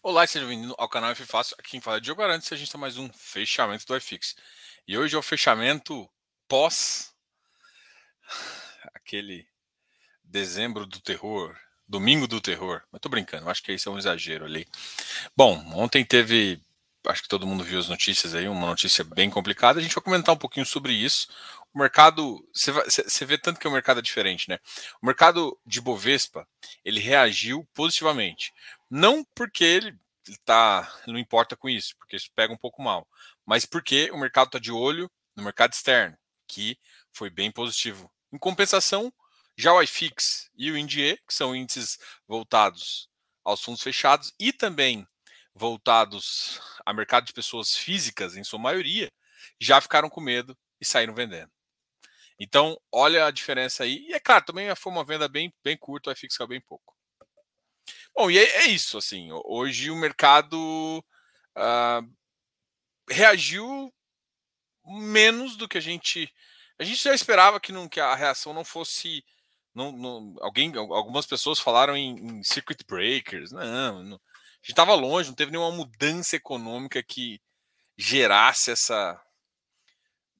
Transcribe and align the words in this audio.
Olá, 0.00 0.24
seja 0.28 0.46
bem-vindo 0.46 0.76
ao 0.78 0.88
canal 0.88 1.10
F 1.10 1.26
Fácil. 1.26 1.56
Aqui 1.58 1.72
quem 1.72 1.80
fala 1.80 1.96
é 1.96 2.00
Diogo 2.00 2.22
Arantes 2.22 2.48
e 2.48 2.54
a 2.54 2.56
gente 2.56 2.68
está 2.68 2.78
mais 2.78 2.96
um 2.96 3.10
fechamento 3.12 3.84
do 3.84 3.96
iFix. 3.96 4.36
E 4.86 4.96
hoje 4.96 5.16
é 5.16 5.18
o 5.18 5.22
fechamento 5.22 6.08
pós 6.46 7.12
aquele 8.94 9.44
dezembro 10.22 10.86
do 10.86 11.00
terror, 11.00 11.56
domingo 11.86 12.28
do 12.28 12.40
terror. 12.40 12.80
Mas 12.92 13.00
tô 13.00 13.08
brincando, 13.08 13.50
acho 13.50 13.60
que 13.60 13.72
isso 13.72 13.88
é 13.88 13.92
um 13.92 13.98
exagero 13.98 14.44
ali. 14.44 14.68
Bom, 15.36 15.60
ontem 15.74 16.04
teve, 16.04 16.62
acho 17.08 17.22
que 17.22 17.28
todo 17.28 17.46
mundo 17.46 17.64
viu 17.64 17.80
as 17.80 17.88
notícias 17.88 18.36
aí, 18.36 18.46
uma 18.46 18.68
notícia 18.68 19.02
bem 19.02 19.28
complicada. 19.28 19.80
A 19.80 19.82
gente 19.82 19.96
vai 19.96 20.04
comentar 20.04 20.32
um 20.32 20.38
pouquinho 20.38 20.64
sobre 20.64 20.92
isso. 20.92 21.26
O 21.74 21.78
mercado, 21.78 22.40
você 22.54 23.26
vê 23.26 23.36
tanto 23.36 23.58
que 23.58 23.66
o 23.66 23.70
mercado 23.70 23.98
é 23.98 24.02
diferente, 24.02 24.48
né? 24.48 24.58
O 25.02 25.06
mercado 25.06 25.58
de 25.66 25.80
Bovespa, 25.80 26.46
ele 26.84 27.00
reagiu 27.00 27.68
positivamente. 27.74 28.54
Não 28.90 29.24
porque 29.34 29.64
ele 29.64 29.98
tá, 30.44 30.90
não 31.06 31.18
importa 31.18 31.56
com 31.56 31.68
isso, 31.68 31.94
porque 31.98 32.16
isso 32.16 32.30
pega 32.34 32.52
um 32.52 32.56
pouco 32.56 32.82
mal, 32.82 33.06
mas 33.46 33.64
porque 33.64 34.10
o 34.10 34.18
mercado 34.18 34.48
está 34.48 34.58
de 34.58 34.72
olho 34.72 35.10
no 35.36 35.42
mercado 35.42 35.72
externo, 35.72 36.16
que 36.46 36.78
foi 37.12 37.30
bem 37.30 37.50
positivo. 37.50 38.10
Em 38.32 38.38
compensação, 38.38 39.12
já 39.56 39.72
o 39.72 39.82
iFix 39.82 40.50
e 40.56 40.70
o 40.70 40.76
INDIE, 40.76 41.16
que 41.26 41.34
são 41.34 41.54
índices 41.54 41.98
voltados 42.26 43.08
aos 43.44 43.62
fundos 43.62 43.82
fechados 43.82 44.32
e 44.38 44.52
também 44.52 45.06
voltados 45.54 46.60
a 46.86 46.92
mercado 46.92 47.26
de 47.26 47.32
pessoas 47.32 47.76
físicas, 47.76 48.36
em 48.36 48.44
sua 48.44 48.58
maioria, 48.58 49.10
já 49.60 49.80
ficaram 49.80 50.08
com 50.08 50.20
medo 50.20 50.56
e 50.80 50.84
saíram 50.84 51.14
vendendo. 51.14 51.50
Então, 52.38 52.78
olha 52.92 53.26
a 53.26 53.30
diferença 53.30 53.84
aí. 53.84 54.06
E 54.08 54.14
é 54.14 54.20
claro, 54.20 54.44
também 54.44 54.74
foi 54.76 54.92
uma 54.92 55.04
venda 55.04 55.28
bem, 55.28 55.52
bem 55.64 55.76
curta, 55.76 56.10
o 56.10 56.12
iFix 56.12 56.36
caiu 56.36 56.48
bem 56.48 56.60
pouco. 56.60 56.97
Bom, 58.14 58.30
e 58.30 58.38
é, 58.38 58.64
é 58.64 58.66
isso, 58.66 58.98
assim, 58.98 59.28
hoje 59.44 59.90
o 59.90 59.96
mercado 59.96 61.04
uh, 61.56 62.16
reagiu 63.08 63.92
menos 64.84 65.56
do 65.56 65.68
que 65.68 65.78
a 65.78 65.80
gente. 65.80 66.32
A 66.78 66.84
gente 66.84 67.02
já 67.02 67.14
esperava 67.14 67.60
que, 67.60 67.72
não, 67.72 67.88
que 67.88 68.00
a 68.00 68.14
reação 68.14 68.52
não 68.52 68.64
fosse. 68.64 69.24
Não, 69.74 69.92
não, 69.92 70.34
alguém, 70.40 70.74
algumas 70.76 71.26
pessoas 71.26 71.58
falaram 71.58 71.96
em, 71.96 72.16
em 72.16 72.42
circuit 72.42 72.84
breakers. 72.86 73.52
Não, 73.52 74.02
não, 74.02 74.16
a 74.16 74.60
gente 74.60 74.70
estava 74.70 74.94
longe, 74.94 75.28
não 75.28 75.36
teve 75.36 75.52
nenhuma 75.52 75.70
mudança 75.70 76.36
econômica 76.36 77.02
que 77.02 77.40
gerasse 77.96 78.70
essa. 78.70 79.20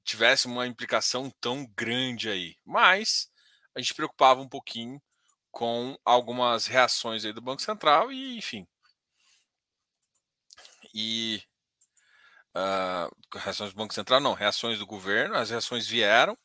tivesse 0.05 0.47
uma 0.47 0.67
implicação 0.67 1.31
tão 1.41 1.67
grande 1.77 2.29
aí. 2.29 2.57
Mas 2.65 3.31
a 3.75 3.81
gente 3.81 3.95
preocupava 3.95 4.41
um 4.41 4.49
pouquinho 4.49 5.01
com 5.59 5.99
algumas 6.05 6.69
reações 6.69 7.25
aí 7.25 7.33
do 7.33 7.41
Banco 7.41 7.61
Central 7.61 8.13
e, 8.13 8.39
enfim. 8.39 8.65
E 10.95 11.43
uh, 12.55 13.37
reações 13.37 13.73
do 13.73 13.77
Banco 13.77 13.93
Central, 13.93 14.21
não, 14.21 14.35
reações 14.35 14.79
do 14.79 14.87
governo, 14.87 15.35
as 15.35 15.51
reações 15.51 15.85
vieram, 15.89 16.39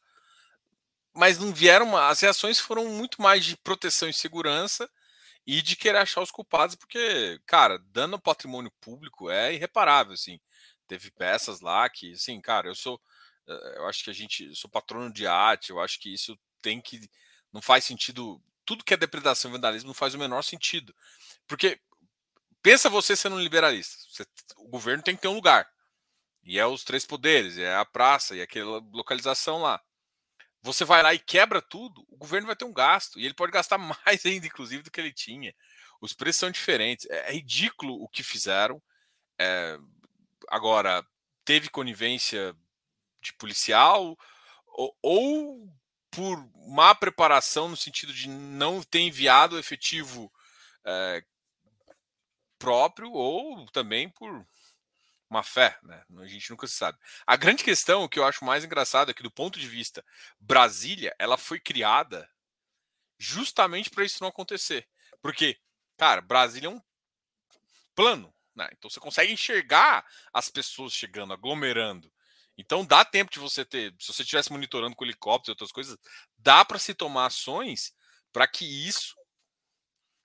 mas 1.14 1.38
não 1.38 1.54
vieram, 1.54 1.96
as 1.96 2.22
reações 2.22 2.60
foram 2.60 2.90
muito 2.90 3.22
mais 3.22 3.46
de 3.46 3.56
proteção 3.56 4.10
e 4.10 4.14
segurança 4.16 4.90
e 5.46 5.62
de 5.62 5.76
querer 5.76 6.00
achar 6.00 6.22
os 6.24 6.32
culpados, 6.32 6.76
porque, 6.76 7.40
cara, 7.46 7.78
dano 7.92 8.16
ao 8.16 8.20
patrimônio 8.20 8.72
público 8.82 9.30
é 9.30 9.54
irreparável, 9.54 10.14
assim. 10.14 10.40
Teve 10.88 11.12
peças 11.12 11.62
lá 11.62 11.88
que, 11.88 12.14
assim, 12.14 12.42
cara, 12.42 12.68
eu 12.68 12.74
sou, 12.74 13.00
eh, 13.48 13.76
eu 13.78 13.88
acho 13.88 14.04
que 14.04 14.10
a 14.10 14.14
gente, 14.14 14.46
eu 14.46 14.56
sou 14.56 14.72
patrono 14.72 15.14
de 15.14 15.28
arte, 15.28 15.70
eu 15.70 15.80
acho 15.80 16.00
que 16.00 16.12
isso 16.12 16.36
tem 16.64 16.82
que, 16.82 17.08
não 17.52 17.62
faz 17.62 17.84
sentido 17.86 18.42
tudo 18.66 18.84
que 18.84 18.94
é 18.94 18.98
depredação 18.98 19.50
e 19.50 19.54
vandalismo 19.54 19.94
faz 19.94 20.14
o 20.14 20.20
menor 20.20 20.42
sentido. 20.44 20.96
Porque 21.48 21.80
pensa 22.62 22.90
você 22.90 23.16
sendo 23.16 23.36
um 23.36 23.40
liberalista. 23.40 23.98
Você, 24.10 24.26
o 24.58 24.68
governo 24.70 25.04
tem 25.04 25.16
que 25.16 25.22
ter 25.22 25.28
um 25.28 25.36
lugar. 25.36 25.70
E 26.44 26.60
é 26.60 26.66
os 26.66 26.84
três 26.84 27.06
poderes, 27.06 27.58
é 27.58 27.76
a 27.76 27.86
praça 27.86 28.36
e 28.36 28.42
aquela 28.42 28.80
localização 28.92 29.62
lá. 29.62 29.82
Você 30.62 30.86
vai 30.86 31.04
lá 31.04 31.14
e 31.14 31.20
quebra 31.20 31.62
tudo, 31.62 32.06
o 32.10 32.18
governo 32.18 32.48
vai 32.48 32.56
ter 32.56 32.66
um 32.66 32.74
gasto. 32.74 33.20
E 33.20 33.26
ele 33.26 33.34
pode 33.34 33.52
gastar 33.52 33.78
mais 34.06 34.26
ainda, 34.26 34.48
inclusive, 34.48 34.84
do 34.84 34.92
que 34.92 35.00
ele 35.00 35.14
tinha. 35.14 35.54
Os 36.02 36.14
preços 36.14 36.40
são 36.40 36.52
diferentes. 36.52 37.06
É, 37.10 37.30
é 37.30 37.34
ridículo 37.34 38.02
o 38.02 38.08
que 38.08 38.24
fizeram. 38.24 38.82
É, 39.38 39.78
agora, 40.50 41.06
teve 41.46 41.70
conivência 41.70 42.56
de 43.22 43.34
policial 43.34 44.18
ou, 44.68 44.98
ou 45.02 45.74
por 46.16 46.48
má 46.68 46.94
preparação, 46.94 47.68
no 47.68 47.78
sentido 47.78 48.14
de 48.14 48.30
não 48.30 48.82
ter 48.84 49.00
enviado 49.00 49.56
o 49.56 49.60
efetivo 49.60 50.32
é, 50.86 51.24
próprio, 52.60 53.12
ou 53.12 53.66
também 53.72 54.10
por 54.10 54.46
uma 55.30 55.42
fé, 55.42 55.78
né? 55.82 56.04
A 56.20 56.28
gente 56.28 56.52
nunca 56.52 56.68
se 56.68 56.76
sabe. 56.76 57.00
A 57.26 57.36
grande 57.36 57.64
questão, 57.64 58.08
que 58.08 58.20
eu 58.20 58.26
acho 58.26 58.46
mais 58.46 58.64
engraçado 58.64 59.10
é 59.10 59.14
que, 59.14 59.24
do 59.24 59.32
ponto 59.32 59.60
de 59.60 59.68
vista 59.68 60.06
Brasília, 60.40 61.16
ela 61.18 61.38
foi 61.38 61.60
criada 61.60 62.30
justamente 63.18 63.90
para 63.90 64.06
isso 64.06 64.22
não 64.22 64.30
acontecer. 64.30 64.88
Porque, 65.22 65.58
cara, 65.98 66.22
Brasília 66.22 66.68
é 66.68 66.70
um 66.70 66.82
plano, 67.96 68.32
né? 68.56 68.70
Então 68.74 68.90
você 68.90 69.00
consegue 69.00 69.34
enxergar 69.34 70.06
as 70.32 70.50
pessoas 70.50 70.94
chegando, 70.94 71.34
aglomerando. 71.34 72.12
Então 72.58 72.86
dá 72.86 73.04
tempo 73.04 73.32
de 73.32 73.40
você 73.40 73.66
ter, 73.66 73.94
se 74.00 74.14
você 74.14 74.22
estivesse 74.22 74.52
monitorando 74.52 74.96
com 74.96 75.04
helicóptero 75.04 75.52
e 75.52 75.54
outras 75.54 75.72
coisas, 75.72 75.98
dá 76.38 76.64
para 76.64 76.80
se 76.80 76.94
tomar 76.94 77.28
ações 77.28 77.94
para 78.32 78.48
que 78.48 78.66
isso, 78.66 79.16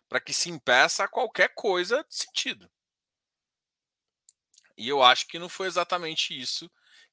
para 0.08 0.20
que 0.20 0.32
se 0.32 0.50
impeça 0.50 1.08
qualquer 1.08 1.54
coisa 1.54 2.04
de 2.08 2.14
sentido. 2.14 2.70
E 4.76 4.88
eu 4.88 5.02
acho 5.02 5.26
que 5.26 5.38
não 5.38 5.48
foi 5.48 5.66
exatamente 5.66 6.38
isso 6.38 6.70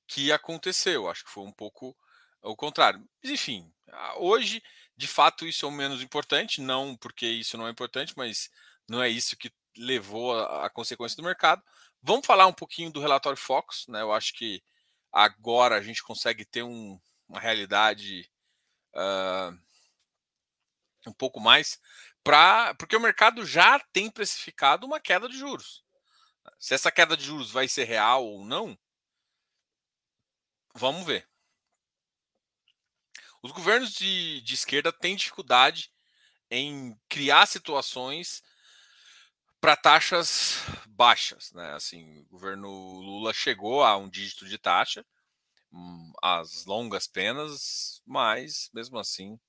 que 0.07 0.31
aconteceu. 0.31 1.09
Acho 1.09 1.25
que 1.25 1.31
foi 1.31 1.43
um 1.43 1.51
pouco 1.51 1.97
o 2.41 2.55
contrário. 2.55 3.03
Mas 3.21 3.31
enfim, 3.31 3.73
hoje, 4.17 4.61
de 4.95 5.07
fato, 5.07 5.47
isso 5.47 5.65
é 5.65 5.69
o 5.69 5.71
menos 5.71 6.01
importante, 6.01 6.61
não 6.61 6.95
porque 6.95 7.25
isso 7.25 7.57
não 7.57 7.67
é 7.67 7.71
importante, 7.71 8.13
mas 8.15 8.49
não 8.87 9.01
é 9.01 9.09
isso 9.09 9.35
que 9.35 9.51
levou 9.77 10.37
a, 10.37 10.67
a 10.67 10.69
consequência 10.69 11.17
do 11.17 11.23
mercado. 11.23 11.63
Vamos 12.01 12.25
falar 12.25 12.45
um 12.45 12.53
pouquinho 12.53 12.91
do 12.91 13.01
relatório 13.01 13.37
Fox, 13.37 13.85
né? 13.87 14.01
Eu 14.01 14.13
acho 14.13 14.33
que 14.33 14.61
agora 15.15 15.77
a 15.77 15.81
gente 15.81 16.03
consegue 16.03 16.43
ter 16.43 16.61
um, 16.61 16.99
uma 17.25 17.39
realidade 17.39 18.29
uh, 18.93 19.57
um 21.07 21.13
pouco 21.13 21.39
mais 21.39 21.79
para 22.21 22.75
porque 22.75 22.97
o 22.97 22.99
mercado 22.99 23.45
já 23.45 23.79
tem 23.93 24.11
precificado 24.11 24.85
uma 24.85 24.99
queda 24.99 25.29
de 25.29 25.37
juros. 25.37 25.85
Se 26.59 26.73
essa 26.73 26.91
queda 26.91 27.15
de 27.15 27.23
juros 27.23 27.49
vai 27.49 27.65
ser 27.65 27.85
real 27.85 28.25
ou 28.25 28.43
não, 28.43 28.77
vamos 30.73 31.05
ver. 31.05 31.25
Os 33.41 33.51
governos 33.53 33.93
de, 33.93 34.41
de 34.41 34.53
esquerda 34.53 34.91
têm 34.91 35.15
dificuldade 35.15 35.93
em 36.51 36.99
criar 37.07 37.45
situações 37.45 38.43
para 39.59 39.75
taxas 39.75 40.59
baixas, 40.87 41.51
né? 41.53 41.73
Assim, 41.73 42.19
o 42.21 42.25
governo 42.25 42.69
Lula 42.69 43.33
chegou 43.33 43.83
a 43.83 43.97
um 43.97 44.09
dígito 44.09 44.45
de 44.45 44.57
taxa, 44.57 45.05
hum, 45.71 46.13
as 46.21 46.65
longas 46.65 47.07
penas, 47.07 48.01
mas 48.05 48.69
mesmo 48.73 48.97
assim 48.99 49.39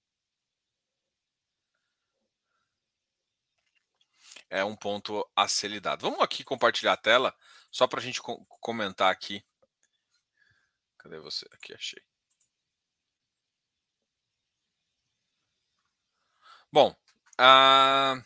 é 4.51 4.65
um 4.65 4.77
ponto 4.77 5.29
a 5.35 5.49
ser 5.49 5.69
lidado. 5.69 6.03
Vamos 6.03 6.21
aqui 6.23 6.45
compartilhar 6.45 6.93
a 6.93 6.97
tela 6.97 7.35
só 7.71 7.87
para 7.87 8.01
a 8.01 8.03
gente 8.03 8.21
comentar 8.61 9.11
aqui. 9.11 9.45
Cadê 10.99 11.19
você? 11.19 11.47
Aqui 11.53 11.75
achei. 11.75 12.03
Bom, 16.73 16.95
uh, 17.41 18.23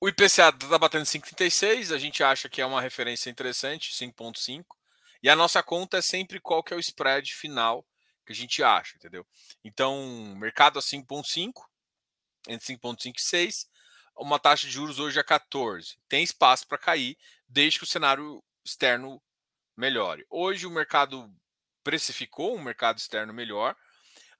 o 0.00 0.08
IPCA 0.08 0.48
está 0.48 0.78
batendo 0.78 1.04
5,36, 1.04 1.94
a 1.94 1.98
gente 1.98 2.22
acha 2.22 2.48
que 2.48 2.60
é 2.60 2.66
uma 2.66 2.80
referência 2.80 3.30
interessante, 3.30 3.92
5,5. 3.92 4.64
E 5.22 5.30
a 5.30 5.36
nossa 5.36 5.62
conta 5.62 5.98
é 5.98 6.02
sempre 6.02 6.38
qual 6.38 6.62
que 6.62 6.74
é 6.74 6.76
o 6.76 6.80
spread 6.80 7.34
final 7.34 7.86
que 8.24 8.32
a 8.32 8.34
gente 8.34 8.62
acha, 8.62 8.96
entendeu? 8.96 9.26
Então, 9.64 10.34
mercado 10.36 10.78
a 10.78 10.82
5,5, 10.82 11.52
entre 12.48 12.74
5,5 12.74 13.14
e 13.16 13.20
6, 13.20 13.68
uma 14.18 14.38
taxa 14.38 14.66
de 14.66 14.72
juros 14.72 14.98
hoje 14.98 15.18
a 15.18 15.24
14. 15.24 15.98
Tem 16.08 16.22
espaço 16.22 16.66
para 16.66 16.78
cair, 16.78 17.16
desde 17.48 17.78
que 17.78 17.84
o 17.84 17.88
cenário 17.88 18.42
externo 18.64 19.22
melhore. 19.76 20.26
Hoje 20.28 20.66
o 20.66 20.70
mercado 20.70 21.32
precificou 21.84 22.56
um 22.56 22.62
mercado 22.62 22.98
externo 22.98 23.32
melhor. 23.32 23.76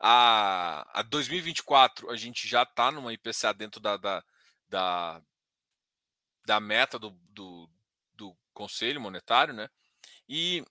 A, 0.00 0.86
a 0.98 1.02
2024 1.02 2.10
a 2.10 2.16
gente 2.16 2.48
já 2.48 2.64
está 2.64 2.90
numa 2.90 3.12
IPCA 3.12 3.54
dentro 3.54 3.80
da, 3.80 3.96
da, 3.96 4.24
da 4.68 5.22
da 6.46 6.60
meta 6.60 6.98
do, 6.98 7.10
do, 7.30 7.68
do 8.14 8.36
Conselho 8.54 9.00
Monetário, 9.00 9.52
né? 9.52 9.68
E 10.28 10.64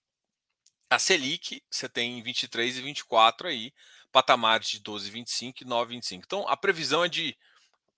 a 0.89 0.98
Selic, 0.98 1.63
você 1.69 1.88
tem 1.88 2.22
23 2.24 2.77
e 2.77 2.81
24 2.81 3.48
aí, 3.48 3.74
patamares 4.12 4.69
de 4.69 4.80
12,25 4.81 5.62
e 5.62 5.66
9,25. 5.66 6.24
Então, 6.25 6.48
a 6.48 6.57
previsão 6.57 7.04
é 7.04 7.10
de. 7.10 7.38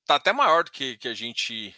Tá 0.06 0.16
até 0.16 0.34
maior 0.34 0.64
do 0.64 0.72
que, 0.72 0.98
que 0.98 1.08
a 1.08 1.14
gente. 1.14 1.76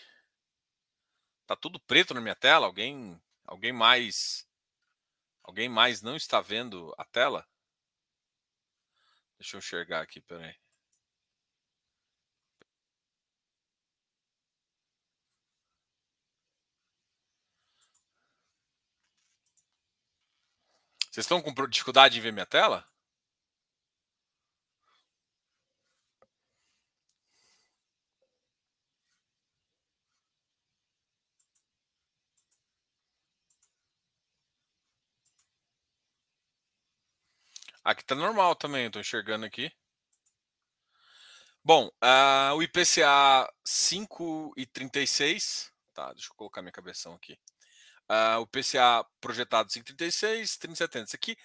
Tá 1.46 1.56
tudo 1.56 1.80
preto 1.80 2.14
na 2.14 2.22
minha 2.22 2.36
tela? 2.36 2.66
Alguém, 2.66 3.20
alguém 3.46 3.74
mais 3.74 4.48
Alguém 5.50 5.68
mais 5.68 6.04
não 6.04 6.16
está 6.16 6.42
vendo 6.42 6.94
a 6.96 7.04
tela? 7.04 7.44
Deixa 9.40 9.56
eu 9.56 9.58
enxergar 9.58 10.02
aqui, 10.02 10.22
peraí. 10.22 10.56
Vocês 21.12 21.26
estão 21.26 21.42
com 21.42 21.54
dificuldade 21.68 22.20
em 22.20 22.22
ver 22.22 22.32
minha 22.32 22.46
tela? 22.46 22.86
Aqui 37.84 38.04
tá 38.06 38.14
normal 38.14 38.56
também, 38.56 38.92
tô 38.92 39.00
enxergando 39.00 39.46
aqui. 39.46 39.72
Bom, 41.64 41.88
uh, 42.04 42.54
o 42.56 42.64
IPCA 42.64 43.52
5,36. 43.66 45.72
Tá, 45.94 46.14
deixa 46.14 46.30
eu 46.30 46.36
colocar 46.36 46.62
minha 46.62 46.72
cabeção 46.72 47.14
aqui. 47.16 47.38
Uh, 48.10 48.40
o 48.40 48.44
IPCA 48.44 49.06
projetado 49.22 49.70
5,36, 49.70 50.58
30,70. 50.58 51.06
Isso 51.06 51.16
aqui, 51.16 51.38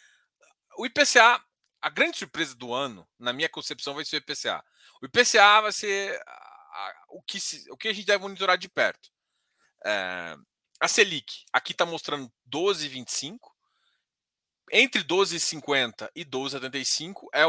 o 0.79 0.87
IPCA, 0.87 1.43
a 1.83 1.91
grande 1.91 2.19
surpresa 2.19 2.55
do 2.55 2.73
ano, 2.73 3.07
na 3.19 3.33
minha 3.33 3.49
concepção, 3.49 3.95
vai 3.95 4.05
ser 4.05 4.17
o 4.17 4.19
IPCA. 4.19 4.65
O 5.03 5.07
IPCA 5.07 5.61
vai 5.61 5.73
ser 5.73 6.19
o, 7.11 7.23
que 7.23 7.39
se, 7.39 7.71
o 7.71 7.77
que 7.77 7.89
a 7.89 7.93
gente 7.93 8.07
deve 8.07 8.23
monitorar 8.23 8.57
de 8.57 8.69
perto. 8.69 9.11
É, 9.85 10.37
a 10.81 10.89
Selic, 10.89 11.45
aqui 11.53 11.73
está 11.73 11.85
mostrando 11.85 12.33
12,25 12.51 13.39
entre 14.73 15.05
12,50 15.05 16.11
e 16.15 16.25
12,75 16.25 17.29
é, 17.33 17.43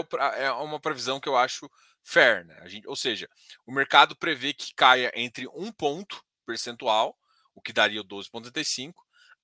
é 0.44 0.52
uma 0.52 0.80
previsão 0.80 1.20
que 1.20 1.30
eu 1.30 1.38
acho 1.38 1.70
fair. 2.04 2.46
Né? 2.46 2.68
Gente, 2.68 2.88
ou 2.88 2.96
seja, 2.96 3.30
o 3.66 3.72
mercado 3.72 4.16
prevê 4.16 4.54
que 4.54 4.74
caia 4.76 5.12
entre 5.16 5.48
um 5.48 5.72
ponto 5.72 6.24
percentual, 6.46 7.18
o 7.54 7.62
que 7.62 7.74
daria 7.74 8.02
o 8.02 8.06
12,75, 8.06 8.94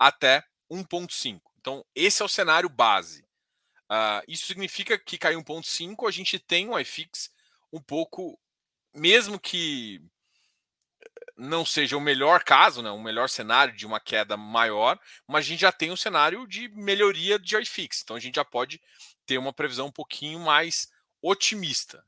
até 0.02 0.44
1,5. 0.72 1.40
Então, 1.60 1.86
esse 1.94 2.24
é 2.24 2.26
o 2.26 2.30
cenário 2.30 2.68
base. 2.68 3.22
Uh, 3.84 4.26
isso 4.28 4.48
significa 4.48 4.98
que 4.98 5.16
cair 5.16 5.36
1,5, 5.36 6.08
a 6.08 6.12
gente 6.12 6.40
tem 6.40 6.68
um 6.68 6.80
iFix 6.80 7.30
um 7.72 7.80
pouco, 7.80 8.40
mesmo 8.96 9.40
que 9.40 10.02
não 11.38 11.64
seja 11.64 11.96
o 11.96 12.02
melhor 12.02 12.44
caso, 12.44 12.82
né, 12.82 12.90
o 12.90 13.00
melhor 13.00 13.30
cenário 13.30 13.76
de 13.76 13.86
uma 13.86 14.00
queda 14.00 14.36
maior, 14.36 15.00
mas 15.28 15.46
a 15.46 15.50
gente 15.50 15.62
já 15.62 15.72
tem 15.72 15.92
um 15.92 15.96
cenário 15.96 16.48
de 16.48 16.68
melhoria 16.70 17.38
de 17.38 17.56
iFix. 17.58 18.02
Então 18.02 18.16
a 18.16 18.20
gente 18.20 18.36
já 18.36 18.46
pode 18.46 18.82
ter 19.28 19.38
uma 19.38 19.54
previsão 19.54 19.88
um 19.88 19.92
pouquinho 19.92 20.40
mais 20.40 20.92
otimista. 21.22 22.04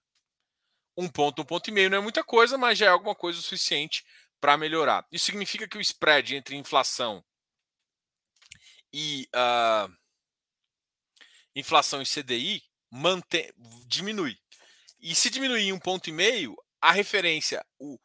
Um 0.97 1.07
ponto, 1.07 1.43
um 1.43 1.45
ponto 1.45 1.69
e 1.69 1.73
meio 1.73 1.91
não 1.91 1.99
é 1.99 2.01
muita 2.01 2.23
coisa, 2.23 2.57
mas 2.57 2.79
já 2.79 2.87
é 2.87 2.89
alguma 2.89 3.13
coisa 3.13 3.37
o 3.37 3.41
suficiente 3.41 4.03
para 4.41 4.57
melhorar. 4.57 5.05
Isso 5.11 5.25
significa 5.25 5.67
que 5.67 5.77
o 5.77 5.81
spread 5.81 6.35
entre 6.35 6.55
inflação 6.55 7.23
e 8.93 9.27
uh, 9.35 9.91
inflação 11.55 12.01
e 12.01 12.05
CDI 12.05 12.63
mantém, 12.89 13.51
diminui. 13.87 14.37
E 15.01 15.15
se 15.15 15.29
diminuir 15.29 15.73
um 15.73 15.79
ponto 15.79 16.09
e 16.09 16.13
meio, 16.13 16.55
a 16.79 16.91
referência, 16.91 17.65
o, 17.79 17.99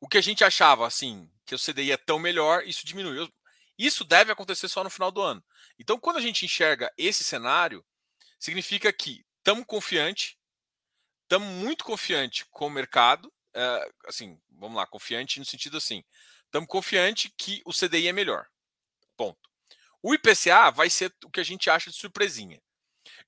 o 0.00 0.08
que 0.08 0.16
a 0.16 0.22
gente 0.22 0.44
achava 0.44 0.86
assim, 0.86 1.30
que 1.44 1.54
o 1.54 1.58
CDI 1.58 1.92
é 1.92 1.96
tão 1.96 2.18
melhor, 2.18 2.66
isso 2.66 2.86
diminuiu. 2.86 3.30
Isso 3.76 4.04
deve 4.04 4.30
acontecer 4.30 4.68
só 4.68 4.84
no 4.84 4.90
final 4.90 5.10
do 5.10 5.20
ano. 5.20 5.42
Então, 5.78 5.98
quando 5.98 6.18
a 6.18 6.20
gente 6.20 6.44
enxerga 6.44 6.92
esse 6.96 7.24
cenário, 7.24 7.84
significa 8.38 8.92
que 8.92 9.24
estamos 9.38 9.64
confiante, 9.66 10.38
estamos 11.22 11.48
muito 11.48 11.84
confiante 11.84 12.46
com 12.50 12.66
o 12.66 12.70
mercado, 12.70 13.32
é, 13.54 13.92
assim, 14.06 14.40
vamos 14.50 14.76
lá, 14.76 14.86
confiante 14.86 15.38
no 15.38 15.44
sentido 15.44 15.78
assim, 15.78 16.04
estamos 16.44 16.68
confiante 16.68 17.32
que 17.36 17.62
o 17.64 17.72
CDI 17.72 18.08
é 18.08 18.12
melhor. 18.12 18.46
Ponto. 19.16 19.49
O 20.02 20.14
IPCA 20.14 20.70
vai 20.70 20.88
ser 20.88 21.14
o 21.24 21.30
que 21.30 21.40
a 21.40 21.44
gente 21.44 21.68
acha 21.68 21.90
de 21.90 21.96
surpresinha. 21.96 22.60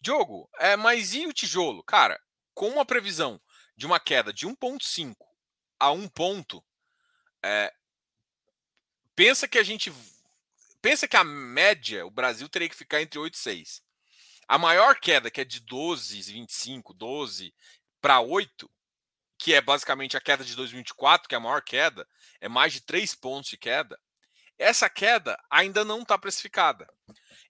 Diogo, 0.01 0.49
é, 0.59 0.77
mas 0.77 1.15
e 1.15 1.27
o 1.27 1.33
tijolo? 1.33 1.83
Cara, 1.85 2.21
com 2.55 2.69
uma 2.69 2.85
previsão 2.85 3.41
de 3.77 3.87
uma 3.87 4.01
queda 4.01 4.33
de 4.33 4.47
1,5 4.47 5.15
a 5.79 5.91
um 5.91 6.09
ponto, 6.09 6.65
é, 7.43 7.73
pensa 9.15 9.49
que 9.49 9.59
a 9.59 9.63
gente. 9.63 9.93
Pensa 10.81 11.07
que 11.07 11.17
a 11.17 11.23
média, 11.23 12.05
o 12.05 12.11
Brasil 12.11 12.49
teria 12.49 12.69
que 12.69 12.75
ficar 12.75 13.01
entre 13.01 13.19
8 13.19 13.35
e 13.35 13.39
6. 13.39 13.83
A 14.49 14.59
maior 14.59 14.99
queda, 14.99 15.31
que 15.31 15.41
é 15.41 15.45
de 15.45 15.61
12, 15.61 16.21
25, 16.21 16.93
12 16.93 17.55
para 18.01 18.21
8, 18.21 18.69
que 19.39 19.55
é 19.55 19.61
basicamente 19.61 20.17
a 20.17 20.21
queda 20.21 20.45
de 20.45 20.57
2024, 20.57 21.29
que 21.29 21.35
é 21.35 21.39
a 21.39 21.41
maior 21.41 21.63
queda, 21.63 22.07
é 22.41 22.49
mais 22.49 22.73
de 22.73 22.81
3 22.81 23.15
pontos 23.15 23.51
de 23.51 23.57
queda. 23.57 23.99
Essa 24.59 24.89
queda 24.89 25.39
ainda 25.51 25.85
não 25.85 26.03
está 26.03 26.17
precificada. 26.19 26.89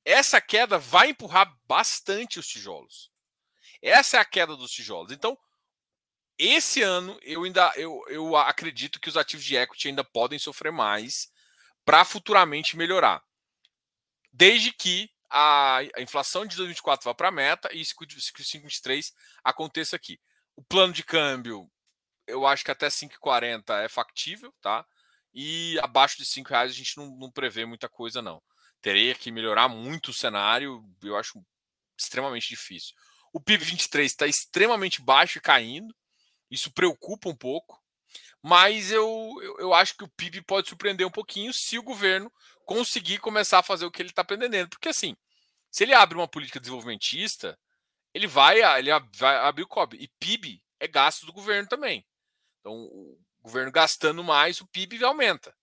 Essa 0.04 0.40
queda 0.40 0.78
vai 0.78 1.10
empurrar 1.10 1.56
bastante 1.66 2.38
os 2.38 2.46
tijolos. 2.46 3.10
Essa 3.80 4.16
é 4.16 4.20
a 4.20 4.24
queda 4.24 4.56
dos 4.56 4.70
tijolos. 4.70 5.12
Então, 5.12 5.36
esse 6.38 6.82
ano 6.82 7.18
eu 7.22 7.44
ainda 7.44 7.72
eu, 7.76 8.02
eu 8.08 8.36
acredito 8.36 8.98
que 8.98 9.08
os 9.08 9.16
ativos 9.16 9.44
de 9.44 9.56
equity 9.56 9.88
ainda 9.88 10.02
podem 10.02 10.38
sofrer 10.38 10.72
mais 10.72 11.30
para 11.84 12.04
futuramente 12.04 12.76
melhorar. 12.76 13.22
Desde 14.32 14.72
que 14.72 15.10
a, 15.28 15.78
a, 15.78 16.00
inflação 16.00 16.46
de 16.46 16.56
2024 16.56 17.04
vá 17.04 17.14
para 17.14 17.28
a 17.28 17.32
meta 17.32 17.68
e 17.72 17.80
isso 17.80 17.94
que 17.96 18.06
523 18.06 19.12
aconteça 19.42 19.96
aqui. 19.96 20.20
O 20.54 20.62
plano 20.62 20.92
de 20.92 21.02
câmbio, 21.02 21.70
eu 22.26 22.46
acho 22.46 22.64
que 22.64 22.70
até 22.70 22.88
5,40 22.88 23.84
é 23.84 23.88
factível, 23.88 24.52
tá? 24.60 24.86
E 25.34 25.78
abaixo 25.80 26.18
de 26.18 26.26
5 26.26 26.48
reais 26.48 26.70
a 26.70 26.74
gente 26.74 26.96
não, 26.96 27.16
não 27.16 27.30
prevê 27.30 27.64
muita 27.64 27.88
coisa, 27.88 28.20
não. 28.20 28.42
Teria 28.80 29.14
que 29.14 29.30
melhorar 29.30 29.68
muito 29.68 30.08
o 30.08 30.14
cenário, 30.14 30.84
eu 31.02 31.16
acho 31.16 31.42
extremamente 31.98 32.48
difícil. 32.48 32.94
O 33.32 33.40
PIB 33.40 33.64
23 33.64 34.10
está 34.10 34.26
extremamente 34.26 35.00
baixo 35.00 35.38
e 35.38 35.40
caindo. 35.40 35.94
Isso 36.50 36.70
preocupa 36.70 37.30
um 37.30 37.36
pouco, 37.36 37.82
mas 38.42 38.90
eu, 38.90 39.32
eu, 39.40 39.58
eu, 39.60 39.74
acho 39.74 39.96
que 39.96 40.04
o 40.04 40.08
PIB 40.08 40.42
pode 40.42 40.68
surpreender 40.68 41.06
um 41.06 41.10
pouquinho 41.10 41.52
se 41.52 41.78
o 41.78 41.82
governo 41.82 42.30
conseguir 42.66 43.18
começar 43.18 43.60
a 43.60 43.62
fazer 43.62 43.86
o 43.86 43.90
que 43.90 44.02
ele 44.02 44.10
está 44.10 44.22
pretendendo. 44.22 44.68
Porque, 44.68 44.88
assim, 44.88 45.16
se 45.70 45.84
ele 45.84 45.94
abre 45.94 46.18
uma 46.18 46.28
política 46.28 46.60
desenvolvimentista, 46.60 47.58
ele 48.12 48.26
vai, 48.26 48.60
ele 48.78 48.90
vai 49.14 49.36
abrir 49.36 49.62
o 49.62 49.68
COB. 49.68 49.96
E 49.96 50.08
PIB 50.20 50.62
é 50.78 50.86
gasto 50.86 51.24
do 51.24 51.32
governo 51.32 51.68
também. 51.68 52.06
Então, 52.60 52.90
governo 53.42 53.72
gastando 53.72 54.22
mais, 54.22 54.60
o 54.60 54.66
PIB 54.66 55.02
aumenta. 55.04 55.54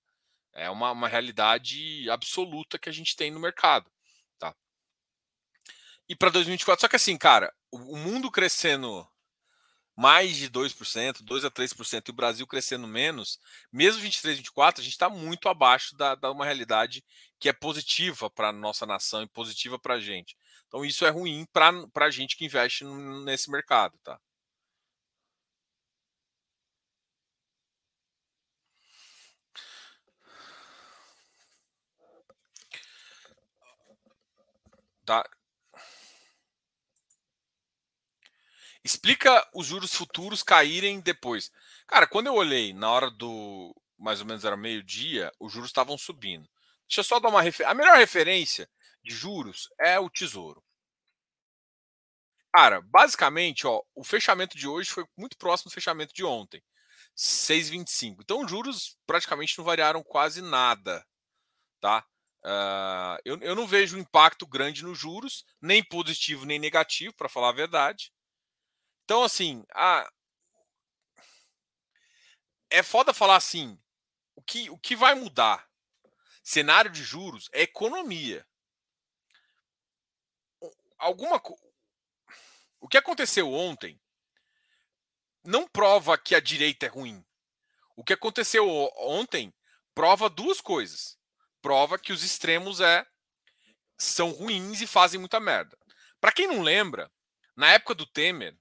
É 0.53 0.69
uma, 0.69 0.91
uma 0.91 1.07
realidade 1.07 2.09
absoluta 2.09 2.77
que 2.77 2.89
a 2.89 2.91
gente 2.91 3.15
tem 3.15 3.31
no 3.31 3.39
mercado. 3.39 3.89
Tá? 4.38 4.53
E 6.07 6.15
para 6.15 6.29
2024, 6.29 6.81
só 6.81 6.88
que 6.88 6.95
assim, 6.95 7.17
cara, 7.17 7.53
o, 7.71 7.93
o 7.93 7.98
mundo 7.98 8.29
crescendo 8.31 9.07
mais 9.95 10.38
de 10.38 10.50
2%, 10.50 11.21
2 11.21 11.43
a 11.43 11.51
3%, 11.51 12.07
e 12.07 12.12
o 12.12 12.13
Brasil 12.13 12.48
crescendo 12.48 12.88
menos, 12.88 13.38
mesmo 13.69 14.01
23, 14.01 14.38
24, 14.38 14.79
a 14.79 14.83
gente 14.83 14.93
está 14.93 15.09
muito 15.09 15.50
abaixo 15.50 15.93
da, 15.93 16.15
da 16.15 16.31
uma 16.31 16.45
realidade 16.45 17.03
que 17.38 17.50
é 17.50 17.53
positiva 17.53 18.29
para 18.29 18.48
a 18.48 18.53
nossa 18.53 18.86
nação 18.86 19.21
e 19.21 19.27
positiva 19.27 19.77
para 19.77 19.95
a 19.95 20.00
gente. 20.00 20.38
Então 20.67 20.86
isso 20.86 21.05
é 21.05 21.09
ruim 21.09 21.45
para 21.51 22.05
a 22.05 22.09
gente 22.09 22.38
que 22.38 22.45
investe 22.45 22.86
nesse 23.25 23.51
mercado, 23.51 23.98
tá? 24.01 24.17
Tá, 35.09 35.27
Explica 38.83 39.49
os 39.55 39.65
juros 39.65 39.91
futuros 39.91 40.43
caírem 40.43 40.99
depois. 40.99 41.51
Cara, 41.87 42.05
quando 42.05 42.27
eu 42.27 42.35
olhei 42.35 42.73
na 42.73 42.91
hora 42.91 43.09
do 43.09 43.75
mais 43.97 44.21
ou 44.21 44.27
menos 44.27 44.45
era 44.45 44.55
meio-dia, 44.55 45.31
os 45.39 45.51
juros 45.51 45.69
estavam 45.71 45.97
subindo. 45.97 46.47
Deixa 46.87 46.99
eu 46.99 47.03
só 47.03 47.19
dar 47.19 47.29
uma 47.29 47.41
referência. 47.41 47.71
A 47.71 47.73
melhor 47.73 47.97
referência 47.97 48.69
de 49.03 49.15
juros 49.15 49.67
é 49.79 49.99
o 49.99 50.11
Tesouro. 50.11 50.63
Cara, 52.53 52.79
basicamente, 52.79 53.65
ó, 53.65 53.81
o 53.95 54.03
fechamento 54.03 54.55
de 54.55 54.67
hoje 54.67 54.91
foi 54.91 55.05
muito 55.17 55.35
próximo 55.39 55.71
do 55.71 55.73
fechamento 55.73 56.13
de 56.13 56.23
ontem. 56.23 56.61
6,25. 57.17 58.17
Então, 58.21 58.43
os 58.43 58.49
juros 58.51 58.95
praticamente 59.07 59.57
não 59.57 59.65
variaram 59.65 60.03
quase 60.03 60.39
nada. 60.39 61.03
Tá? 61.81 62.05
Uh, 62.43 63.19
eu, 63.25 63.38
eu 63.41 63.55
não 63.55 63.67
vejo 63.67 63.98
impacto 63.98 64.48
grande 64.48 64.84
nos 64.84 64.98
juros, 64.98 65.46
nem 65.62 65.84
positivo 65.84 66.46
nem 66.46 66.58
negativo, 66.58 67.13
para 67.13 67.29
falar 67.29 67.50
a 67.50 67.53
verdade. 67.53 68.13
Então, 69.03 69.24
assim, 69.24 69.65
a... 69.74 70.10
é 72.69 72.81
foda 72.81 73.13
falar 73.13 73.36
assim, 73.36 73.77
o 74.36 74.41
que, 74.41 74.69
o 74.69 74.77
que 74.77 74.96
vai 74.96 75.15
mudar 75.15 75.69
cenário 76.41 76.89
de 76.89 77.03
juros 77.03 77.50
é 77.51 77.63
economia. 77.63 78.48
Alguma 80.98 81.41
o 82.79 82.88
que 82.88 82.98
aconteceu 82.98 83.51
ontem 83.51 84.01
não 85.43 85.67
prova 85.67 86.17
que 86.17 86.34
a 86.34 86.39
direita 86.39 86.86
é 86.86 86.89
ruim. 86.89 87.24
O 87.96 88.03
que 88.03 88.13
aconteceu 88.13 88.67
ontem 88.98 89.53
prova 89.93 90.29
duas 90.29 90.62
coisas. 90.62 91.18
Prova 91.69 91.99
que 91.99 92.11
os 92.11 92.23
extremos 92.23 92.81
é 92.81 93.05
são 93.95 94.31
ruins 94.31 94.81
e 94.81 94.88
fazem 94.88 95.19
muita 95.19 95.39
merda. 95.39 95.77
Para 96.19 96.31
quem 96.31 96.47
não 96.47 96.63
lembra, 96.63 97.11
na 97.55 97.71
época 97.71 97.93
do 97.93 98.07
Temer, 98.07 98.57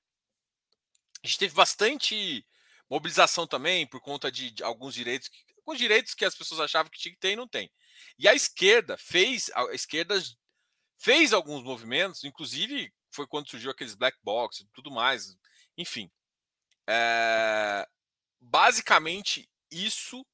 a 1.25 1.27
gente 1.27 1.39
teve 1.39 1.55
bastante 1.55 2.47
mobilização 2.87 3.47
também 3.47 3.87
por 3.87 3.99
conta 4.03 4.31
de, 4.31 4.51
de 4.51 4.63
alguns 4.63 4.93
direitos, 4.93 5.31
alguns 5.57 5.79
direitos 5.79 6.13
que 6.13 6.23
as 6.23 6.35
pessoas 6.35 6.61
achavam 6.61 6.91
que 6.91 6.99
tinha 6.99 7.15
que 7.15 7.19
ter 7.19 7.33
e 7.33 7.37
não 7.37 7.49
tem. 7.49 7.73
E 8.19 8.29
a 8.29 8.35
esquerda 8.35 8.99
fez, 8.99 9.51
a 9.55 9.65
esquerda 9.73 10.23
fez 10.99 11.33
alguns 11.33 11.65
movimentos, 11.65 12.25
inclusive 12.25 12.93
foi 13.11 13.27
quando 13.27 13.49
surgiu 13.49 13.71
aqueles 13.71 13.95
black 13.95 14.19
box 14.23 14.61
e 14.61 14.67
tudo 14.75 14.91
mais, 14.91 15.35
enfim. 15.79 16.11
É, 16.87 17.89
basicamente, 18.39 19.49
isso 19.71 20.27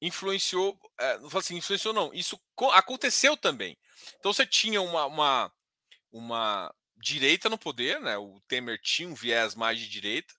influenciou, 0.00 0.78
é, 0.98 1.18
não 1.18 1.28
falo 1.28 1.40
assim, 1.40 1.56
influenciou 1.56 1.92
não, 1.92 2.12
isso 2.14 2.40
aconteceu 2.72 3.36
também. 3.36 3.76
Então 4.18 4.32
você 4.32 4.46
tinha 4.46 4.80
uma, 4.80 5.06
uma, 5.06 5.52
uma 6.10 6.74
direita 6.96 7.48
no 7.48 7.58
poder, 7.58 8.00
né? 8.00 8.16
O 8.16 8.40
Temer 8.48 8.80
tinha 8.80 9.08
um 9.08 9.14
viés 9.14 9.54
mais 9.54 9.78
de 9.78 9.88
direita, 9.88 10.34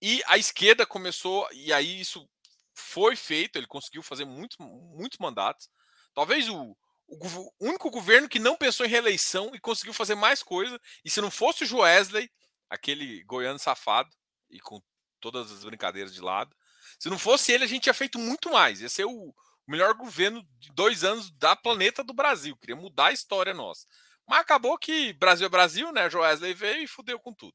e 0.00 0.22
a 0.26 0.38
esquerda 0.38 0.86
começou, 0.86 1.48
e 1.52 1.72
aí 1.72 2.00
isso 2.00 2.28
foi 2.72 3.16
feito, 3.16 3.56
ele 3.56 3.66
conseguiu 3.66 4.02
fazer 4.02 4.24
muitos, 4.24 4.56
muitos 4.58 5.18
mandatos. 5.18 5.68
Talvez 6.14 6.48
o, 6.48 6.76
o, 7.08 7.52
único 7.60 7.90
governo 7.90 8.28
que 8.28 8.38
não 8.38 8.56
pensou 8.56 8.86
em 8.86 8.88
reeleição 8.88 9.50
e 9.54 9.60
conseguiu 9.60 9.92
fazer 9.92 10.14
mais 10.14 10.42
coisa. 10.42 10.80
E 11.04 11.10
se 11.10 11.20
não 11.20 11.30
fosse 11.30 11.64
o 11.64 11.66
Joesley, 11.66 12.30
aquele 12.70 13.24
goiano 13.24 13.58
safado, 13.58 14.14
e 14.48 14.60
com 14.60 14.80
todas 15.20 15.50
as 15.50 15.64
brincadeiras 15.64 16.14
de 16.14 16.20
lado, 16.20 16.54
se 16.98 17.08
não 17.08 17.18
fosse 17.18 17.52
ele, 17.52 17.64
a 17.64 17.66
gente 17.66 17.84
tinha 17.84 17.94
feito 17.94 18.18
muito 18.18 18.50
mais. 18.50 18.80
Ia 18.80 18.88
ser 18.88 19.04
o 19.04 19.34
melhor 19.66 19.94
governo 19.94 20.42
de 20.58 20.72
dois 20.72 21.04
anos 21.04 21.30
da 21.30 21.54
planeta 21.54 22.02
do 22.02 22.12
Brasil. 22.12 22.56
Queria 22.56 22.76
mudar 22.76 23.06
a 23.06 23.12
história 23.12 23.54
nossa. 23.54 23.86
Mas 24.26 24.40
acabou 24.40 24.76
que 24.76 25.12
Brasil 25.14 25.46
é 25.46 25.50
Brasil, 25.50 25.92
né? 25.92 26.10
Joesley 26.10 26.54
veio 26.54 26.82
e 26.82 26.88
fudeu 26.88 27.18
com 27.18 27.32
tudo. 27.32 27.54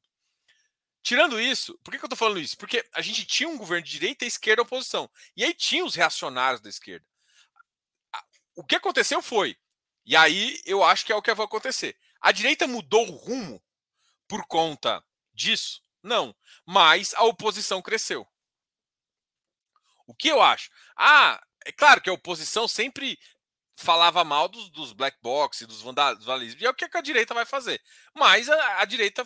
Tirando 1.02 1.38
isso, 1.38 1.78
por 1.84 1.90
que, 1.90 1.98
que 1.98 2.04
eu 2.04 2.08
tô 2.08 2.16
falando 2.16 2.40
isso? 2.40 2.56
Porque 2.56 2.82
a 2.94 3.02
gente 3.02 3.26
tinha 3.26 3.48
um 3.48 3.58
governo 3.58 3.84
de 3.84 3.92
direita 3.92 4.24
e 4.24 4.28
esquerda 4.28 4.62
oposição. 4.62 5.10
E 5.36 5.44
aí 5.44 5.52
tinha 5.52 5.84
os 5.84 5.94
reacionários 5.94 6.62
da 6.62 6.70
esquerda. 6.70 7.04
O 8.56 8.64
que 8.64 8.76
aconteceu 8.76 9.20
foi, 9.20 9.56
e 10.06 10.16
aí 10.16 10.60
eu 10.64 10.82
acho 10.82 11.04
que 11.04 11.12
é 11.12 11.14
o 11.14 11.20
que 11.20 11.34
vai 11.34 11.44
acontecer. 11.44 11.96
A 12.20 12.32
direita 12.32 12.66
mudou 12.66 13.06
o 13.06 13.16
rumo 13.16 13.62
por 14.26 14.46
conta 14.46 15.04
disso? 15.34 15.82
Não. 16.02 16.34
Mas 16.64 17.12
a 17.14 17.24
oposição 17.24 17.82
cresceu. 17.82 18.26
O 20.06 20.14
que 20.14 20.28
eu 20.28 20.40
acho? 20.42 20.70
Ah, 20.96 21.42
é 21.64 21.72
claro 21.72 22.00
que 22.00 22.10
a 22.10 22.12
oposição 22.12 22.68
sempre 22.68 23.18
falava 23.76 24.22
mal 24.24 24.48
dos, 24.48 24.70
dos 24.70 24.92
black 24.92 25.18
box 25.20 25.62
e 25.62 25.66
dos 25.66 25.80
vandalismos, 25.80 26.62
e 26.62 26.66
é 26.66 26.70
o 26.70 26.74
que 26.74 26.88
a 26.92 27.00
direita 27.00 27.34
vai 27.34 27.44
fazer. 27.44 27.82
Mas 28.14 28.48
a, 28.48 28.80
a 28.80 28.84
direita 28.84 29.24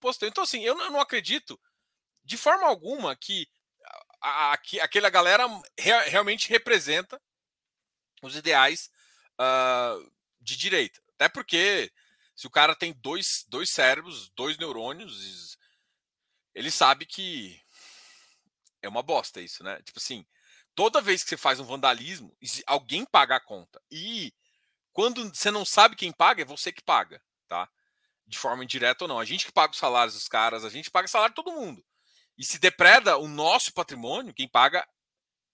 postou. 0.00 0.28
Então, 0.28 0.44
assim, 0.44 0.62
eu 0.62 0.74
não 0.74 1.00
acredito 1.00 1.60
de 2.24 2.36
forma 2.36 2.66
alguma 2.66 3.14
que 3.14 3.48
a, 4.22 4.52
a, 4.52 4.58
aquela 4.82 5.10
galera 5.10 5.46
realmente 5.78 6.48
representa 6.48 7.20
os 8.22 8.34
ideais 8.36 8.90
uh, 9.40 10.12
de 10.40 10.56
direita. 10.56 11.00
Até 11.14 11.28
porque 11.28 11.92
se 12.34 12.46
o 12.46 12.50
cara 12.50 12.74
tem 12.74 12.92
dois, 12.94 13.44
dois 13.48 13.70
cérebros, 13.70 14.28
dois 14.30 14.58
neurônios, 14.58 15.56
ele 16.54 16.70
sabe 16.70 17.06
que 17.06 17.60
é 18.86 18.90
uma 18.90 19.02
bosta 19.02 19.40
isso, 19.40 19.62
né? 19.62 19.80
Tipo 19.82 19.98
assim, 19.98 20.26
toda 20.74 21.00
vez 21.00 21.22
que 21.22 21.30
você 21.30 21.36
faz 21.36 21.60
um 21.60 21.64
vandalismo, 21.64 22.36
alguém 22.66 23.04
paga 23.04 23.36
a 23.36 23.40
conta. 23.40 23.80
E 23.90 24.32
quando 24.92 25.28
você 25.34 25.50
não 25.50 25.64
sabe 25.64 25.96
quem 25.96 26.12
paga, 26.12 26.42
é 26.42 26.44
você 26.44 26.72
que 26.72 26.82
paga, 26.82 27.22
tá? 27.48 27.68
de 28.26 28.38
forma 28.38 28.64
indireta 28.64 29.04
ou 29.04 29.08
não. 29.08 29.18
A 29.18 29.24
gente 29.24 29.46
que 29.46 29.52
paga 29.52 29.72
os 29.72 29.78
salários 29.78 30.14
dos 30.14 30.28
caras, 30.28 30.64
a 30.64 30.68
gente 30.68 30.90
paga 30.90 31.06
o 31.06 31.10
salário 31.10 31.32
de 31.32 31.42
todo 31.42 31.54
mundo. 31.54 31.84
E 32.36 32.44
se 32.44 32.58
depreda 32.58 33.16
o 33.16 33.28
nosso 33.28 33.72
patrimônio, 33.72 34.34
quem 34.34 34.48
paga 34.48 34.86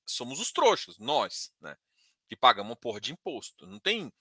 somos 0.06 0.40
os 0.40 0.50
trouxas, 0.50 0.98
nós, 0.98 1.52
né? 1.60 1.76
Que 2.28 2.34
pagamos 2.34 2.70
uma 2.70 2.76
porra 2.76 3.00
de 3.00 3.12
imposto. 3.12 3.66
Não 3.66 3.78
tem. 3.78 4.12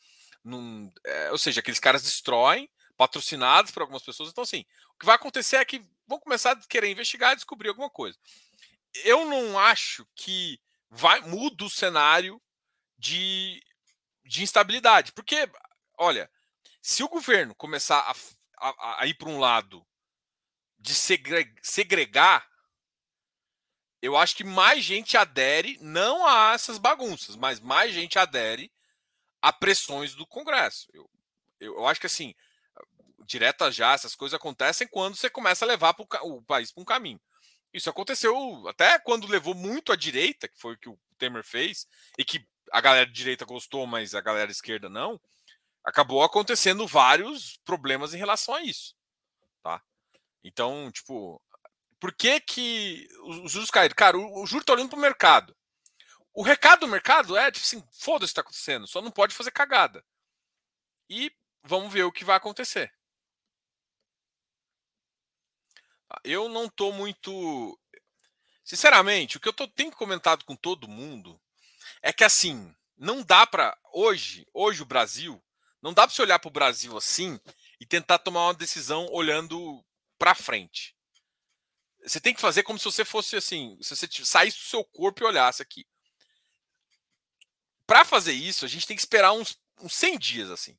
Não, 0.44 0.92
é, 1.06 1.32
ou 1.32 1.38
seja, 1.38 1.60
aqueles 1.60 1.80
caras 1.80 2.04
destroem, 2.04 2.70
patrocinados 2.98 3.72
por 3.72 3.82
algumas 3.82 4.04
pessoas. 4.04 4.30
Então, 4.30 4.44
assim, 4.44 4.66
o 4.94 5.00
que 5.00 5.06
vai 5.06 5.16
acontecer 5.16 5.56
é 5.56 5.66
que 5.66 5.84
vão 6.06 6.20
começar 6.20 6.52
a 6.52 6.68
querer 6.68 6.90
investigar 6.90 7.34
e 7.34 7.36
descobrir 7.36 7.70
alguma 7.70 7.90
coisa. 7.90 8.18
Eu 9.04 9.26
não 9.26 9.58
acho 9.58 10.06
que 10.16 10.60
vai 10.90 11.22
muda 11.22 11.64
o 11.64 11.70
cenário 11.70 12.42
de, 12.98 13.64
de 14.26 14.44
instabilidade. 14.44 15.12
Porque, 15.14 15.50
olha, 15.98 16.30
se 16.82 17.04
o 17.04 17.10
governo 17.10 17.56
começar 17.56 18.00
a 18.00 18.14
a, 18.62 19.02
a 19.02 19.08
ir 19.08 19.16
para 19.16 19.30
um 19.30 19.40
lado 19.40 19.86
de 20.78 20.94
segregar, 20.94 22.48
eu 24.02 24.16
acho 24.16 24.36
que 24.36 24.44
mais 24.44 24.84
gente 24.84 25.18
adere 25.18 25.78
não 25.82 26.26
a 26.26 26.54
essas 26.54 26.78
bagunças, 26.78 27.36
mas 27.36 27.60
mais 27.60 27.94
gente 27.94 28.18
adere 28.18 28.72
a 29.42 29.52
pressões 29.52 30.14
do 30.16 30.26
Congresso. 30.26 30.88
Eu, 30.94 31.10
eu, 31.60 31.88
acho 31.88 32.00
que 32.00 32.08
assim, 32.08 32.34
direta 33.26 33.72
já, 33.72 33.94
essas 33.94 34.16
coisas 34.16 34.36
acontecem 34.36 34.88
quando 34.88 35.16
você 35.16 35.30
começa 35.30 35.66
a 35.66 35.68
levar 35.68 35.94
pro, 35.94 36.08
o 36.24 36.42
país 36.44 36.72
para 36.72 36.82
um 36.82 36.86
caminho. 36.86 37.22
Isso 37.74 37.90
aconteceu 37.90 38.36
até 38.68 39.00
quando 39.00 39.28
levou 39.28 39.56
muito 39.56 39.92
à 39.92 39.96
direita, 39.96 40.48
que 40.48 40.60
foi 40.60 40.74
o 40.74 40.78
que 40.78 40.90
o 40.90 41.00
Temer 41.18 41.44
fez, 41.44 41.88
e 42.18 42.26
que 42.26 42.46
a 42.72 42.82
galera 42.82 43.06
de 43.06 43.14
direita 43.14 43.46
gostou, 43.46 43.86
mas 43.88 44.14
a 44.16 44.22
galera 44.22 44.52
esquerda 44.52 44.90
não 44.90 45.20
acabou 45.84 46.24
acontecendo 46.24 46.88
vários 46.88 47.58
problemas 47.66 48.14
em 48.14 48.18
relação 48.18 48.54
a 48.54 48.62
isso, 48.62 48.96
tá? 49.64 49.82
Então, 50.44 50.92
tipo, 50.92 51.42
por 52.00 52.14
que 52.14 52.40
que 52.40 53.08
os 53.24 53.52
juros 53.52 53.72
caíram? 53.72 53.96
Cara, 53.96 54.18
o, 54.18 54.44
o 54.44 54.46
juro 54.46 54.64
tá 54.64 54.74
olhando 54.74 54.90
pro 54.90 55.00
mercado. 55.00 55.56
O 56.34 56.44
recado 56.44 56.82
do 56.82 56.88
mercado 56.88 57.36
é, 57.38 57.52
tipo 57.52 57.66
assim, 57.66 57.84
foda-se 57.92 58.32
o 58.32 58.34
que 58.34 58.36
tá 58.36 58.42
acontecendo, 58.42 58.88
só 58.88 59.02
não 59.02 59.12
pode 59.12 59.36
fazer 59.36 59.52
cagada. 59.52 60.04
E 61.10 61.32
vamos 61.64 61.92
ver 61.92 62.04
o 62.04 62.12
que 62.12 62.24
vai 62.24 62.38
acontecer. 62.38 62.94
Tá, 65.72 66.01
eu 66.24 66.50
não 66.50 66.70
tô 66.70 66.92
muito. 66.92 67.80
Sinceramente, 68.64 69.38
o 69.38 69.40
que 69.40 69.48
eu 69.48 69.54
tô, 69.54 69.68
tenho 69.68 69.92
comentado 69.92 70.46
com 70.46 70.56
todo 70.56 70.88
mundo 70.88 71.40
é 72.02 72.14
que 72.14 72.24
assim, 72.24 72.74
não 72.98 73.24
dá 73.24 73.46
para 73.46 73.78
hoje, 73.94 74.48
hoje 74.54 74.82
o 74.82 74.86
Brasil 74.86 75.42
não 75.82 75.94
dá 75.94 76.06
para 76.06 76.14
você 76.14 76.22
olhar 76.22 76.40
para 76.40 76.48
o 76.48 76.52
Brasil 76.52 76.96
assim 76.96 77.40
e 77.80 77.86
tentar 77.86 78.20
tomar 78.20 78.48
uma 78.48 78.54
decisão 78.54 79.08
olhando 79.12 79.84
para 80.18 80.36
frente. 80.36 80.96
Você 82.04 82.20
tem 82.20 82.34
que 82.34 82.42
fazer 82.42 82.64
como 82.64 82.78
se 82.78 82.86
você 82.86 83.04
fosse 83.04 83.36
assim, 83.36 83.78
se 83.82 83.96
você 83.96 84.08
saísse 84.24 84.58
do 84.60 84.64
seu 84.64 84.84
corpo 84.84 85.24
e 85.24 85.26
olhasse 85.26 85.62
aqui. 85.62 85.86
Para 87.88 88.06
fazer 88.06 88.34
isso, 88.34 88.64
a 88.64 88.68
gente 88.68 88.86
tem 88.86 88.96
que 88.96 89.02
esperar 89.02 89.34
uns, 89.34 89.60
uns 89.80 89.94
100 89.96 90.20
dias 90.20 90.52
assim. 90.52 90.78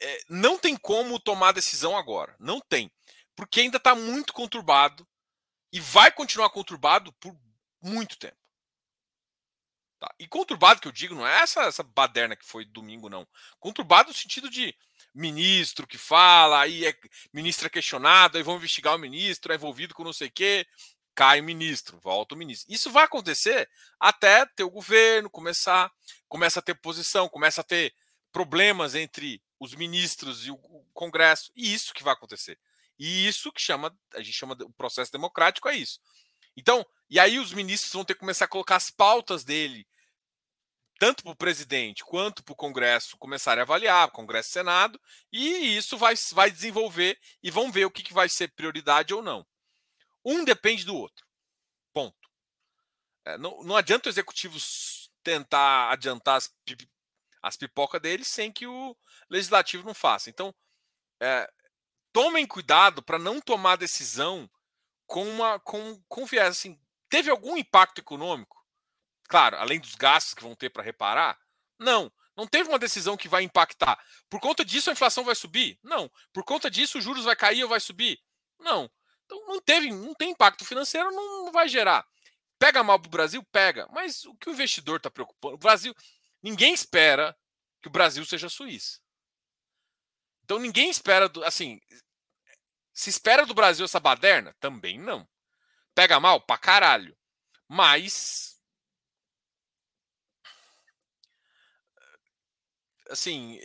É, 0.00 0.20
não 0.28 0.58
tem 0.58 0.76
como 0.76 1.20
tomar 1.20 1.52
decisão 1.52 1.96
agora, 1.96 2.34
não 2.38 2.60
tem, 2.60 2.90
porque 3.36 3.60
ainda 3.60 3.76
está 3.76 3.94
muito 3.94 4.32
conturbado 4.32 5.06
e 5.72 5.78
vai 5.78 6.10
continuar 6.10 6.50
conturbado 6.50 7.12
por 7.14 7.38
muito 7.80 8.18
tempo. 8.18 8.36
Tá? 10.00 10.12
E 10.18 10.26
conturbado 10.26 10.80
que 10.80 10.88
eu 10.88 10.92
digo 10.92 11.14
não 11.14 11.26
é 11.26 11.40
essa, 11.40 11.62
essa 11.62 11.82
baderna 11.82 12.34
que 12.34 12.44
foi 12.44 12.64
domingo, 12.64 13.08
não. 13.08 13.26
Conturbado 13.60 14.08
no 14.08 14.14
sentido 14.14 14.50
de 14.50 14.74
ministro 15.14 15.86
que 15.86 15.96
fala, 15.96 16.60
aí 16.60 16.86
é 16.86 16.94
ministro 17.32 17.66
é 17.66 17.70
questionado, 17.70 18.36
aí 18.36 18.42
vão 18.42 18.56
investigar 18.56 18.94
o 18.94 18.98
ministro, 18.98 19.52
é 19.52 19.56
envolvido 19.56 19.94
com 19.94 20.04
não 20.04 20.12
sei 20.12 20.28
o 20.28 20.32
quê, 20.32 20.66
cai 21.14 21.40
o 21.40 21.44
ministro, 21.44 21.98
volta 21.98 22.34
o 22.34 22.38
ministro. 22.38 22.72
Isso 22.72 22.90
vai 22.90 23.04
acontecer 23.04 23.68
até 23.98 24.44
ter 24.44 24.64
o 24.64 24.70
governo 24.70 25.30
começar, 25.30 25.90
começa 26.28 26.58
a 26.60 26.62
ter 26.62 26.74
posição, 26.74 27.28
começa 27.28 27.62
a 27.62 27.64
ter 27.64 27.94
problemas 28.30 28.94
entre 28.94 29.42
os 29.58 29.74
ministros 29.74 30.46
e 30.46 30.50
o 30.50 30.58
Congresso, 30.92 31.50
e 31.56 31.72
isso 31.72 31.94
que 31.94 32.02
vai 32.02 32.12
acontecer. 32.12 32.58
E 32.98 33.26
isso 33.26 33.52
que 33.52 33.60
chama, 33.60 33.96
a 34.14 34.22
gente 34.22 34.36
chama 34.36 34.56
o 34.60 34.72
processo 34.72 35.12
democrático 35.12 35.68
é 35.68 35.76
isso. 35.76 36.00
Então, 36.56 36.84
e 37.10 37.20
aí 37.20 37.38
os 37.38 37.52
ministros 37.52 37.92
vão 37.92 38.04
ter 38.04 38.14
que 38.14 38.20
começar 38.20 38.46
a 38.46 38.48
colocar 38.48 38.76
as 38.76 38.90
pautas 38.90 39.44
dele, 39.44 39.86
tanto 40.98 41.22
para 41.22 41.32
o 41.32 41.36
presidente 41.36 42.02
quanto 42.02 42.42
para 42.42 42.52
o 42.52 42.56
Congresso 42.56 43.18
começarem 43.18 43.60
a 43.60 43.64
avaliar, 43.64 44.10
Congresso 44.10 44.48
e 44.48 44.52
Senado, 44.52 45.00
e 45.30 45.76
isso 45.76 45.98
vai, 45.98 46.14
vai 46.32 46.50
desenvolver 46.50 47.18
e 47.42 47.50
vão 47.50 47.70
ver 47.70 47.84
o 47.84 47.90
que, 47.90 48.02
que 48.02 48.14
vai 48.14 48.28
ser 48.28 48.48
prioridade 48.54 49.12
ou 49.12 49.22
não. 49.22 49.46
Um 50.24 50.44
depende 50.44 50.84
do 50.84 50.96
outro. 50.96 51.26
Ponto. 51.92 52.28
É, 53.26 53.36
não, 53.36 53.62
não 53.62 53.76
adianta 53.76 54.08
o 54.08 54.12
executivo 54.12 54.58
tentar 55.22 55.90
adiantar 55.90 56.36
as, 56.36 56.50
as 57.42 57.56
pipocas 57.56 58.00
deles 58.00 58.28
sem 58.28 58.50
que 58.50 58.66
o 58.66 58.96
legislativo 59.28 59.84
não 59.84 59.94
faça. 59.94 60.30
Então, 60.30 60.54
é, 61.20 61.50
tomem 62.16 62.46
cuidado 62.46 63.02
para 63.02 63.18
não 63.18 63.42
tomar 63.42 63.76
decisão 63.76 64.48
com 65.06 65.22
uma 65.28 65.60
com, 65.60 66.02
com 66.08 66.24
viés 66.24 66.48
assim. 66.48 66.80
Teve 67.10 67.30
algum 67.30 67.58
impacto 67.58 67.98
econômico? 67.98 68.56
Claro, 69.28 69.58
além 69.58 69.78
dos 69.78 69.94
gastos 69.94 70.32
que 70.32 70.42
vão 70.42 70.54
ter 70.54 70.70
para 70.70 70.82
reparar? 70.82 71.38
Não. 71.78 72.10
Não 72.34 72.46
teve 72.46 72.70
uma 72.70 72.78
decisão 72.78 73.18
que 73.18 73.28
vai 73.28 73.42
impactar. 73.42 74.02
Por 74.30 74.40
conta 74.40 74.64
disso, 74.64 74.88
a 74.88 74.94
inflação 74.94 75.24
vai 75.24 75.34
subir? 75.34 75.78
Não. 75.82 76.10
Por 76.32 76.42
conta 76.42 76.70
disso, 76.70 76.96
os 76.96 77.04
juros 77.04 77.24
vai 77.24 77.36
cair 77.36 77.62
ou 77.62 77.68
vai 77.68 77.80
subir? 77.80 78.18
Não. 78.58 78.90
Então 79.26 79.46
não 79.46 79.60
teve, 79.60 79.92
não 79.92 80.14
tem 80.14 80.30
impacto 80.30 80.64
financeiro, 80.64 81.10
não 81.10 81.52
vai 81.52 81.68
gerar. 81.68 82.02
Pega 82.58 82.82
mal 82.82 82.98
para 82.98 83.08
o 83.08 83.10
Brasil? 83.10 83.44
Pega. 83.52 83.86
Mas 83.92 84.24
o 84.24 84.34
que 84.36 84.48
o 84.48 84.52
investidor 84.54 84.96
está 84.96 85.10
preocupando? 85.10 85.56
O 85.56 85.58
Brasil. 85.58 85.94
Ninguém 86.42 86.72
espera 86.72 87.36
que 87.82 87.88
o 87.88 87.92
Brasil 87.92 88.24
seja 88.24 88.46
a 88.46 88.50
Suíça. 88.50 89.00
Então 90.44 90.58
ninguém 90.58 90.88
espera. 90.88 91.30
Assim. 91.44 91.78
Se 92.96 93.10
espera 93.10 93.44
do 93.44 93.52
Brasil 93.52 93.84
essa 93.84 94.00
baderna? 94.00 94.56
Também 94.58 94.98
não. 94.98 95.28
Pega 95.94 96.18
mal? 96.18 96.40
Pra 96.40 96.56
caralho. 96.56 97.14
Mas. 97.68 98.58
Assim. 103.10 103.60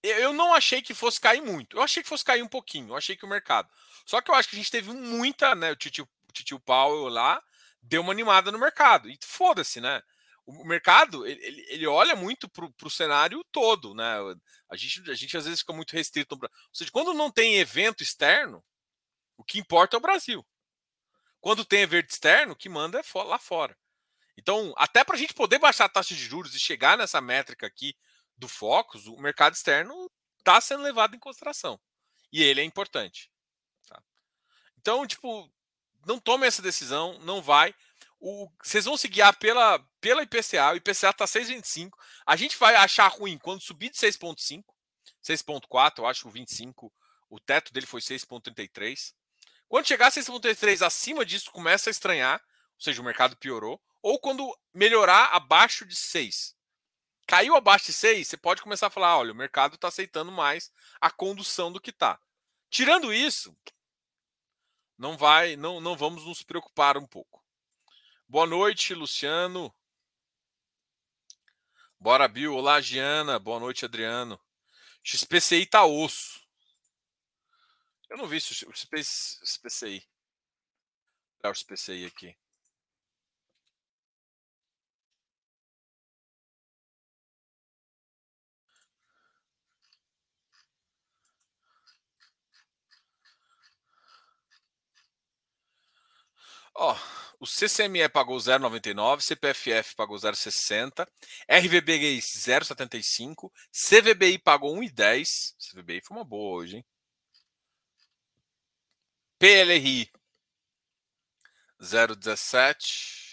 Eu 0.00 0.32
não 0.32 0.54
achei 0.54 0.80
que 0.80 0.94
fosse 0.94 1.20
cair 1.20 1.42
muito. 1.42 1.76
Eu 1.76 1.82
achei 1.82 2.04
que 2.04 2.08
fosse 2.08 2.24
cair 2.24 2.40
um 2.40 2.48
pouquinho. 2.48 2.90
Eu 2.90 2.96
achei 2.96 3.16
que 3.16 3.24
o 3.24 3.28
mercado. 3.28 3.68
Só 4.06 4.20
que 4.20 4.30
eu 4.30 4.36
acho 4.36 4.48
que 4.48 4.54
a 4.54 4.58
gente 4.58 4.70
teve 4.70 4.92
muita, 4.92 5.56
né? 5.56 5.72
O 5.72 5.76
Titio, 5.76 6.08
o 6.28 6.32
Titio 6.32 6.62
lá 7.08 7.42
deu 7.82 8.00
uma 8.00 8.12
animada 8.12 8.52
no 8.52 8.60
mercado. 8.60 9.10
E 9.10 9.18
foda-se, 9.24 9.80
né? 9.80 10.00
O 10.46 10.64
mercado, 10.64 11.26
ele, 11.26 11.66
ele 11.68 11.86
olha 11.88 12.14
muito 12.14 12.48
para 12.48 12.64
o 12.84 12.90
cenário 12.90 13.44
todo, 13.50 13.94
né? 13.94 14.14
A 14.70 14.76
gente, 14.76 15.10
a 15.10 15.14
gente 15.14 15.36
às 15.36 15.44
vezes 15.44 15.60
fica 15.60 15.72
muito 15.72 15.92
restrito. 15.92 16.38
Ou 16.40 16.48
seja, 16.72 16.90
quando 16.92 17.12
não 17.12 17.30
tem 17.30 17.56
evento 17.56 18.02
externo, 18.02 18.64
o 19.36 19.44
que 19.44 19.58
importa 19.58 19.96
é 19.96 19.98
o 19.98 20.02
Brasil. 20.02 20.46
Quando 21.40 21.64
tem 21.64 21.82
evento 21.82 22.10
externo, 22.10 22.52
o 22.52 22.56
que 22.56 22.68
manda 22.68 23.00
é 23.00 23.22
lá 23.24 23.38
fora. 23.38 23.76
Então, 24.36 24.72
até 24.76 25.02
para 25.02 25.16
a 25.16 25.18
gente 25.18 25.34
poder 25.34 25.58
baixar 25.58 25.86
a 25.86 25.88
taxa 25.88 26.14
de 26.14 26.24
juros 26.24 26.54
e 26.54 26.60
chegar 26.60 26.96
nessa 26.96 27.20
métrica 27.20 27.66
aqui 27.66 27.96
do 28.36 28.48
Focus, 28.48 29.06
o 29.06 29.16
mercado 29.16 29.54
externo 29.54 30.10
está 30.38 30.60
sendo 30.60 30.82
levado 30.82 31.16
em 31.16 31.18
consideração. 31.18 31.80
E 32.32 32.42
ele 32.42 32.60
é 32.60 32.64
importante. 32.64 33.30
Tá? 33.88 34.02
Então, 34.78 35.06
tipo, 35.06 35.50
não 36.06 36.20
tome 36.20 36.46
essa 36.46 36.62
decisão, 36.62 37.18
não 37.20 37.42
vai. 37.42 37.74
O, 38.20 38.50
vocês 38.62 38.84
vão 38.84 38.96
se 38.96 39.08
guiar 39.08 39.36
pela, 39.38 39.78
pela 40.06 40.22
IPCA, 40.22 40.72
o 40.72 40.76
IPCA 40.76 41.10
está 41.10 41.24
6,25. 41.24 41.90
A 42.24 42.36
gente 42.36 42.56
vai 42.56 42.76
achar 42.76 43.08
ruim 43.08 43.36
quando 43.38 43.60
subir 43.60 43.90
de 43.90 43.96
6,5, 43.96 44.64
6,4, 45.20 45.98
eu 45.98 46.06
acho 46.06 46.28
o 46.28 46.30
25, 46.30 46.92
o 47.28 47.40
teto 47.40 47.72
dele 47.72 47.86
foi 47.86 48.00
6,33. 48.00 49.12
Quando 49.68 49.88
chegar 49.88 50.06
a 50.06 50.10
6,33 50.12 50.86
acima 50.86 51.24
disso, 51.26 51.50
começa 51.50 51.90
a 51.90 51.92
estranhar, 51.92 52.40
ou 52.40 52.80
seja, 52.80 53.02
o 53.02 53.04
mercado 53.04 53.36
piorou. 53.36 53.82
Ou 54.00 54.20
quando 54.20 54.56
melhorar 54.72 55.34
abaixo 55.34 55.84
de 55.84 55.96
6. 55.96 56.54
Caiu 57.26 57.56
abaixo 57.56 57.86
de 57.86 57.92
6, 57.92 58.28
você 58.28 58.36
pode 58.36 58.62
começar 58.62 58.86
a 58.86 58.90
falar: 58.90 59.18
olha, 59.18 59.32
o 59.32 59.36
mercado 59.36 59.74
está 59.74 59.88
aceitando 59.88 60.30
mais 60.30 60.70
a 61.00 61.10
condução 61.10 61.72
do 61.72 61.80
que 61.80 61.90
está. 61.90 62.16
Tirando 62.70 63.12
isso, 63.12 63.56
não 64.96 65.16
vai, 65.16 65.56
não, 65.56 65.80
não 65.80 65.96
vamos 65.96 66.24
nos 66.24 66.44
preocupar 66.44 66.96
um 66.96 67.06
pouco. 67.08 67.44
Boa 68.28 68.46
noite, 68.46 68.94
Luciano. 68.94 69.74
Bora, 72.06 72.28
Bill. 72.28 72.54
Olá, 72.54 72.80
Giana. 72.80 73.36
Boa 73.36 73.58
noite, 73.58 73.84
Adriano. 73.84 74.40
XPCI 75.02 75.66
tá 75.66 75.84
osso. 75.84 76.40
Eu 78.08 78.16
não 78.16 78.28
vi 78.28 78.36
o 78.36 78.40
XPCI. 78.40 80.06
Olha 81.42 81.50
o 81.50 81.52
XPCI 81.52 82.06
aqui. 82.06 82.36
Ó, 96.72 96.96
o 97.40 97.46
CCME 97.46 98.08
pagou 98.08 98.36
0,99, 98.36 99.20
CPFF 99.20 99.94
pagou 99.94 100.16
0,60, 100.16 101.06
RVBI 101.48 102.18
0,75, 102.18 103.50
CVBI 103.72 104.38
pagou 104.38 104.74
1,10. 104.76 105.54
CVBI 105.58 106.00
foi 106.02 106.16
uma 106.16 106.24
boa 106.24 106.56
hoje, 106.56 106.76
hein? 106.78 106.84
PLRI 109.38 110.10
0,17. 111.80 113.26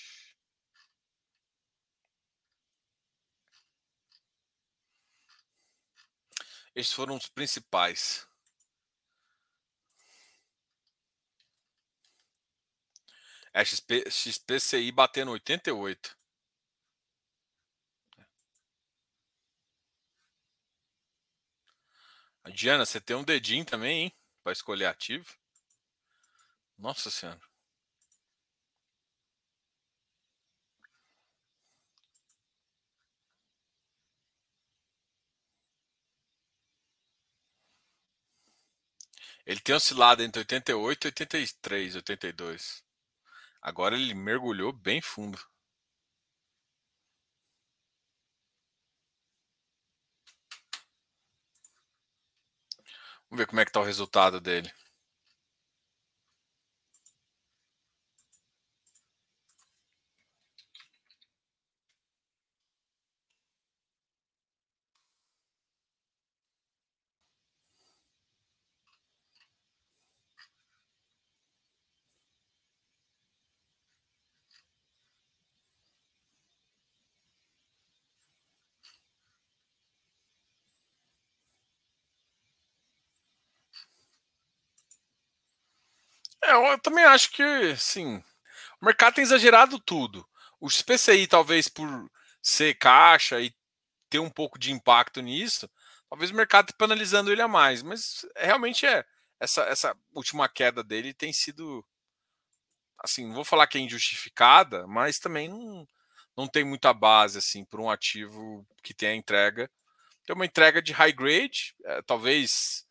Esses 6.76 6.92
foram 6.92 7.16
os 7.16 7.28
principais. 7.30 8.28
É 13.54 13.64
XP, 13.64 14.10
XPCI 14.10 14.92
batendo 14.92 15.32
88. 15.32 16.18
Diana, 22.54 22.86
você 22.86 23.02
tem 23.02 23.16
um 23.16 23.24
dedinho 23.24 23.66
também, 23.66 24.04
hein? 24.04 24.14
Para 24.44 24.52
escolher 24.54 24.86
ativo. 24.86 25.26
Nossa 26.78 27.10
Senhora. 27.10 27.42
Ele 39.46 39.62
tem 39.62 39.74
oscilado 39.74 40.22
entre 40.22 40.40
88 40.40 41.06
e 41.06 41.08
83, 41.08 41.96
82. 41.96 42.83
Agora 43.64 43.96
ele 43.96 44.14
mergulhou 44.14 44.74
bem 44.74 45.02
fundo. 45.02 45.40
Vamos 53.30 53.40
ver 53.42 53.48
como 53.48 53.62
é 53.62 53.66
que 53.66 53.72
tá 53.72 53.80
o 53.80 53.84
resultado 53.84 54.40
dele. 54.42 54.72
Eu 86.54 86.80
também 86.80 87.04
acho 87.06 87.32
que, 87.32 87.76
sim, 87.78 88.24
o 88.82 88.86
mercado 88.86 89.16
tem 89.16 89.24
exagerado 89.24 89.80
tudo. 89.80 90.28
O 90.60 90.68
PCI, 90.68 91.28
talvez 91.28 91.68
por 91.68 91.88
ser 92.42 92.76
caixa 92.76 93.40
e 93.42 93.54
ter 94.10 94.20
um 94.20 94.30
pouco 94.30 94.60
de 94.60 94.72
impacto 94.72 95.22
nisso, 95.22 95.70
talvez 96.10 96.32
o 96.32 96.36
mercado 96.36 96.70
esteja 96.70 96.86
analisando 96.86 97.32
ele 97.32 97.42
a 97.42 97.48
mais. 97.48 97.82
Mas 97.82 98.26
realmente 98.36 98.86
é. 98.86 99.06
Essa, 99.40 99.64
essa 99.64 99.98
última 100.14 100.48
queda 100.48 100.84
dele 100.84 101.14
tem 101.14 101.34
sido. 101.34 101.86
Assim, 102.98 103.28
não 103.28 103.36
vou 103.36 103.44
falar 103.44 103.68
que 103.68 103.78
é 103.78 103.82
injustificada, 103.82 104.88
mas 104.88 105.20
também 105.20 105.50
não, 105.50 105.88
não 106.38 106.48
tem 106.48 106.64
muita 106.64 106.94
base 106.94 107.38
assim 107.38 107.66
para 107.66 107.82
um 107.82 107.90
ativo 107.90 108.66
que 108.82 108.94
tem 108.94 109.10
a 109.10 109.16
entrega. 109.16 109.70
Tem 110.26 110.36
uma 110.36 110.46
entrega 110.46 110.82
de 110.82 110.94
high 110.94 111.12
grade, 111.12 111.76
é, 111.84 112.02
talvez 112.04 112.86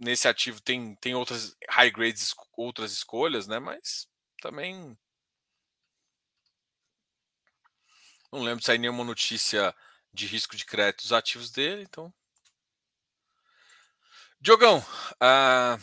nesse 0.00 0.26
ativo 0.26 0.60
tem, 0.60 0.96
tem 0.96 1.14
outras 1.14 1.56
high 1.68 1.90
grades, 1.90 2.34
outras 2.56 2.92
escolhas, 2.92 3.46
né? 3.46 3.58
Mas 3.58 4.08
também 4.40 4.98
não 8.32 8.42
lembro 8.42 8.60
de 8.60 8.66
sair 8.66 8.78
nenhuma 8.78 9.04
notícia 9.04 9.74
de 10.12 10.26
risco 10.26 10.56
de 10.56 10.64
crédito 10.64 11.02
dos 11.02 11.12
ativos 11.12 11.50
dele, 11.50 11.82
então. 11.82 12.12
Diogão, 14.40 14.78
uh... 14.78 15.82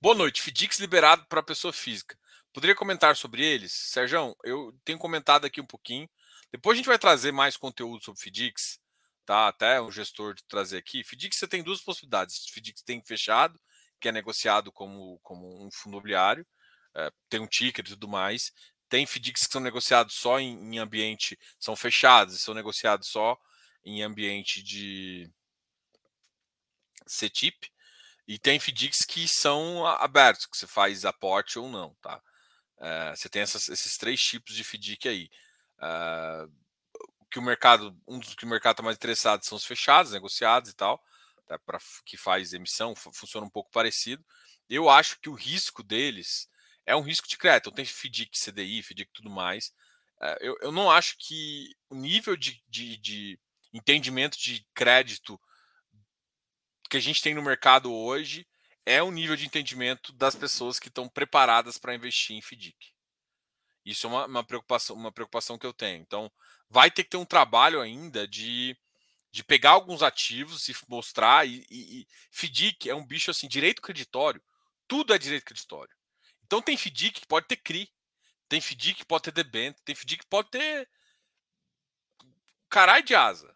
boa 0.00 0.14
noite. 0.14 0.40
FDIX 0.40 0.78
liberado 0.78 1.26
para 1.26 1.42
pessoa 1.42 1.72
física. 1.72 2.16
Poderia 2.52 2.76
comentar 2.76 3.16
sobre 3.16 3.44
eles? 3.44 3.72
Sérgio, 3.72 4.36
eu 4.44 4.72
tenho 4.84 4.98
comentado 4.98 5.44
aqui 5.44 5.60
um 5.60 5.66
pouquinho. 5.66 6.08
Depois 6.52 6.76
a 6.76 6.78
gente 6.78 6.86
vai 6.86 6.98
trazer 6.98 7.32
mais 7.32 7.56
conteúdo 7.56 8.02
sobre 8.04 8.20
FDICs, 8.20 8.78
tá? 9.26 9.48
Até 9.48 9.80
o 9.80 9.90
gestor 9.90 10.34
de 10.34 10.44
trazer 10.44 10.78
aqui. 10.78 11.02
FDICs 11.02 11.38
você 11.38 11.48
tem 11.48 11.62
duas 11.62 11.82
possibilidades. 11.82 12.46
FDICs 12.48 12.82
tem 12.82 13.02
fechado, 13.04 13.60
que 14.00 14.08
é 14.08 14.12
negociado 14.12 14.72
como, 14.72 15.18
como 15.22 15.66
um 15.66 15.70
fundo 15.70 15.94
imobiliário, 15.94 16.46
é, 16.94 17.10
tem 17.28 17.40
um 17.40 17.46
ticket 17.46 17.86
e 17.86 17.90
tudo 17.90 18.08
mais. 18.08 18.52
Tem 18.88 19.04
FDICs 19.04 19.46
que 19.46 19.52
são 19.52 19.60
negociados 19.60 20.14
só 20.14 20.38
em, 20.38 20.74
em 20.74 20.78
ambiente, 20.78 21.38
são 21.58 21.74
fechados, 21.74 22.40
são 22.40 22.54
negociados 22.54 23.08
só 23.08 23.36
em 23.84 24.02
ambiente 24.02 24.62
de 24.62 25.30
CTIP. 27.06 27.70
E 28.28 28.38
tem 28.38 28.58
FDICs 28.58 29.04
que 29.04 29.28
são 29.28 29.86
abertos, 29.86 30.46
que 30.46 30.56
você 30.56 30.66
faz 30.66 31.04
aporte 31.04 31.58
ou 31.58 31.68
não, 31.68 31.94
tá? 32.00 32.22
É, 32.78 33.16
você 33.16 33.28
tem 33.28 33.42
essas, 33.42 33.68
esses 33.68 33.96
três 33.96 34.20
tipos 34.20 34.54
de 34.54 34.62
FDIC 34.62 35.08
aí. 35.08 35.30
Uh, 35.78 36.65
que 37.36 37.38
o 37.38 37.42
mercado, 37.42 37.94
um 38.08 38.18
dos 38.18 38.34
que 38.34 38.46
o 38.46 38.48
mercado 38.48 38.72
está 38.72 38.82
mais 38.82 38.96
interessado 38.96 39.44
são 39.44 39.56
os 39.56 39.64
fechados, 39.66 40.12
negociados 40.12 40.70
e 40.70 40.74
tal, 40.74 41.04
tá, 41.46 41.58
para 41.58 41.78
que 42.06 42.16
faz 42.16 42.54
emissão, 42.54 42.94
funciona 42.96 43.46
um 43.46 43.50
pouco 43.50 43.70
parecido. 43.70 44.24
Eu 44.70 44.88
acho 44.88 45.20
que 45.20 45.28
o 45.28 45.34
risco 45.34 45.82
deles 45.82 46.48
é 46.86 46.96
um 46.96 47.02
risco 47.02 47.28
de 47.28 47.36
crédito. 47.36 47.68
Então, 47.68 47.74
tem 47.74 47.84
FDIC, 47.84 48.30
CDI, 48.38 48.82
FDIC 48.82 49.10
tudo 49.12 49.28
mais. 49.28 49.68
Uh, 50.18 50.36
eu, 50.40 50.56
eu 50.62 50.72
não 50.72 50.90
acho 50.90 51.18
que 51.18 51.76
o 51.90 51.94
nível 51.94 52.38
de, 52.38 52.64
de, 52.66 52.96
de 52.96 53.38
entendimento 53.70 54.38
de 54.38 54.66
crédito 54.72 55.38
que 56.88 56.96
a 56.96 57.00
gente 57.00 57.20
tem 57.20 57.34
no 57.34 57.42
mercado 57.42 57.92
hoje 57.92 58.48
é 58.86 59.02
o 59.02 59.10
nível 59.10 59.36
de 59.36 59.44
entendimento 59.44 60.10
das 60.14 60.34
pessoas 60.34 60.78
que 60.78 60.88
estão 60.88 61.06
preparadas 61.06 61.76
para 61.76 61.94
investir 61.94 62.34
em 62.34 62.40
FDIC. 62.40 62.94
Isso 63.84 64.06
é 64.06 64.10
uma, 64.10 64.26
uma, 64.26 64.44
preocupação, 64.44 64.96
uma 64.96 65.12
preocupação 65.12 65.58
que 65.58 65.66
eu 65.66 65.74
tenho. 65.74 66.00
Então, 66.00 66.32
vai 66.68 66.90
ter 66.90 67.04
que 67.04 67.10
ter 67.10 67.16
um 67.16 67.24
trabalho 67.24 67.80
ainda 67.80 68.26
de, 68.26 68.76
de 69.30 69.44
pegar 69.44 69.70
alguns 69.70 70.02
ativos 70.02 70.68
e 70.68 70.76
mostrar. 70.88 71.46
E, 71.46 71.66
e, 71.70 72.00
e 72.00 72.08
FDIC 72.30 72.88
é 72.88 72.94
um 72.94 73.04
bicho 73.04 73.30
assim, 73.30 73.48
direito 73.48 73.82
creditório, 73.82 74.42
tudo 74.86 75.14
é 75.14 75.18
direito 75.18 75.44
creditório. 75.44 75.94
Então 76.44 76.62
tem 76.62 76.76
FDIC 76.76 77.20
que 77.20 77.26
pode 77.26 77.46
ter 77.46 77.56
CRI, 77.56 77.92
tem 78.48 78.60
FDIC 78.60 78.98
que 78.98 79.04
pode 79.04 79.24
ter 79.24 79.32
debênture, 79.32 79.82
tem 79.84 79.94
FDIC 79.94 80.22
que 80.22 80.28
pode 80.28 80.50
ter 80.50 80.88
caralho 82.68 83.04
de 83.04 83.14
asa, 83.14 83.54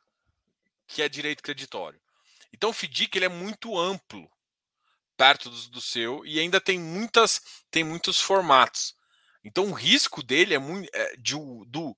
que 0.87 1.03
é 1.03 1.09
direito 1.09 1.42
creditório. 1.42 2.01
Então 2.53 2.70
o 2.70 2.73
FDIC 2.73 3.16
ele 3.16 3.27
é 3.27 3.29
muito 3.29 3.79
amplo 3.79 4.31
perto 5.16 5.51
do, 5.51 5.68
do, 5.68 5.81
seu 5.81 6.25
e 6.25 6.40
ainda 6.40 6.61
tem 6.61 6.81
muitas 6.81 7.62
tem 7.70 7.85
muitos 7.85 8.20
formatos. 8.20 8.94
Então 9.44 9.66
o 9.66 9.73
risco 9.73 10.23
dele 10.23 10.55
é 10.55 10.59
muito 10.59 10.90
é, 10.92 11.16
de, 11.16 11.35
do, 11.66 11.96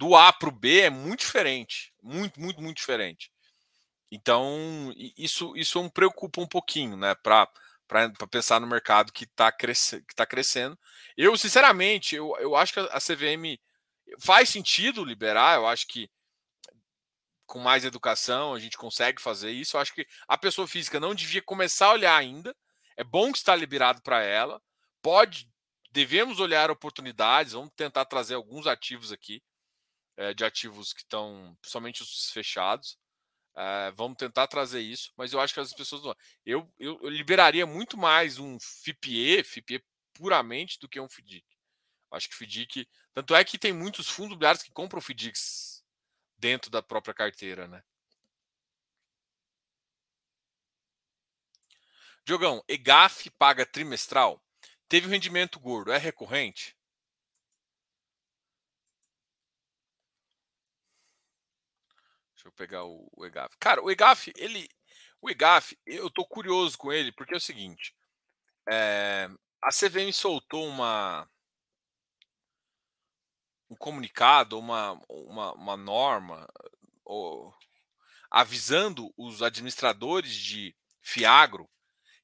do 0.00 0.16
A 0.16 0.32
para 0.32 0.48
o 0.48 0.52
B 0.52 0.80
é 0.80 0.90
muito 0.90 1.20
diferente, 1.20 1.92
muito 2.02 2.40
muito 2.40 2.62
muito 2.62 2.78
diferente. 2.78 3.30
Então 4.10 4.90
isso 5.16 5.54
isso 5.54 5.82
me 5.82 5.90
preocupa 5.90 6.40
um 6.40 6.46
pouquinho, 6.46 6.96
né? 6.96 7.14
Para 7.16 7.46
pensar 8.30 8.58
no 8.60 8.66
mercado 8.66 9.12
que 9.12 9.24
está 9.24 9.52
cresce, 9.52 10.02
tá 10.16 10.24
crescendo. 10.24 10.78
Eu 11.18 11.36
sinceramente 11.36 12.16
eu, 12.16 12.34
eu 12.38 12.56
acho 12.56 12.72
que 12.72 12.80
a 12.80 12.98
CVM 12.98 13.60
faz 14.18 14.48
sentido 14.48 15.04
liberar. 15.04 15.56
Eu 15.56 15.66
acho 15.66 15.86
que 15.86 16.10
com 17.46 17.58
mais 17.58 17.84
educação, 17.84 18.54
a 18.54 18.58
gente 18.58 18.78
consegue 18.78 19.20
fazer 19.20 19.50
isso. 19.50 19.76
Eu 19.76 19.82
acho 19.82 19.94
que 19.94 20.06
a 20.26 20.38
pessoa 20.38 20.66
física 20.66 20.98
não 20.98 21.14
devia 21.14 21.42
começar 21.42 21.88
a 21.88 21.92
olhar 21.92 22.16
ainda. 22.16 22.56
É 22.96 23.04
bom 23.04 23.30
que 23.32 23.38
está 23.38 23.54
liberado 23.54 24.00
para 24.00 24.22
ela. 24.22 24.62
Pode, 25.02 25.46
devemos 25.90 26.40
olhar 26.40 26.70
oportunidades. 26.70 27.52
Vamos 27.52 27.70
tentar 27.76 28.06
trazer 28.06 28.34
alguns 28.34 28.66
ativos 28.66 29.12
aqui, 29.12 29.42
é, 30.20 30.34
de 30.34 30.44
ativos 30.44 30.92
que 30.92 31.00
estão, 31.00 31.56
principalmente 31.62 32.02
os 32.02 32.30
fechados. 32.30 32.98
É, 33.56 33.90
vamos 33.92 34.18
tentar 34.18 34.46
trazer 34.46 34.80
isso, 34.80 35.12
mas 35.16 35.32
eu 35.32 35.40
acho 35.40 35.54
que 35.54 35.60
as 35.60 35.72
pessoas 35.72 36.02
não. 36.02 36.14
Eu, 36.44 36.70
eu, 36.78 37.00
eu 37.02 37.08
liberaria 37.08 37.66
muito 37.66 37.96
mais 37.96 38.38
um 38.38 38.58
FIPE, 38.60 39.42
FIPE 39.42 39.82
puramente, 40.12 40.78
do 40.78 40.88
que 40.88 41.00
um 41.00 41.08
FDIC. 41.08 41.44
Acho 42.12 42.28
que 42.28 42.34
FDIC. 42.34 42.86
Tanto 43.14 43.34
é 43.34 43.42
que 43.44 43.58
tem 43.58 43.72
muitos 43.72 44.08
fundos 44.08 44.32
imobiliários 44.32 44.62
que 44.62 44.70
compram 44.72 45.00
FDICs 45.00 45.82
dentro 46.38 46.70
da 46.70 46.82
própria 46.82 47.14
carteira, 47.14 47.66
né? 47.66 47.82
Diogão, 52.26 52.62
EGAF 52.68 53.30
paga 53.38 53.64
trimestral? 53.64 54.44
Teve 54.86 55.06
um 55.06 55.10
rendimento 55.10 55.58
gordo, 55.58 55.92
é 55.92 55.98
recorrente? 55.98 56.76
Deixa 62.40 62.48
eu 62.48 62.52
pegar 62.52 62.84
o, 62.84 63.06
o 63.14 63.26
EGAF. 63.26 63.54
Cara, 63.60 63.82
o 63.82 63.90
EGAF, 63.90 64.32
ele. 64.34 64.66
O 65.20 65.28
EGAF, 65.28 65.78
eu 65.84 66.08
tô 66.08 66.24
curioso 66.24 66.78
com 66.78 66.90
ele, 66.90 67.12
porque 67.12 67.34
é 67.34 67.36
o 67.36 67.40
seguinte. 67.40 67.94
É, 68.66 69.28
a 69.62 69.68
CVM 69.68 70.10
soltou 70.10 70.66
uma 70.66 71.28
um 73.68 73.76
comunicado, 73.76 74.58
uma, 74.58 75.00
uma, 75.06 75.52
uma 75.52 75.76
norma, 75.76 76.48
ou, 77.04 77.54
avisando 78.30 79.12
os 79.16 79.42
administradores 79.42 80.34
de 80.34 80.74
Fiagro 81.00 81.68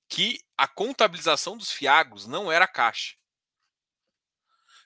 que 0.08 0.40
a 0.56 0.66
contabilização 0.66 1.58
dos 1.58 1.70
Fiagros 1.70 2.26
não 2.26 2.50
era 2.50 2.66
caixa. 2.66 3.16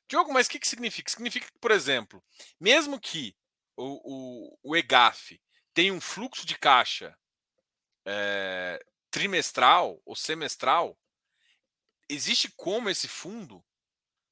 Diogo, 0.09 0.33
mas 0.33 0.49
o 0.49 0.51
que, 0.51 0.59
que 0.59 0.69
significa? 0.69 1.09
Significa 1.09 1.47
que, 1.47 1.59
por 1.61 1.71
exemplo, 1.71 2.23
mesmo 2.59 2.99
que 2.99 3.35
o, 3.81 4.01
o, 4.05 4.59
o 4.63 4.77
EGAF 4.77 5.41
tenha 5.73 5.93
um 5.93 6.01
fluxo 6.01 6.47
de 6.47 6.59
caixa 6.59 7.17
é, 8.05 8.85
trimestral 9.11 10.01
ou 10.05 10.15
semestral, 10.15 10.99
existe 12.09 12.51
como 12.57 12.91
esse 12.91 13.09
fundo 13.09 13.65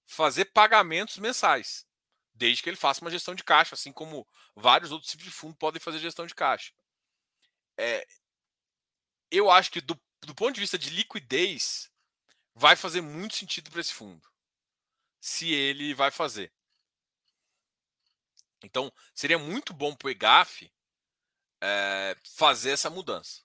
fazer 0.06 0.46
pagamentos 0.46 1.18
mensais 1.18 1.86
desde 2.34 2.62
que 2.62 2.70
ele 2.70 2.76
faça 2.76 3.00
uma 3.00 3.10
gestão 3.10 3.34
de 3.34 3.42
caixa, 3.42 3.74
assim 3.74 3.92
como 3.92 4.26
vários 4.54 4.92
outros 4.92 5.10
tipos 5.10 5.24
de 5.24 5.30
fundo 5.30 5.56
podem 5.56 5.80
fazer 5.80 5.98
gestão 5.98 6.24
de 6.24 6.34
caixa. 6.36 6.72
É, 7.76 8.06
eu 9.28 9.50
acho 9.50 9.72
que 9.72 9.80
do, 9.80 10.00
do 10.22 10.34
ponto 10.34 10.54
de 10.54 10.60
vista 10.60 10.78
de 10.78 10.90
liquidez, 10.90 11.90
vai 12.54 12.76
fazer 12.76 13.00
muito 13.00 13.34
sentido 13.34 13.70
para 13.70 13.80
esse 13.80 13.92
fundo, 13.92 14.26
se 15.20 15.52
ele 15.52 15.94
vai 15.94 16.12
fazer. 16.12 16.52
Então, 18.62 18.92
seria 19.14 19.38
muito 19.38 19.72
bom 19.72 19.94
para 19.94 20.06
o 20.06 20.10
EGAF 20.10 20.70
é, 21.62 22.16
fazer 22.36 22.70
essa 22.70 22.90
mudança. 22.90 23.42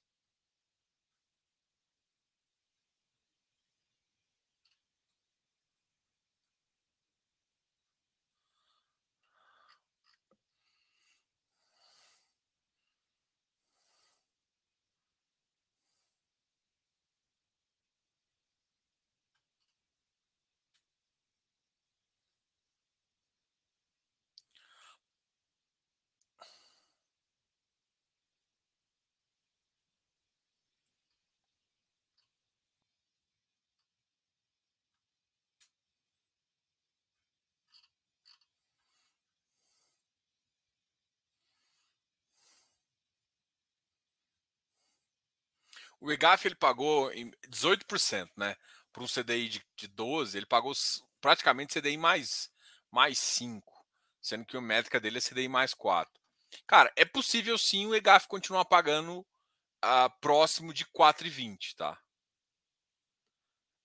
O 46.03 46.11
EGAF 46.11 46.45
ele 46.45 46.55
pagou 46.55 47.09
18%, 47.47 48.29
né? 48.35 48.57
Para 48.91 49.03
um 49.03 49.07
CDI 49.07 49.47
de, 49.47 49.65
de 49.73 49.87
12, 49.87 50.37
ele 50.37 50.45
pagou 50.45 50.73
praticamente 51.21 51.79
CDI 51.79 51.95
mais, 51.95 52.51
mais 52.91 53.17
5, 53.17 53.73
sendo 54.21 54.45
que 54.45 54.57
a 54.57 54.61
métrica 54.61 54.99
dele 54.99 55.19
é 55.19 55.21
CDI 55.21 55.47
mais 55.47 55.73
4. 55.73 56.21
Cara, 56.67 56.91
é 56.97 57.05
possível 57.05 57.57
sim 57.57 57.87
o 57.87 57.95
EGAF 57.95 58.27
continuar 58.27 58.65
pagando 58.65 59.19
uh, 59.19 60.09
próximo 60.19 60.73
de 60.73 60.85
4,20, 60.87 61.73
tá? 61.73 61.97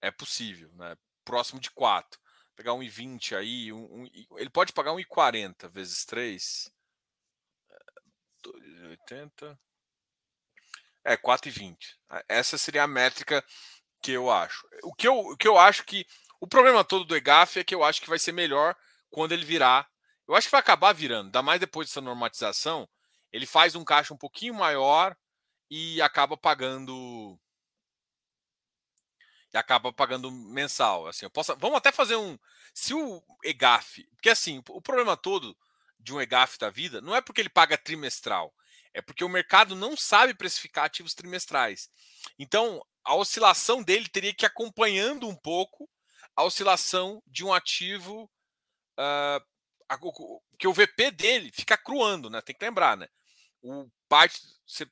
É 0.01 0.11
possível, 0.11 0.73
né? 0.75 0.97
Próximo 1.25 1.61
de 1.61 1.71
4. 1.71 2.21
Pegar 2.57 2.73
1,20 2.73 3.37
aí, 3.37 3.73
um, 3.73 4.03
um, 4.03 4.11
ele 4.37 4.51
pode 4.51 4.73
pagar 4.73 4.91
1,40 4.91 5.69
vezes 5.69 6.05
3. 6.05 6.69
2,80. 8.43 9.57
É, 11.09 11.17
4,20. 11.17 11.97
Essa 12.29 12.59
seria 12.59 12.83
a 12.83 12.87
métrica 12.87 13.43
que 14.03 14.13
eu 14.13 14.31
acho. 14.31 14.67
O 14.83 14.95
que 14.95 15.09
eu, 15.09 15.19
o 15.19 15.37
que 15.39 15.49
eu 15.49 15.59
acho 15.59 15.85
que 15.85 16.07
O 16.41 16.47
problema 16.47 16.85
todo 16.85 17.05
do 17.05 17.17
EGAF 17.17 17.59
é 17.59 17.65
que 17.65 17.75
eu 17.75 17.83
acho 17.83 18.01
que 18.01 18.09
vai 18.09 18.19
ser 18.19 18.33
melhor 18.33 18.77
quando 19.11 19.33
ele 19.33 19.45
virar. 19.45 19.89
Eu 20.29 20.35
acho 20.37 20.47
que 20.49 20.53
vai 20.53 20.61
acabar 20.61 20.93
virando, 20.93 21.27
ainda 21.27 21.43
mais 21.43 21.61
depois 21.61 21.89
dessa 21.89 22.01
normatização. 22.01 22.89
Ele 23.33 23.47
faz 23.47 23.75
um 23.75 23.85
caixa 23.85 24.15
um 24.15 24.19
pouquinho 24.19 24.55
maior 24.55 25.17
e 25.71 26.01
acaba 26.03 26.37
pagando 26.37 27.39
e 29.53 29.57
acaba 29.57 29.93
pagando 29.93 30.31
mensal. 30.31 31.07
Assim, 31.07 31.25
eu 31.27 31.31
posso, 31.31 31.57
vamos 31.57 31.79
até 31.79 31.91
fazer 31.91 32.17
um. 32.17 32.39
Se 32.75 32.95
o 32.95 33.23
EGAF, 33.45 34.05
porque 34.15 34.31
assim, 34.31 34.63
o 34.69 34.81
problema 34.83 35.17
todo 35.17 35.57
de 35.99 36.13
um 36.15 36.21
EGAF 36.21 36.59
da 36.59 36.71
vida 36.71 37.01
não 37.01 37.17
é 37.17 37.21
porque 37.21 37.41
ele 37.41 37.49
paga 37.49 37.77
trimestral, 37.79 38.55
é 38.99 39.03
porque 39.03 39.25
o 39.25 39.29
mercado 39.29 39.77
não 39.77 39.97
sabe 39.97 40.35
precificar 40.35 40.87
ativos 40.87 41.15
trimestrais. 41.15 41.89
Então, 42.37 42.85
a 43.05 43.15
oscilação 43.15 43.81
dele 43.81 44.09
teria 44.09 44.35
que 44.35 44.45
ir 44.45 44.47
acompanhando 44.47 45.29
um 45.29 45.37
pouco 45.37 45.89
a 46.35 46.43
oscilação 46.43 47.23
de 47.25 47.45
um 47.45 47.55
ativo 47.55 48.29
uh, 48.99 50.39
que 50.59 50.67
o 50.67 50.73
VP 50.73 51.13
dele 51.13 51.53
fica 51.53 51.77
cruando, 51.77 52.29
né? 52.29 52.41
Tem 52.41 52.55
que 52.55 52.65
lembrar, 52.65 52.97
né? 52.97 53.09
O 53.63 53.89
parte 54.09 54.41
você 54.67 54.85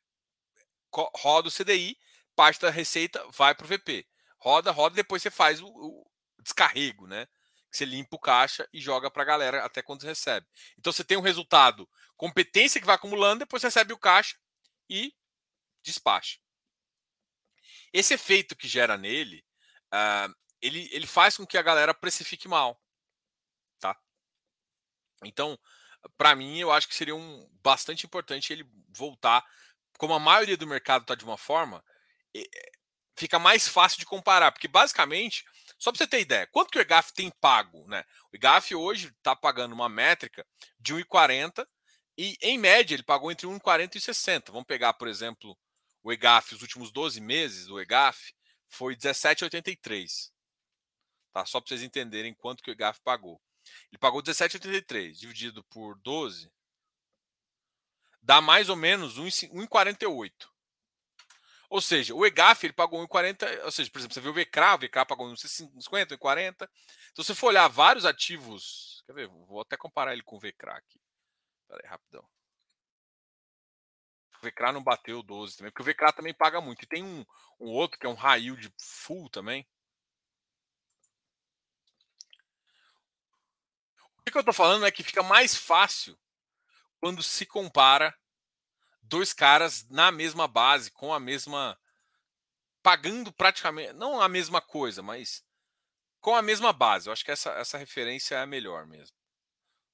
roda 1.17 1.49
o 1.49 1.53
CDI, 1.53 1.99
parte 2.37 2.61
da 2.61 2.71
receita 2.71 3.25
vai 3.31 3.55
para 3.57 3.65
o 3.65 3.69
VP. 3.69 4.07
Roda, 4.39 4.71
roda, 4.71 4.95
depois 4.95 5.21
você 5.21 5.31
faz 5.31 5.61
o, 5.61 5.67
o 5.67 6.07
descarrego, 6.43 7.09
né? 7.09 7.27
Você 7.77 7.85
limpa 7.85 8.17
o 8.17 8.21
caixa 8.21 8.69
e 8.73 8.81
joga 8.81 9.11
para 9.11 9.23
a 9.23 9.27
galera 9.27 9.65
até 9.65 9.83
quando 9.83 10.01
você 10.01 10.09
recebe. 10.09 10.47
Então 10.79 10.93
você 10.93 11.05
tem 11.05 11.17
um 11.17 11.23
resultado, 11.23 11.89
competência 12.17 12.81
que 12.81 12.87
vai 12.87 12.97
acumulando, 12.97 13.41
depois 13.41 13.61
você 13.61 13.69
recebe 13.69 13.93
o 13.93 13.99
caixa 13.99 14.37
e 14.89 15.15
despacha. 15.83 16.39
Esse 17.93 18.15
efeito 18.15 18.57
que 18.57 18.69
gera 18.69 18.97
nele, 18.97 19.45
uh, 19.93 20.35
ele, 20.61 20.89
ele 20.93 21.07
faz 21.07 21.37
com 21.37 21.47
que 21.47 21.59
a 21.59 21.63
galera 21.63 21.95
precifique 21.95 22.49
mal. 22.49 22.81
Tá? 23.79 23.99
Então, 25.25 25.59
para 26.17 26.35
mim, 26.35 26.59
eu 26.59 26.73
acho 26.73 26.89
que 26.89 26.95
seria 26.95 27.15
um, 27.15 27.49
bastante 27.63 28.07
importante 28.07 28.53
ele 28.53 28.69
voltar. 28.89 29.45
Como 29.99 30.15
a 30.15 30.19
maioria 30.19 30.57
do 30.57 30.67
mercado 30.67 31.03
está 31.03 31.15
de 31.15 31.25
uma 31.25 31.39
forma, 31.39 31.85
fica 33.17 33.39
mais 33.39 33.67
fácil 33.67 33.99
de 33.99 34.07
comparar, 34.07 34.53
porque 34.53 34.69
basicamente, 34.69 35.45
só 35.79 35.91
para 35.91 35.99
você 35.99 36.07
ter 36.07 36.21
ideia, 36.21 36.47
quanto 36.47 36.71
que 36.71 36.79
o 36.79 36.81
EGAF 36.81 37.13
tem 37.13 37.31
pago? 37.41 37.87
Né? 37.87 38.05
O 38.33 38.37
EGAF 38.37 38.75
hoje 38.75 39.09
está 39.09 39.37
pagando 39.37 39.75
uma 39.75 39.89
métrica 39.89 40.47
de 40.79 40.95
1,40 40.95 41.67
e, 42.19 42.37
em 42.41 42.59
média, 42.59 42.95
ele 42.95 43.03
pagou 43.03 43.31
entre 43.31 43.47
1,40 43.47 43.97
e 43.97 44.01
60. 44.01 44.53
Vamos 44.53 44.67
pegar, 44.67 44.95
por 44.95 45.09
exemplo, 45.09 45.57
o 46.03 46.13
EGAF, 46.13 46.55
os 46.55 46.63
últimos 46.63 46.91
12 46.91 47.21
meses 47.21 47.67
do 47.67 47.81
EGAF, 47.81 48.33
foi 48.69 48.97
17,83. 48.97 50.31
Tá? 51.33 51.45
Só 51.45 51.61
para 51.61 51.69
vocês 51.69 51.83
entenderem 51.83 52.35
quanto 52.35 52.63
que 52.63 52.71
o 52.71 52.73
EGAF 52.73 53.01
pagou. 53.03 53.41
Ele 53.91 53.99
pagou 53.99 54.23
17,83 54.23 55.13
dividido 55.13 55.63
por 55.65 55.99
12 56.01 56.51
dá 58.27 58.41
mais 58.41 58.69
ou 58.69 58.75
menos 58.75 59.19
1,48. 59.21 60.33
Ou 61.69 61.81
seja, 61.81 62.15
o 62.15 62.25
EGAF 62.25 62.67
ele 62.67 62.73
pagou 62.73 63.07
1,40, 63.07 63.65
ou 63.65 63.71
seja, 63.71 63.91
por 63.91 63.99
exemplo, 63.99 64.15
você 64.15 64.21
viu 64.21 64.31
o 64.31 64.35
VCRA, 64.35 64.75
o 64.75 64.79
VCRA 64.79 65.07
pagou 65.07 65.27
1,50, 65.29 66.17
1,40. 66.17 66.55
Então, 66.55 67.25
se 67.25 67.25
você 67.25 67.35
for 67.35 67.49
olhar 67.49 67.69
vários 67.69 68.05
ativos, 68.05 69.03
quer 69.07 69.13
ver? 69.13 69.29
Vou 69.29 69.61
até 69.61 69.77
comparar 69.77 70.13
ele 70.13 70.23
com 70.23 70.37
o 70.37 70.41
VCRA 70.41 70.77
aqui. 70.77 71.01
Pera 71.69 71.81
aí, 71.83 71.91
rapidão. 71.91 72.27
O 74.41 74.47
VCRA 74.47 74.73
não 74.73 74.83
bateu 74.83 75.23
12 75.23 75.57
também, 75.57 75.73
porque 75.73 75.83
o 75.83 75.93
VCRA 75.93 76.13
também 76.13 76.35
paga 76.35 76.61
muito. 76.61 76.83
E 76.83 76.87
tem 76.87 77.03
um, 77.03 77.25
um 77.59 77.69
outro 77.69 77.99
que 77.99 78.07
é 78.07 78.09
um 78.09 78.15
high 78.15 78.43
yield 78.43 78.73
full 78.79 79.29
também. 79.29 79.67
O 84.19 84.31
que 84.31 84.37
eu 84.37 84.41
estou 84.41 84.55
falando 84.55 84.85
é 84.85 84.91
que 84.91 85.05
fica 85.05 85.23
mais 85.23 85.57
fácil 85.57 86.19
quando 87.01 87.23
se 87.23 87.47
compara 87.47 88.15
dois 89.09 89.33
caras 89.33 89.87
na 89.89 90.11
mesma 90.13 90.47
base, 90.47 90.91
com 90.91 91.13
a 91.13 91.21
mesma. 91.21 91.79
pagando 92.83 93.33
praticamente. 93.33 93.93
não 93.95 94.21
a 94.21 94.29
mesma 94.29 94.61
coisa, 94.61 95.03
mas 95.03 95.45
com 96.21 96.35
a 96.35 96.43
mesma 96.43 96.73
base. 96.73 97.09
Eu 97.09 97.13
acho 97.13 97.25
que 97.25 97.31
essa, 97.31 97.51
essa 97.51 97.79
referência 97.79 98.35
é 98.37 98.43
a 98.43 98.47
melhor 98.47 98.87
mesmo. 98.87 99.17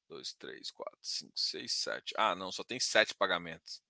2, 0.08 0.34
3, 0.34 0.70
4, 0.70 0.98
5, 1.00 1.32
6, 1.34 1.72
7. 1.72 2.14
Ah, 2.18 2.34
não, 2.34 2.52
só 2.52 2.62
tem 2.62 2.78
sete 2.78 3.14
pagamentos. 3.14 3.82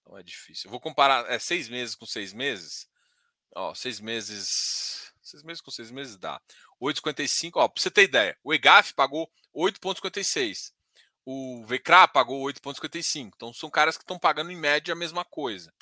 Então 0.00 0.18
é 0.18 0.22
difícil. 0.22 0.68
Eu 0.68 0.70
vou 0.72 0.80
comparar 0.80 1.30
é, 1.30 1.38
seis 1.38 1.68
meses 1.68 1.94
com 1.94 2.04
seis 2.04 2.32
meses. 2.32 2.88
Ó, 3.54 3.74
seis 3.74 4.00
meses. 4.00 5.12
Seis 5.22 5.42
meses 5.42 5.62
com 5.62 5.70
seis 5.70 5.90
meses 5.90 6.18
dá. 6.18 6.40
8,55. 6.80 7.52
Ó, 7.54 7.68
pra 7.68 7.80
você 7.80 7.90
ter 7.90 8.02
ideia, 8.02 8.38
o 8.44 8.52
EGAF 8.52 8.92
pagou 8.92 9.30
8,56. 9.54 10.72
O 11.26 11.64
VCRA 11.64 12.06
pagou 12.06 12.42
8,55. 12.44 13.32
Então 13.34 13.52
são 13.52 13.70
caras 13.70 13.96
que 13.96 14.02
estão 14.02 14.18
pagando 14.18 14.50
em 14.50 14.56
média 14.56 14.92
a 14.92 14.96
mesma 14.96 15.24
coisa. 15.24 15.72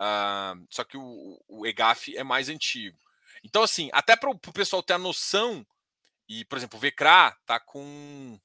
Uh, 0.00 0.66
só 0.70 0.84
que 0.84 0.96
o, 0.96 1.42
o, 1.48 1.66
EGAF 1.66 2.16
é 2.16 2.22
mais 2.22 2.48
antigo. 2.48 2.98
Então, 3.42 3.62
assim, 3.62 3.88
até 3.92 4.16
para 4.16 4.30
o 4.30 4.38
pessoal 4.38 4.82
ter 4.82 4.92
a 4.92 4.98
noção, 4.98 5.66
e, 6.28 6.44
por 6.44 6.58
exemplo, 6.58 6.78
o 6.78 6.80
VCRA 6.80 7.34
tá 7.46 7.58
com 7.58 8.38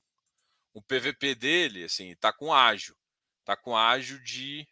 o 0.74 0.82
PVP 0.82 1.36
dele, 1.36 1.84
assim, 1.84 2.16
tá 2.16 2.32
com 2.32 2.54
ágio. 2.54 2.96
Tá 3.44 3.56
com 3.56 3.76
ágio 3.76 4.24
de 4.24 4.68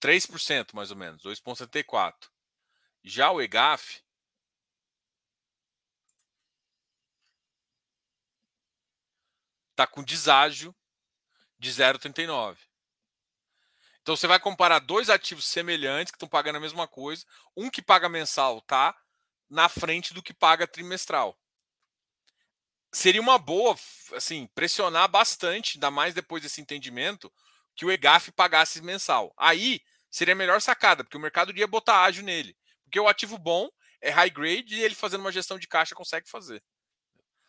3% 0.00 0.74
mais 0.74 0.90
ou 0.90 0.96
menos, 0.96 1.22
2,74. 1.22 2.14
Já 3.04 3.30
o 3.30 3.40
EGAF 3.40 4.02
está 9.80 9.86
com 9.86 10.02
deságio 10.02 10.74
de 11.58 11.70
0,39. 11.70 12.58
Então 14.02 14.14
você 14.14 14.26
vai 14.26 14.38
comparar 14.38 14.78
dois 14.78 15.08
ativos 15.08 15.46
semelhantes 15.46 16.10
que 16.10 16.16
estão 16.16 16.28
pagando 16.28 16.56
a 16.56 16.60
mesma 16.60 16.86
coisa. 16.86 17.24
Um 17.56 17.70
que 17.70 17.80
paga 17.80 18.08
mensal 18.08 18.60
tá 18.62 18.94
na 19.48 19.68
frente 19.68 20.12
do 20.12 20.22
que 20.22 20.34
paga 20.34 20.66
trimestral. 20.66 21.38
Seria 22.92 23.20
uma 23.20 23.38
boa, 23.38 23.76
assim, 24.14 24.48
pressionar 24.48 25.08
bastante, 25.08 25.76
ainda 25.76 25.90
mais 25.90 26.12
depois 26.12 26.42
desse 26.42 26.60
entendimento, 26.60 27.32
que 27.74 27.84
o 27.84 27.90
EGAF 27.90 28.32
pagasse 28.32 28.82
mensal. 28.82 29.32
Aí 29.36 29.80
seria 30.10 30.34
a 30.34 30.36
melhor 30.36 30.60
sacada, 30.60 31.04
porque 31.04 31.16
o 31.16 31.20
mercado 31.20 31.50
iria 31.50 31.66
botar 31.66 32.02
ágio 32.02 32.24
nele. 32.24 32.56
Porque 32.84 32.98
o 32.98 33.08
ativo 33.08 33.38
bom 33.38 33.70
é 34.00 34.10
high 34.10 34.30
grade 34.30 34.74
e 34.74 34.82
ele 34.82 34.94
fazendo 34.94 35.20
uma 35.20 35.32
gestão 35.32 35.58
de 35.58 35.68
caixa 35.68 35.94
consegue 35.94 36.28
fazer. 36.28 36.62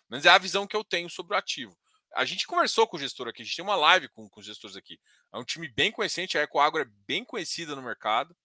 Mas 0.08 0.26
é 0.26 0.30
a 0.30 0.38
visão 0.38 0.68
que 0.68 0.76
eu 0.76 0.84
tenho 0.84 1.10
sobre 1.10 1.34
o 1.34 1.38
ativo. 1.38 1.76
A 2.14 2.26
gente 2.26 2.46
conversou 2.46 2.88
com 2.88 2.98
o 2.98 3.00
gestor 3.00 3.28
aqui, 3.28 3.42
a 3.42 3.46
gente 3.46 3.56
tem 3.56 3.64
uma 3.64 3.76
live 3.76 4.10
com, 4.10 4.30
com 4.30 4.40
os 4.40 4.46
gestores 4.46 4.76
aqui. 4.76 5.00
É 5.34 5.38
um 5.38 5.46
time 5.46 5.68
bem 5.68 5.92
conhecido, 5.92 6.38
a 6.38 6.44
Ecoagro 6.44 6.82
é 6.82 6.86
bem 7.08 7.24
conhecida 7.24 7.76
no 7.76 7.82
mercado, 7.82 8.36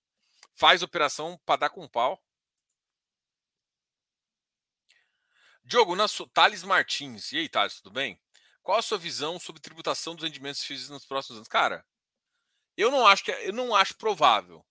faz 0.55 0.83
operação 0.83 1.39
para 1.45 1.61
dar 1.61 1.71
com 1.71 1.89
pau. 1.89 2.23
Diogo, 5.65 5.97
na 5.97 6.07
sua, 6.07 6.29
Thales 6.29 6.63
Martins. 6.63 7.33
E 7.33 7.39
aí, 7.39 7.49
Thales, 7.49 7.81
tudo 7.81 7.93
bem? 7.93 8.21
Qual 8.63 8.79
a 8.79 8.83
sua 8.83 8.99
visão 8.99 9.39
sobre 9.39 9.61
tributação 9.61 10.15
dos 10.15 10.25
rendimentos 10.25 10.63
físicos 10.63 10.91
nos 10.91 11.05
próximos 11.05 11.39
anos? 11.39 11.49
Cara, 11.49 11.85
eu 12.77 12.91
não 12.91 13.07
acho 13.07 13.25
que 13.25 13.33
eu 13.33 13.53
não 13.53 13.75
acho 13.75 13.97
provável. 13.97 14.65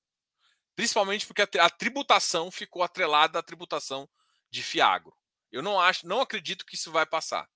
Principalmente 0.75 1.25
porque 1.25 1.41
a, 1.41 1.65
a 1.65 1.69
tributação 1.69 2.49
ficou 2.49 2.83
atrelada 2.83 3.39
à 3.39 3.43
tributação 3.43 4.09
de 4.49 4.63
Fiagro. 4.63 5.15
Eu 5.51 5.61
não 5.61 5.79
acho, 5.79 6.07
não 6.07 6.21
acredito 6.21 6.65
que 6.65 6.75
isso 6.75 6.91
vai 6.91 7.05
passar. 7.05 7.49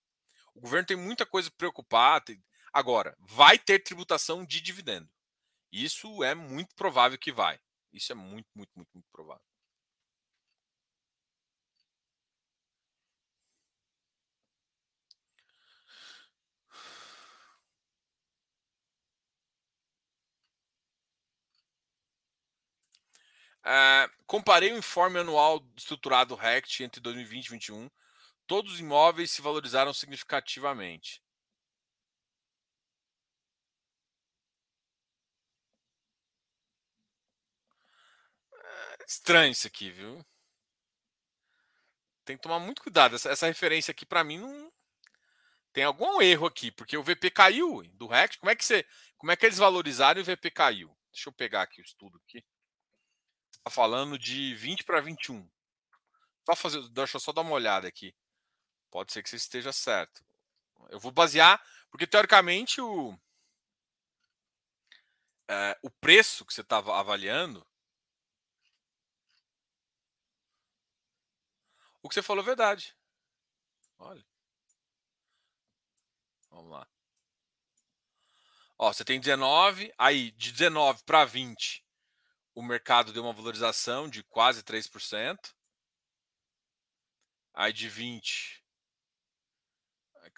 O 0.59 0.61
governo 0.61 0.87
tem 0.87 0.97
muita 0.97 1.25
coisa 1.25 1.49
preocupada. 1.49 2.37
Agora, 2.73 3.15
vai 3.21 3.57
ter 3.57 3.79
tributação 3.79 4.43
de 4.43 4.59
dividendo. 4.59 5.09
Isso 5.71 6.21
é 6.21 6.35
muito 6.35 6.75
provável 6.75 7.17
que 7.17 7.31
vai. 7.31 7.57
Isso 7.93 8.11
é 8.11 8.15
muito, 8.15 8.49
muito, 8.53 8.69
muito, 8.75 8.89
muito 8.93 9.07
provável. 9.09 9.41
Uh, 23.63 24.11
comparei 24.27 24.73
o 24.73 24.77
informe 24.77 25.19
anual 25.19 25.63
estruturado 25.77 26.35
RECT 26.35 26.83
entre 26.83 26.99
2020 26.99 27.45
e 27.45 27.49
2021 27.49 27.89
todos 28.49 28.73
os 28.73 28.79
imóveis 28.79 29.29
se 29.29 29.43
valorizaram 29.43 29.93
significativamente. 29.93 31.21
É 38.99 39.05
estranho 39.07 39.51
isso 39.51 39.67
aqui, 39.67 39.91
viu? 39.91 40.25
Tem 42.25 42.35
que 42.35 42.41
tomar 42.41 42.59
muito 42.59 42.81
cuidado. 42.81 43.15
Essa, 43.15 43.29
essa 43.29 43.45
referência 43.45 43.91
aqui, 43.91 44.03
para 44.03 44.23
mim, 44.23 44.39
não 44.39 44.71
tem 45.71 45.83
algum 45.83 46.19
erro 46.19 46.47
aqui, 46.47 46.71
porque 46.71 46.97
o 46.97 47.03
VP 47.03 47.29
caiu 47.29 47.83
do 47.93 48.07
RECT. 48.07 48.39
Como 48.39 48.49
é 48.49 48.55
que 48.55 48.65
você, 48.65 48.83
como 49.17 49.31
é 49.31 49.35
que 49.35 49.45
eles 49.45 49.59
valorizaram 49.59 50.19
e 50.19 50.23
o 50.23 50.25
VP 50.25 50.49
caiu? 50.49 50.97
Deixa 51.11 51.29
eu 51.29 51.33
pegar 51.33 51.61
aqui 51.61 51.81
o 51.81 51.85
estudo 51.85 52.19
aqui. 52.25 52.43
Está 53.57 53.69
falando 53.69 54.17
de 54.17 54.55
20 54.55 54.83
para 54.85 55.01
21. 55.01 55.47
só 56.47 56.55
fazer, 56.55 56.89
deixa 56.89 57.17
eu 57.17 57.21
só 57.21 57.31
dar 57.31 57.41
uma 57.41 57.51
olhada 57.53 57.87
aqui. 57.87 58.15
Pode 58.91 59.11
ser 59.11 59.21
que 59.23 59.29
você 59.29 59.35
esteja 59.35 59.71
certo. 59.71 60.23
Eu 60.89 60.99
vou 60.99 61.11
basear, 61.11 61.63
porque 61.91 62.07
teoricamente 62.07 62.81
o, 62.81 63.17
é, 65.47 65.77
o 65.83 65.89
preço 65.89 66.45
que 66.45 66.53
você 66.53 66.61
estava 66.61 66.97
avaliando. 66.99 67.65
O 72.01 72.09
que 72.09 72.15
você 72.15 72.21
falou 72.21 72.43
é 72.43 72.45
verdade. 72.45 72.95
Olha. 73.99 74.25
Vamos 76.49 76.71
lá. 76.71 76.87
Ó, 78.77 78.91
você 78.91 79.03
tem 79.03 79.19
19, 79.19 79.93
aí 79.97 80.31
de 80.31 80.51
19 80.53 81.03
para 81.03 81.25
20, 81.25 81.85
o 82.55 82.63
mercado 82.63 83.11
deu 83.11 83.23
uma 83.23 83.33
valorização 83.33 84.09
de 84.09 84.23
quase 84.23 84.63
3%. 84.63 85.53
Aí 87.53 87.73
de 87.73 87.89
20 87.89 88.58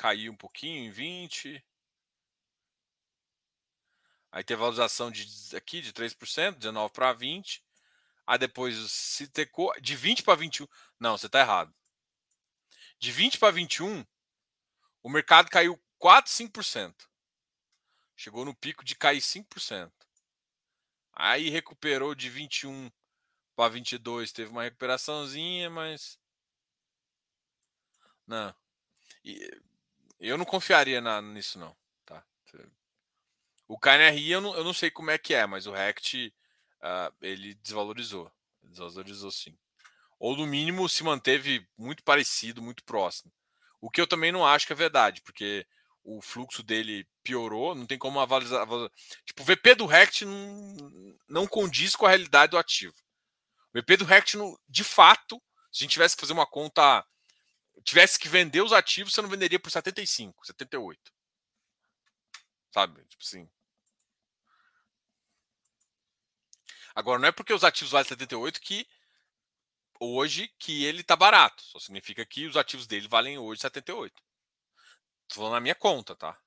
caiu 0.02 0.32
um 0.32 0.36
pouquinho 0.36 0.84
em 0.84 0.90
20. 0.90 1.64
Aí 4.32 4.44
teve 4.44 4.60
valorização 4.60 5.12
de 5.12 5.28
aqui 5.56 5.80
de 5.80 5.94
3%, 5.94 6.58
19 6.58 6.92
para 6.92 7.14
20. 7.14 7.64
Aí 8.26 8.40
depois 8.40 8.76
se 8.92 9.28
tecou 9.28 9.72
de 9.80 9.96
20 9.96 10.24
para 10.24 10.34
21. 10.34 10.68
Não, 11.00 11.16
você 11.16 11.28
está 11.28 11.42
errado. 11.42 11.72
De 12.98 13.12
20 13.12 13.38
para 13.38 13.52
21, 13.52 14.04
o 15.04 15.10
mercado 15.10 15.52
caiu 15.52 15.80
4, 16.00 16.32
5%. 16.32 17.08
Chegou 18.16 18.44
no 18.44 18.56
pico 18.56 18.84
de 18.84 18.96
cair 18.96 19.22
5%. 19.22 19.92
Aí 21.14 21.50
recuperou 21.50 22.16
de 22.16 22.28
21 22.28 22.92
para 23.56 23.70
22, 23.70 24.32
teve 24.32 24.50
uma 24.50 24.64
recuperaçãozinha, 24.64 25.70
mas 25.70 26.18
não. 28.26 28.56
Eu 30.30 30.38
não 30.38 30.46
confiaria 30.46 31.02
na, 31.02 31.22
nisso 31.22 31.58
não, 31.60 31.76
tá? 32.06 32.24
O 33.68 33.80
KNRI 33.80 34.32
eu 34.32 34.42
não, 34.42 34.56
eu 34.56 34.64
não 34.64 34.74
sei 34.74 34.92
como 34.92 35.12
é 35.12 35.18
que 35.18 35.34
é, 35.34 35.46
mas 35.46 35.66
o 35.66 35.72
Rect 35.72 36.34
uh, 36.82 37.16
ele 37.22 37.54
desvalorizou. 37.56 38.32
Desvalorizou 38.62 39.32
sim. 39.32 39.58
Ou 40.20 40.36
no 40.36 40.46
mínimo 40.46 40.88
se 40.88 41.04
manteve 41.04 41.68
muito 41.78 42.04
parecido, 42.04 42.62
muito 42.62 42.84
próximo. 42.84 43.32
O 43.80 43.90
que 43.90 44.00
eu 44.00 44.06
também 44.06 44.32
não 44.32 44.46
acho 44.46 44.68
que 44.68 44.74
é 44.74 44.76
verdade, 44.76 45.22
porque 45.22 45.66
o 46.04 46.22
fluxo 46.22 46.62
dele 46.62 47.08
piorou, 47.24 47.74
não 47.74 47.86
tem 47.86 47.98
como 47.98 48.20
avalizar. 48.20 48.68
Tipo, 49.26 49.42
o 49.42 49.46
VP 49.46 49.76
do 49.76 49.86
Rect 49.86 50.26
não, 50.26 51.18
não 51.28 51.48
condiz 51.48 51.96
com 51.96 52.06
a 52.06 52.10
realidade 52.10 52.52
do 52.52 52.58
ativo. 52.58 52.96
O 53.74 53.80
VP 53.80 53.98
do 53.98 54.06
Rect, 54.06 54.38
de 54.68 54.84
fato, 54.84 55.42
se 55.72 55.82
a 55.82 55.84
gente 55.84 55.94
tivesse 55.94 56.16
que 56.16 56.22
fazer 56.22 56.34
uma 56.34 56.46
conta, 56.46 57.06
tivesse 57.84 58.20
que 58.20 58.30
vender 58.30 58.62
os 58.62 58.74
ativos, 58.74 59.14
você 59.14 59.22
não 59.22 59.30
venderia 59.30 59.60
por 59.60 59.72
75, 59.72 60.46
78. 60.46 61.12
Sabe? 62.72 63.04
Tipo 63.06 63.24
assim. 63.24 63.50
Agora, 66.94 67.20
não 67.20 67.28
é 67.28 67.32
porque 67.32 67.54
os 67.54 67.64
ativos 67.64 67.92
valem 67.92 68.08
78 68.08 68.60
que 68.62 68.88
hoje 70.00 70.48
que 70.60 70.84
ele 70.84 71.02
está 71.02 71.16
barato. 71.16 71.64
Só 71.64 71.80
significa 71.80 72.26
que 72.26 72.48
os 72.48 72.58
ativos 72.58 72.88
dele 72.88 73.08
valem 73.08 73.38
hoje 73.38 73.62
78. 73.62 74.14
Estou 75.24 75.44
falando 75.44 75.54
na 75.54 75.60
minha 75.62 75.76
conta, 75.76 76.16
tá? 76.16 76.38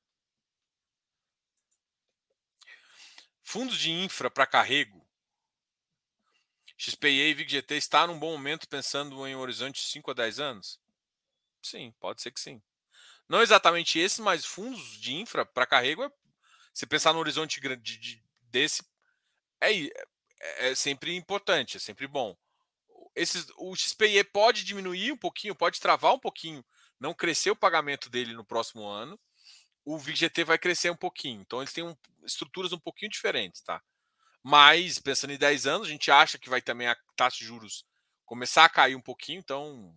Fundos 3.42 3.78
de 3.78 3.90
infra 3.90 4.30
para 4.30 4.46
carrego. 4.46 5.06
XPA 6.76 7.08
e 7.08 7.34
VGT 7.34 7.76
está 7.76 8.06
num 8.06 8.18
bom 8.18 8.32
momento 8.32 8.68
pensando 8.68 9.26
em 9.26 9.36
um 9.36 9.38
horizonte 9.38 9.80
de 9.80 9.88
5 9.88 10.10
a 10.10 10.14
10 10.14 10.40
anos? 10.40 10.83
Sim, 11.64 11.92
pode 11.98 12.20
ser 12.20 12.30
que 12.30 12.40
sim. 12.40 12.60
Não 13.28 13.42
exatamente 13.42 13.98
esse, 13.98 14.22
mas 14.22 14.44
fundos 14.44 15.00
de 15.00 15.14
infra 15.14 15.46
para 15.46 15.66
carrego, 15.66 16.04
é, 16.04 16.10
se 16.74 16.86
pensar 16.86 17.12
no 17.12 17.20
horizonte 17.20 17.60
de, 17.60 17.76
de, 17.98 18.24
desse, 18.42 18.84
é, 19.60 19.72
é, 19.86 19.90
é 20.70 20.74
sempre 20.74 21.16
importante, 21.16 21.76
é 21.78 21.80
sempre 21.80 22.06
bom. 22.08 22.36
Esses, 23.16 23.46
o 23.58 23.76
XPE 23.76 24.24
pode 24.24 24.64
diminuir 24.64 25.12
um 25.12 25.16
pouquinho, 25.18 25.54
pode 25.54 25.80
travar 25.80 26.14
um 26.14 26.20
pouquinho, 26.20 26.64
não 27.00 27.14
crescer 27.14 27.50
o 27.50 27.56
pagamento 27.56 28.10
dele 28.10 28.34
no 28.34 28.44
próximo 28.44 28.86
ano. 28.86 29.20
O 29.84 29.98
VGT 29.98 30.44
vai 30.44 30.58
crescer 30.58 30.90
um 30.90 30.96
pouquinho. 30.96 31.42
Então 31.42 31.60
eles 31.60 31.72
têm 31.72 31.84
um, 31.84 31.96
estruturas 32.24 32.72
um 32.72 32.78
pouquinho 32.80 33.10
diferentes, 33.10 33.62
tá? 33.62 33.82
Mas, 34.42 34.98
pensando 34.98 35.32
em 35.32 35.38
10 35.38 35.66
anos, 35.66 35.88
a 35.88 35.90
gente 35.90 36.10
acha 36.10 36.38
que 36.38 36.50
vai 36.50 36.62
também 36.62 36.88
a 36.88 36.96
taxa 37.16 37.38
de 37.38 37.46
juros 37.46 37.84
começar 38.26 38.64
a 38.64 38.68
cair 38.68 38.96
um 38.96 39.00
pouquinho, 39.02 39.40
então 39.40 39.94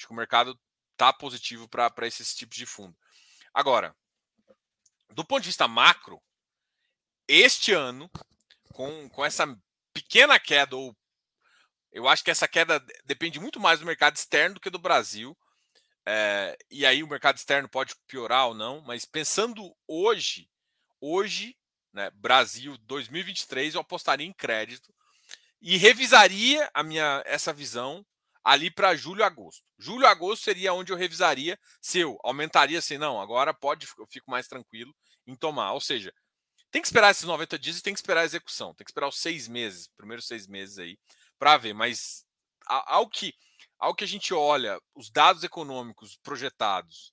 acho 0.00 0.06
que 0.06 0.12
o 0.12 0.16
mercado 0.16 0.58
tá 0.96 1.12
positivo 1.12 1.68
para 1.68 2.06
esses 2.06 2.34
tipos 2.34 2.56
de 2.56 2.64
fundo. 2.64 2.96
Agora, 3.52 3.94
do 5.10 5.24
ponto 5.24 5.42
de 5.42 5.48
vista 5.48 5.68
macro, 5.68 6.20
este 7.28 7.72
ano, 7.72 8.10
com, 8.72 9.08
com 9.10 9.24
essa 9.24 9.46
pequena 9.92 10.38
queda, 10.38 10.74
ou 10.74 10.96
eu 11.92 12.08
acho 12.08 12.24
que 12.24 12.30
essa 12.30 12.48
queda 12.48 12.82
depende 13.04 13.38
muito 13.38 13.60
mais 13.60 13.80
do 13.80 13.86
mercado 13.86 14.16
externo 14.16 14.54
do 14.54 14.60
que 14.60 14.70
do 14.70 14.78
Brasil. 14.78 15.36
É, 16.06 16.56
e 16.70 16.86
aí 16.86 17.02
o 17.02 17.08
mercado 17.08 17.36
externo 17.36 17.68
pode 17.68 17.94
piorar 18.06 18.48
ou 18.48 18.54
não, 18.54 18.80
mas 18.80 19.04
pensando 19.04 19.76
hoje, 19.86 20.48
hoje, 20.98 21.56
né, 21.92 22.10
Brasil 22.14 22.78
2023, 22.78 23.74
eu 23.74 23.82
apostaria 23.82 24.26
em 24.26 24.32
crédito 24.32 24.94
e 25.60 25.76
revisaria 25.76 26.70
a 26.72 26.82
minha 26.82 27.22
essa 27.26 27.52
visão 27.52 28.04
ali 28.44 28.70
para 28.70 28.96
julho 28.96 29.24
agosto. 29.24 29.62
Julho 29.78 30.06
agosto 30.06 30.42
seria 30.42 30.72
onde 30.72 30.92
eu 30.92 30.96
revisaria 30.96 31.58
se 31.80 32.00
eu 32.00 32.18
aumentaria 32.24 32.78
assim, 32.78 32.98
não, 32.98 33.20
agora 33.20 33.52
pode, 33.52 33.86
eu 33.98 34.06
fico 34.06 34.30
mais 34.30 34.48
tranquilo 34.48 34.94
em 35.26 35.34
tomar. 35.34 35.72
Ou 35.72 35.80
seja, 35.80 36.12
tem 36.70 36.80
que 36.80 36.88
esperar 36.88 37.10
esses 37.10 37.24
90 37.24 37.58
dias 37.58 37.78
e 37.78 37.82
tem 37.82 37.92
que 37.92 38.00
esperar 38.00 38.22
a 38.22 38.24
execução, 38.24 38.74
tem 38.74 38.84
que 38.84 38.90
esperar 38.90 39.08
os 39.08 39.18
seis 39.18 39.48
meses, 39.48 39.88
primeiros 39.96 40.26
seis 40.26 40.46
meses 40.46 40.78
aí, 40.78 40.98
para 41.38 41.56
ver. 41.56 41.74
Mas 41.74 42.24
ao 42.66 43.08
que, 43.08 43.34
ao 43.78 43.94
que 43.94 44.04
a 44.04 44.08
gente 44.08 44.32
olha, 44.32 44.80
os 44.94 45.10
dados 45.10 45.42
econômicos 45.42 46.16
projetados 46.22 47.12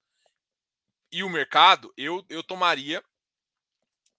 e 1.12 1.24
o 1.24 1.30
mercado, 1.30 1.92
eu, 1.98 2.24
eu 2.30 2.44
tomaria 2.44 3.04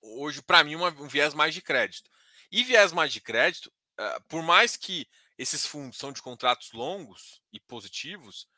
hoje, 0.02 0.42
para 0.42 0.64
mim, 0.64 0.74
uma, 0.74 0.88
um 0.88 1.08
viés 1.08 1.34
mais 1.34 1.54
de 1.54 1.62
crédito. 1.62 2.10
E 2.50 2.62
viés 2.62 2.92
mais 2.92 3.12
de 3.12 3.20
crédito, 3.20 3.70
uh, 4.00 4.22
por 4.28 4.42
mais 4.42 4.76
que 4.76 5.06
esses 5.38 5.64
fundos 5.64 5.96
são 5.96 6.12
de 6.12 6.20
contratos 6.20 6.72
longos 6.72 7.40
e 7.52 7.60
positivos, 7.60 8.48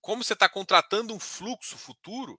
como 0.00 0.24
você 0.24 0.32
está 0.32 0.48
contratando 0.48 1.14
um 1.14 1.20
fluxo 1.20 1.78
futuro, 1.78 2.38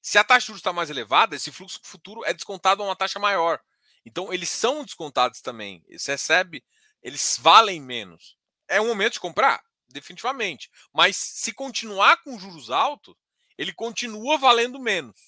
se 0.00 0.18
a 0.18 0.24
taxa 0.24 0.42
de 0.42 0.46
juros 0.46 0.60
está 0.60 0.72
mais 0.72 0.88
elevada, 0.88 1.34
esse 1.34 1.50
fluxo 1.50 1.80
futuro 1.82 2.24
é 2.24 2.32
descontado 2.32 2.82
a 2.82 2.86
uma 2.86 2.96
taxa 2.96 3.18
maior. 3.18 3.60
Então, 4.04 4.32
eles 4.32 4.48
são 4.48 4.84
descontados 4.84 5.40
também. 5.40 5.84
Você 5.90 6.12
recebe, 6.12 6.64
eles 7.02 7.36
valem 7.40 7.80
menos. 7.80 8.38
É 8.68 8.80
um 8.80 8.86
momento 8.86 9.14
de 9.14 9.20
comprar? 9.20 9.60
Definitivamente. 9.88 10.70
Mas 10.92 11.16
se 11.16 11.52
continuar 11.52 12.22
com 12.22 12.38
juros 12.38 12.70
altos, 12.70 13.16
ele 13.58 13.72
continua 13.72 14.38
valendo 14.38 14.78
menos. 14.78 15.18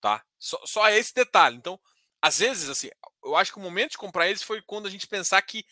Tá? 0.00 0.24
Só, 0.38 0.58
só 0.64 0.88
é 0.88 0.98
esse 0.98 1.14
detalhe. 1.14 1.56
Então, 1.56 1.78
às 2.22 2.38
vezes, 2.38 2.70
assim, 2.70 2.88
eu 3.22 3.36
acho 3.36 3.52
que 3.52 3.58
o 3.58 3.62
momento 3.62 3.90
de 3.90 3.98
comprar 3.98 4.28
eles 4.28 4.42
foi 4.42 4.62
quando 4.62 4.86
a 4.86 4.90
gente 4.90 5.06
pensar 5.06 5.42
que 5.42 5.66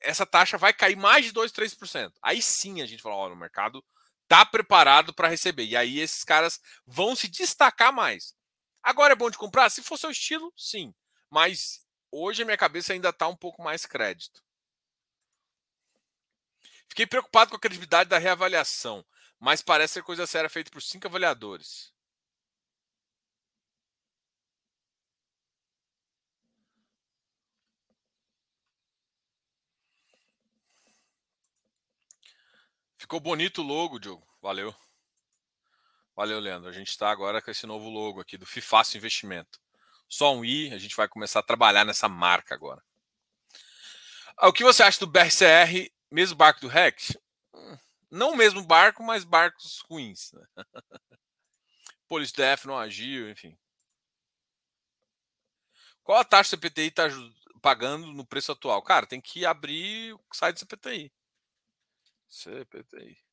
essa 0.00 0.26
taxa 0.26 0.58
vai 0.58 0.72
cair 0.72 0.96
mais 0.96 1.24
de 1.24 1.32
2, 1.32 1.52
3%. 1.52 2.12
Aí 2.22 2.40
sim 2.42 2.82
a 2.82 2.86
gente 2.86 3.02
fala, 3.02 3.16
olha, 3.16 3.34
o 3.34 3.36
mercado 3.36 3.84
tá 4.28 4.44
preparado 4.44 5.14
para 5.14 5.28
receber. 5.28 5.64
E 5.64 5.76
aí 5.76 6.00
esses 6.00 6.24
caras 6.24 6.60
vão 6.86 7.14
se 7.14 7.28
destacar 7.28 7.92
mais. 7.92 8.34
Agora 8.82 9.12
é 9.12 9.16
bom 9.16 9.30
de 9.30 9.38
comprar? 9.38 9.70
Se 9.70 9.82
for 9.82 9.98
seu 9.98 10.10
estilo, 10.10 10.52
sim. 10.56 10.94
Mas 11.30 11.84
hoje 12.10 12.42
a 12.42 12.44
minha 12.44 12.56
cabeça 12.56 12.92
ainda 12.92 13.10
está 13.10 13.26
um 13.28 13.36
pouco 13.36 13.62
mais 13.62 13.84
crédito. 13.84 14.42
Fiquei 16.88 17.06
preocupado 17.06 17.50
com 17.50 17.56
a 17.56 17.60
credibilidade 17.60 18.08
da 18.08 18.18
reavaliação, 18.18 19.04
mas 19.38 19.60
parece 19.60 19.94
ser 19.94 20.02
coisa 20.02 20.26
séria 20.26 20.48
feita 20.48 20.70
por 20.70 20.80
cinco 20.80 21.06
avaliadores. 21.06 21.92
Ficou 33.06 33.20
bonito 33.20 33.62
o 33.62 33.64
logo, 33.64 34.00
Diogo. 34.00 34.26
Valeu. 34.42 34.74
Valeu, 36.16 36.40
Leandro. 36.40 36.68
A 36.68 36.72
gente 36.72 36.88
está 36.88 37.08
agora 37.08 37.40
com 37.40 37.52
esse 37.52 37.64
novo 37.64 37.88
logo 37.88 38.20
aqui 38.20 38.36
do 38.36 38.44
Fifácil 38.44 38.98
Investimento. 38.98 39.60
Só 40.08 40.34
um 40.34 40.44
I, 40.44 40.74
a 40.74 40.78
gente 40.78 40.96
vai 40.96 41.06
começar 41.06 41.38
a 41.38 41.44
trabalhar 41.44 41.84
nessa 41.84 42.08
marca 42.08 42.52
agora. 42.52 42.82
Ah, 44.36 44.48
o 44.48 44.52
que 44.52 44.64
você 44.64 44.82
acha 44.82 44.98
do 44.98 45.06
BRCR, 45.06 45.88
mesmo 46.10 46.34
barco 46.34 46.62
do 46.62 46.66
Rex? 46.66 47.16
Hum, 47.54 47.78
não 48.10 48.32
o 48.32 48.36
mesmo 48.36 48.60
barco, 48.60 49.04
mas 49.04 49.22
barcos 49.22 49.84
ruins. 49.88 50.32
Né? 50.32 50.44
Polisdef 52.08 52.66
não 52.66 52.76
agiu, 52.76 53.30
enfim. 53.30 53.56
Qual 56.02 56.18
a 56.18 56.24
taxa 56.24 56.56
do 56.56 56.60
CPTI 56.60 56.88
está 56.88 57.04
pagando 57.62 58.08
no 58.08 58.26
preço 58.26 58.50
atual? 58.50 58.82
Cara, 58.82 59.06
tem 59.06 59.20
que 59.20 59.46
abrir 59.46 60.12
o 60.12 60.20
site 60.32 60.56
do 60.56 60.58
CPTI. 60.58 61.12
CPTI. 62.28 63.25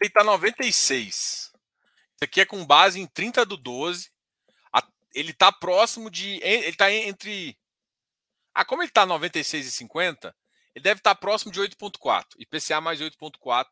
Ele 0.00 0.08
está 0.08 0.24
96. 0.24 1.06
Isso 1.06 1.52
aqui 2.22 2.40
é 2.40 2.46
com 2.46 2.64
base 2.64 3.00
em 3.00 3.06
30 3.06 3.44
do 3.44 3.56
12. 3.56 4.10
Ele 5.12 5.32
está 5.32 5.50
próximo 5.50 6.10
de. 6.10 6.40
Ele 6.42 6.68
está 6.68 6.90
entre. 6.92 7.58
Ah, 8.54 8.64
como 8.64 8.82
ele 8.82 8.90
está 8.90 9.06
96,50, 9.06 10.34
ele 10.74 10.82
deve 10.82 11.00
estar 11.00 11.14
tá 11.14 11.20
próximo 11.20 11.52
de 11.52 11.60
8,4. 11.60 12.34
IPCA 12.38 12.80
mais 12.80 13.00
8,4, 13.00 13.68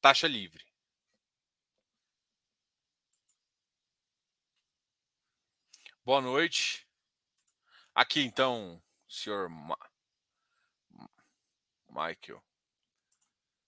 taxa 0.00 0.26
livre. 0.26 0.64
Boa 6.04 6.20
noite. 6.20 6.86
Aqui 7.94 8.22
então, 8.22 8.82
senhor 9.08 9.48
Ma 9.48 9.76
Michael. 11.88 12.42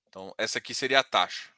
Então, 0.09 0.35
essa 0.39 0.59
aqui 0.59 0.75
seria 0.75 1.01
a 1.01 1.05
taxa. 1.05 1.53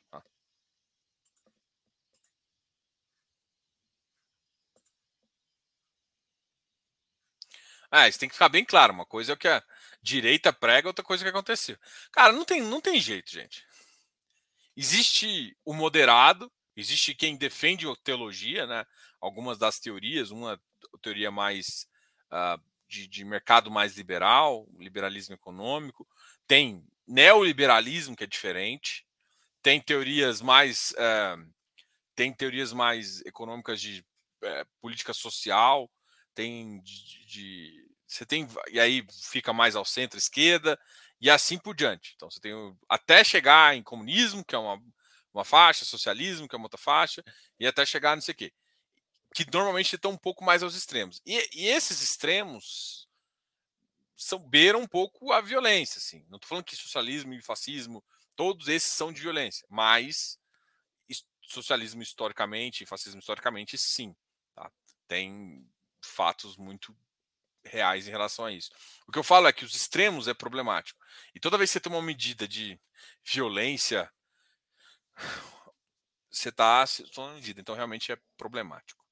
Ah, 7.99 8.09
isso 8.09 8.19
tem 8.19 8.29
que 8.29 8.35
ficar 8.35 8.51
bem 8.51 8.63
claro. 8.63 8.93
Uma 8.93 9.07
coisa 9.07 9.33
é 9.33 9.35
o 9.35 9.39
que 9.39 9.49
a 9.49 9.63
direita 10.03 10.53
prega, 10.53 10.87
outra 10.87 11.03
coisa 11.03 11.23
é 11.23 11.25
o 11.25 11.33
que 11.33 11.35
aconteceu. 11.35 11.79
Cara, 12.13 12.31
não 12.31 12.45
tem, 12.45 12.61
não 12.61 12.79
tem 12.79 13.01
jeito, 13.01 13.31
gente. 13.31 13.67
Existe 14.77 15.57
o 15.65 15.73
moderado, 15.73 16.53
existe 16.77 17.15
quem 17.15 17.39
defende 17.39 17.87
teologia, 18.05 18.67
né? 18.67 18.85
Algumas 19.19 19.57
das 19.57 19.81
teorias, 19.81 20.31
uma 20.31 20.61
teoria 21.01 21.31
mais 21.31 21.89
uh, 22.31 22.63
de, 22.87 23.07
de, 23.07 23.25
mercado 23.25 23.71
mais 23.71 23.97
liberal, 23.97 24.69
liberalismo 24.79 25.35
econômico, 25.35 26.07
tem 26.47 26.87
neoliberalismo 27.09 28.15
que 28.15 28.25
é 28.25 28.27
diferente, 28.27 29.07
tem 29.63 29.81
teorias 29.81 30.43
mais 30.43 30.93
uh, 30.99 31.51
tem 32.15 32.31
teorias 32.31 32.75
mais 32.75 33.23
econômicas 33.23 33.81
de 33.81 34.05
uh, 34.43 34.67
política 34.83 35.15
social, 35.15 35.91
tem 36.37 36.79
de, 36.83 37.27
de, 37.27 37.86
você 38.07 38.25
tem 38.25 38.47
e 38.71 38.79
aí 38.79 39.07
fica 39.31 39.53
mais 39.53 39.75
ao 39.75 39.85
centro 39.85 40.19
esquerda 40.19 40.79
e 41.21 41.31
assim 41.31 41.59
por 41.59 41.75
diante. 41.75 42.13
Então 42.15 42.31
você 42.31 42.41
tem 42.41 42.53
até 42.89 43.25
chegar 43.25 43.77
em 43.77 43.83
comunismo, 43.83 44.45
que 44.45 44.55
é 44.55 44.59
uma, 44.59 44.83
uma 45.33 45.45
faixa, 45.45 45.85
socialismo, 45.85 46.49
que 46.49 46.55
é 46.55 46.59
uma 46.59 46.67
outra 46.67 46.79
faixa, 46.79 47.25
e 47.59 47.67
até 47.67 47.85
chegar 47.85 48.15
não 48.15 48.23
sei 48.23 48.33
o 48.33 48.37
quê. 48.37 48.53
Que 49.35 49.47
normalmente 49.53 49.95
estão 49.95 50.13
um 50.13 50.17
pouco 50.17 50.45
mais 50.45 50.63
aos 50.63 50.75
extremos. 50.75 51.21
E, 51.27 51.35
e 51.53 51.69
esses 51.69 52.01
extremos 52.01 53.09
são 54.15 54.39
beiram 54.39 54.81
um 54.81 54.87
pouco 54.87 55.33
a 55.33 55.41
violência, 55.41 55.99
assim. 55.99 56.25
Não 56.29 56.37
estou 56.37 56.49
falando 56.49 56.65
que 56.65 56.77
socialismo 56.77 57.35
e 57.35 57.43
fascismo, 57.43 58.05
todos 58.35 58.69
esses 58.69 58.93
são 58.93 59.13
de 59.13 59.21
violência, 59.21 59.67
mas 59.69 60.39
socialismo 61.47 62.03
historicamente 62.03 62.85
fascismo 62.87 63.21
historicamente, 63.21 63.79
sim. 63.79 64.15
Tá? 64.55 64.71
Tem 65.07 65.67
fatos 66.01 66.57
muito 66.57 66.97
reais 67.67 68.07
em 68.07 68.11
relação 68.11 68.45
a 68.45 68.53
isso. 68.53 68.71
O 69.07 69.13
que 69.13 69.19
eu 69.19 69.25
falo 69.25 69.47
é 69.47 69.53
que 69.53 69.65
os 69.65 69.75
extremos 69.75 70.29
é 70.29 70.35
problemático. 70.35 71.01
E 71.35 71.41
toda 71.41 71.59
vez 71.59 71.71
que 71.71 71.75
você 71.75 71.81
tem 71.81 71.93
uma 71.93 72.03
medida 72.03 72.47
de 72.47 72.81
violência, 73.25 74.11
você 76.31 76.49
está 76.49 76.85
tomando 77.15 77.35
medida. 77.35 77.61
Então, 77.61 77.75
realmente 77.75 78.13
é 78.13 78.19
problemático. 78.37 79.05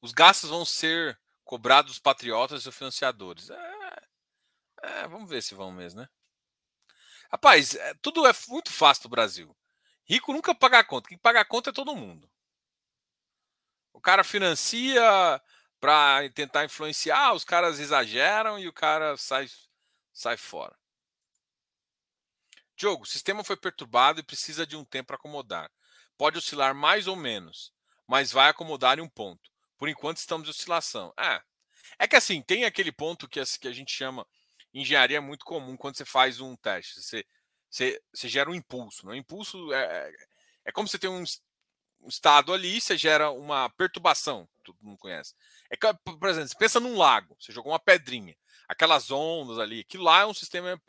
Os 0.00 0.12
gastos 0.12 0.50
vão 0.50 0.64
ser 0.64 1.18
cobrados 1.44 1.92
dos 1.92 1.98
patriotas 1.98 2.66
e 2.66 2.72
financiadores. 2.72 3.50
É, 3.50 3.96
é, 4.82 5.08
vamos 5.08 5.28
ver 5.28 5.42
se 5.42 5.54
vão 5.54 5.72
mesmo, 5.72 6.00
né? 6.00 6.08
Rapaz, 7.30 7.74
é, 7.74 7.94
tudo 7.94 8.26
é 8.26 8.32
muito 8.48 8.72
fácil 8.72 9.04
no 9.04 9.10
Brasil. 9.10 9.56
Rico 10.04 10.32
nunca 10.32 10.54
paga 10.54 10.78
a 10.78 10.84
conta. 10.84 11.08
Quem 11.08 11.18
paga 11.18 11.40
a 11.40 11.44
conta 11.44 11.70
é 11.70 11.72
todo 11.72 11.96
mundo. 11.96 12.30
O 13.92 14.00
cara 14.00 14.22
financia 14.22 15.42
para 15.80 16.28
tentar 16.30 16.64
influenciar, 16.64 17.32
os 17.34 17.44
caras 17.44 17.78
exageram 17.78 18.58
e 18.58 18.66
o 18.66 18.72
cara 18.72 19.16
sai, 19.16 19.48
sai 20.12 20.36
fora. 20.36 20.76
Diogo, 22.76 23.04
o 23.04 23.06
sistema 23.06 23.42
foi 23.42 23.56
perturbado 23.56 24.20
e 24.20 24.22
precisa 24.22 24.66
de 24.66 24.76
um 24.76 24.84
tempo 24.84 25.08
para 25.08 25.16
acomodar. 25.16 25.70
Pode 26.16 26.38
oscilar 26.38 26.74
mais 26.74 27.06
ou 27.06 27.16
menos, 27.16 27.72
mas 28.06 28.32
vai 28.32 28.50
acomodar 28.50 28.98
em 28.98 29.02
um 29.02 29.08
ponto. 29.08 29.50
Por 29.78 29.88
enquanto 29.88 30.18
estamos 30.18 30.46
em 30.46 30.50
oscilação. 30.50 31.12
É, 31.18 31.42
é 31.98 32.08
que 32.08 32.16
assim, 32.16 32.42
tem 32.42 32.64
aquele 32.64 32.92
ponto 32.92 33.28
que, 33.28 33.42
que 33.60 33.68
a 33.68 33.72
gente 33.72 33.92
chama 33.92 34.26
engenharia 34.72 35.20
muito 35.20 35.44
comum 35.44 35.76
quando 35.76 35.96
você 35.96 36.04
faz 36.04 36.40
um 36.40 36.54
teste. 36.56 37.00
Você, 37.00 37.24
você, 37.70 38.02
você 38.12 38.28
gera 38.28 38.50
um 38.50 38.54
impulso. 38.54 39.06
Né? 39.06 39.12
O 39.12 39.16
impulso 39.16 39.72
é, 39.72 39.84
é, 39.84 40.12
é 40.66 40.72
como 40.72 40.86
você 40.86 40.98
tem 40.98 41.08
um, 41.08 41.24
um 42.00 42.08
estado 42.08 42.52
ali, 42.52 42.80
você 42.80 42.96
gera 42.96 43.30
uma 43.30 43.70
perturbação, 43.70 44.48
todo 44.62 44.76
mundo 44.82 44.98
conhece. 44.98 45.34
É, 45.70 45.76
por 45.76 46.28
exemplo, 46.28 46.48
você 46.48 46.56
pensa 46.56 46.80
num 46.80 46.96
lago, 46.96 47.36
você 47.40 47.52
jogou 47.52 47.72
uma 47.72 47.78
pedrinha, 47.78 48.36
aquelas 48.68 49.10
ondas 49.10 49.58
ali, 49.58 49.80
aquilo 49.80 50.04
lá 50.04 50.20
é 50.20 50.26
um 50.26 50.34
sistema 50.34 50.80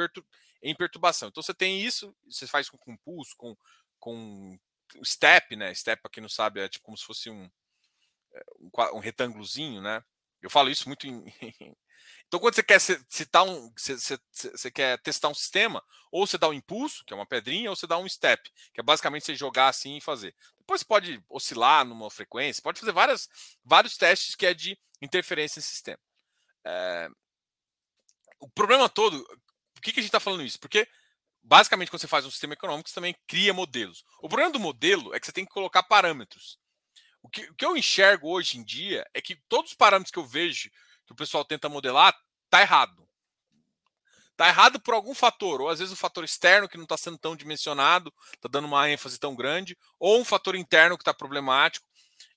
em 0.62 0.76
perturbação. 0.76 1.30
Então 1.30 1.42
você 1.42 1.54
tem 1.54 1.82
isso, 1.82 2.16
você 2.26 2.48
faz 2.48 2.70
com, 2.70 2.78
com 2.78 2.98
pulso, 2.98 3.36
com, 3.38 3.56
com 4.00 4.58
step, 5.04 5.56
né? 5.56 5.74
Step, 5.74 6.02
para 6.02 6.12
quem 6.12 6.22
não 6.22 6.30
sabe, 6.30 6.62
é 6.62 6.70
tipo 6.70 6.86
como 6.86 6.98
se 6.98 7.06
fosse 7.06 7.30
um, 7.30 7.50
é, 8.34 8.44
um, 8.60 8.98
um 8.98 9.00
retângulozinho, 9.00 9.82
né? 9.82 10.04
Eu 10.42 10.50
falo 10.50 10.70
isso 10.70 10.88
muito 10.88 11.08
em, 11.08 11.26
Então, 12.28 12.42
quando 12.42 12.56
você 12.56 12.64
quer 12.64 12.80
citar 12.80 13.44
um, 13.44 13.72
você, 13.76 13.96
você, 13.96 14.20
você, 14.52 14.70
quer 14.70 14.98
testar 15.00 15.30
um 15.30 15.34
sistema, 15.34 15.82
ou 16.12 16.28
você 16.28 16.38
dá 16.38 16.50
um 16.50 16.54
impulso, 16.54 17.06
que 17.06 17.14
é 17.14 17.16
uma 17.16 17.26
pedrinha, 17.26 17.70
ou 17.70 17.76
você 17.76 17.88
dá 17.88 17.98
um 17.98 18.08
step, 18.08 18.52
que 18.74 18.82
é 18.82 18.84
basicamente 18.84 19.26
você 19.26 19.36
jogar 19.36 19.70
assim 19.70 19.98
e 19.98 20.02
fazer. 20.02 20.36
Depois 20.58 20.82
você 20.82 20.86
pode 20.86 21.24
oscilar 21.30 21.86
numa 21.86 22.12
frequência, 22.12 22.62
pode 22.62 22.80
fazer 22.82 22.92
várias, 22.92 23.30
vários 23.64 23.96
testes 23.96 24.36
que 24.36 24.46
é 24.46 24.54
de 24.54 24.78
interferência 25.02 25.60
em 25.60 25.64
sistema. 25.64 26.00
É... 26.66 27.10
O 28.40 28.50
problema 28.50 28.90
todo, 28.90 29.24
por 29.74 29.82
que, 29.82 29.94
que 29.94 30.00
a 30.00 30.04
gente 30.04 30.10
está 30.10 30.20
falando 30.20 30.44
isso? 30.44 30.60
Porque 30.60 30.86
basicamente 31.42 31.90
quando 31.90 32.02
você 32.02 32.08
faz 32.08 32.26
um 32.26 32.32
sistema 32.32 32.54
econômico, 32.54 32.90
você 32.90 32.96
também 32.96 33.16
cria 33.26 33.54
modelos. 33.54 34.04
O 34.22 34.28
problema 34.28 34.52
do 34.52 34.60
modelo 34.60 35.16
é 35.16 35.20
que 35.20 35.26
você 35.26 35.32
tem 35.32 35.46
que 35.46 35.52
colocar 35.52 35.82
parâmetros. 35.84 36.60
O 37.24 37.30
que, 37.30 37.50
o 37.50 37.56
que 37.56 37.66
eu 37.66 37.78
enxergo 37.78 38.30
hoje 38.30 38.58
em 38.58 38.64
dia 38.64 39.10
é 39.14 39.22
que 39.22 39.36
todos 39.48 39.72
os 39.72 39.78
parâmetros 39.78 40.12
que 40.12 40.20
eu 40.20 40.26
vejo 40.26 40.70
que 41.08 41.14
o 41.14 41.16
pessoal 41.16 41.44
tenta 41.46 41.70
modelar, 41.70 42.16
tá 42.50 42.62
errado. 42.62 43.08
Tá 44.36 44.48
errado 44.50 44.80
por 44.80 44.94
algum 44.94 45.16
fator, 45.16 45.62
ou 45.62 45.70
às 45.70 45.80
vezes 45.80 45.94
o 45.94 45.98
fator 45.98 46.24
externo 46.24 46.70
que 46.70 46.78
não 46.78 46.84
está 46.84 46.96
sendo 46.96 47.18
tão 47.18 47.36
dimensionado, 47.36 48.14
está 48.36 48.48
dando 48.48 48.66
uma 48.66 48.88
ênfase 48.88 49.18
tão 49.18 49.34
grande, 49.36 49.76
ou 49.98 50.20
um 50.20 50.26
fator 50.26 50.56
interno 50.56 50.96
que 50.96 51.02
está 51.02 51.14
problemático. 51.14 51.88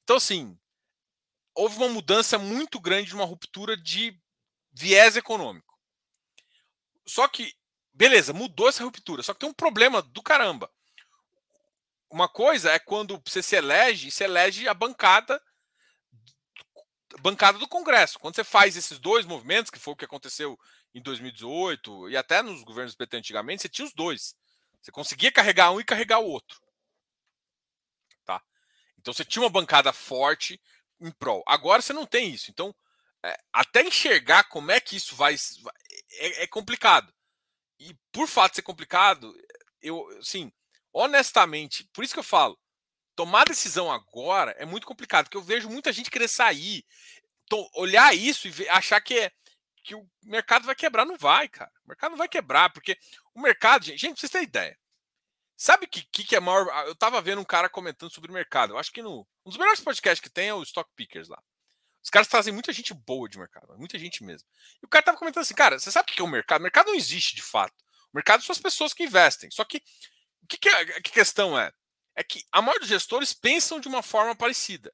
Então, 0.02 0.16
assim, 0.16 0.58
houve 1.54 1.76
uma 1.76 1.88
mudança 1.88 2.38
muito 2.38 2.80
grande, 2.80 3.14
uma 3.14 3.26
ruptura 3.26 3.76
de 3.76 4.18
viés 4.72 5.16
econômico. 5.16 5.78
Só 7.04 7.28
que, 7.28 7.54
beleza, 7.92 8.32
mudou 8.32 8.68
essa 8.68 8.84
ruptura, 8.84 9.22
só 9.22 9.34
que 9.34 9.40
tem 9.40 9.48
um 9.48 9.54
problema 9.54 10.00
do 10.00 10.22
caramba. 10.22 10.70
Uma 12.08 12.28
coisa 12.28 12.70
é 12.70 12.78
quando 12.78 13.20
você 13.24 13.42
se 13.42 13.56
elege, 13.56 14.10
se 14.10 14.24
elege 14.24 14.66
a 14.66 14.74
bancada 14.74 15.42
bancada 17.20 17.58
do 17.58 17.68
Congresso. 17.68 18.18
Quando 18.18 18.34
você 18.34 18.44
faz 18.44 18.76
esses 18.76 18.98
dois 18.98 19.26
movimentos, 19.26 19.70
que 19.70 19.78
foi 19.78 19.94
o 19.94 19.96
que 19.96 20.04
aconteceu 20.04 20.58
em 20.94 21.00
2018 21.00 22.10
e 22.10 22.16
até 22.16 22.42
nos 22.42 22.62
governos 22.62 22.94
PT 22.94 23.16
antigamente, 23.16 23.62
você 23.62 23.68
tinha 23.68 23.86
os 23.86 23.94
dois. 23.94 24.34
Você 24.80 24.90
conseguia 24.90 25.30
carregar 25.30 25.70
um 25.70 25.80
e 25.80 25.84
carregar 25.84 26.18
o 26.20 26.26
outro. 26.26 26.60
Tá? 28.24 28.42
Então 28.98 29.12
você 29.12 29.24
tinha 29.24 29.42
uma 29.42 29.50
bancada 29.50 29.92
forte 29.92 30.60
em 31.00 31.10
prol. 31.10 31.42
Agora 31.46 31.82
você 31.82 31.92
não 31.92 32.06
tem 32.06 32.30
isso. 32.30 32.50
Então, 32.50 32.74
é, 33.22 33.38
até 33.52 33.82
enxergar 33.82 34.44
como 34.44 34.70
é 34.70 34.80
que 34.80 34.96
isso 34.96 35.14
vai. 35.14 35.36
É, 36.12 36.44
é, 36.44 36.46
complicado. 36.46 37.12
E 37.78 37.94
por 38.12 38.26
fato 38.26 38.52
de 38.52 38.56
ser 38.56 38.62
complicado, 38.62 39.34
eu, 39.80 40.06
assim, 40.18 40.52
honestamente, 40.92 41.84
por 41.92 42.04
isso 42.04 42.12
que 42.12 42.20
eu 42.20 42.24
falo, 42.24 42.58
tomar 43.20 43.44
decisão 43.44 43.92
agora 43.92 44.52
é 44.52 44.64
muito 44.64 44.86
complicado, 44.86 45.26
porque 45.26 45.36
eu 45.36 45.42
vejo 45.42 45.68
muita 45.68 45.92
gente 45.92 46.10
querer 46.10 46.26
sair, 46.26 46.86
olhar 47.74 48.16
isso 48.16 48.48
e 48.48 48.68
achar 48.70 48.98
que, 48.98 49.18
é, 49.18 49.30
que 49.84 49.94
o 49.94 50.08
mercado 50.22 50.64
vai 50.64 50.74
quebrar. 50.74 51.04
Não 51.04 51.18
vai, 51.18 51.46
cara. 51.46 51.70
O 51.84 51.88
mercado 51.88 52.12
não 52.12 52.16
vai 52.16 52.28
quebrar, 52.28 52.72
porque 52.72 52.96
o 53.34 53.42
mercado, 53.42 53.84
gente, 53.84 53.98
gente 53.98 54.12
pra 54.12 54.20
vocês 54.20 54.32
terem 54.32 54.46
ideia. 54.46 54.78
Sabe 55.54 55.84
o 55.84 55.88
que, 55.88 56.02
que, 56.10 56.24
que 56.24 56.34
é 56.34 56.40
maior? 56.40 56.66
Eu 56.86 56.94
tava 56.94 57.20
vendo 57.20 57.42
um 57.42 57.44
cara 57.44 57.68
comentando 57.68 58.10
sobre 58.10 58.30
o 58.30 58.32
mercado. 58.32 58.72
Eu 58.72 58.78
acho 58.78 58.90
que 58.90 59.02
no, 59.02 59.28
um 59.44 59.50
dos 59.50 59.58
melhores 59.58 59.80
podcasts 59.82 60.20
que 60.20 60.30
tem 60.30 60.48
é 60.48 60.54
o 60.54 60.62
Stock 60.62 60.90
Pickers 60.96 61.28
lá. 61.28 61.42
Os 62.02 62.08
caras 62.08 62.26
trazem 62.26 62.54
muita 62.54 62.72
gente 62.72 62.94
boa 62.94 63.28
de 63.28 63.38
mercado, 63.38 63.76
muita 63.76 63.98
gente 63.98 64.24
mesmo. 64.24 64.48
E 64.82 64.86
o 64.86 64.88
cara 64.88 65.04
tava 65.04 65.18
comentando 65.18 65.42
assim, 65.42 65.52
cara, 65.52 65.78
você 65.78 65.92
sabe 65.92 66.10
o 66.10 66.14
que 66.14 66.22
é 66.22 66.24
o 66.24 66.26
mercado? 66.26 66.60
O 66.60 66.62
mercado 66.62 66.86
não 66.86 66.94
existe 66.94 67.36
de 67.36 67.42
fato. 67.42 67.84
O 68.10 68.16
mercado 68.16 68.42
são 68.42 68.54
as 68.54 68.58
pessoas 68.58 68.94
que 68.94 69.04
investem. 69.04 69.50
Só 69.50 69.62
que 69.62 69.82
o 70.42 70.46
que, 70.46 70.56
que, 70.56 70.68
a, 70.70 71.02
que 71.02 71.12
questão 71.12 71.58
é? 71.58 71.70
É 72.20 72.22
que 72.22 72.44
a 72.52 72.60
maioria 72.60 72.80
dos 72.80 72.90
gestores 72.90 73.32
pensam 73.32 73.80
de 73.80 73.88
uma 73.88 74.02
forma 74.02 74.36
parecida. 74.36 74.92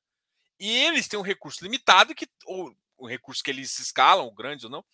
E 0.60 0.70
eles 0.84 1.08
têm 1.08 1.18
um 1.18 1.24
recurso 1.24 1.64
limitado, 1.64 2.14
que, 2.14 2.28
ou 2.44 2.72
o 2.96 3.08
recurso 3.08 3.42
que 3.42 3.50
eles 3.50 3.76
escalam, 3.80 4.32
grandes 4.32 4.62
ou 4.62 4.70
não. 4.70 4.84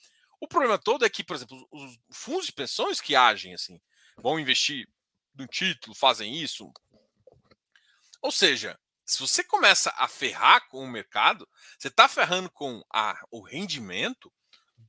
O 0.40 0.48
problema 0.48 0.78
todo 0.78 1.04
é 1.04 1.10
que, 1.10 1.22
por 1.22 1.36
exemplo, 1.36 1.68
os 1.70 1.98
fundos 2.10 2.46
de 2.46 2.52
pensões 2.52 3.02
que 3.02 3.14
agem 3.14 3.52
assim, 3.52 3.78
vão 4.16 4.40
investir 4.40 4.88
no 5.34 5.46
título, 5.46 5.94
fazem 5.94 6.34
isso. 6.34 6.72
Ou 8.22 8.32
seja, 8.32 8.80
se 9.04 9.20
você 9.20 9.44
começa 9.44 9.92
a 9.98 10.08
ferrar 10.08 10.66
com 10.68 10.82
o 10.82 10.90
mercado, 10.90 11.46
você 11.78 11.88
está 11.88 12.08
ferrando 12.08 12.50
com 12.50 12.82
a, 12.90 13.14
o 13.30 13.42
rendimento 13.42 14.32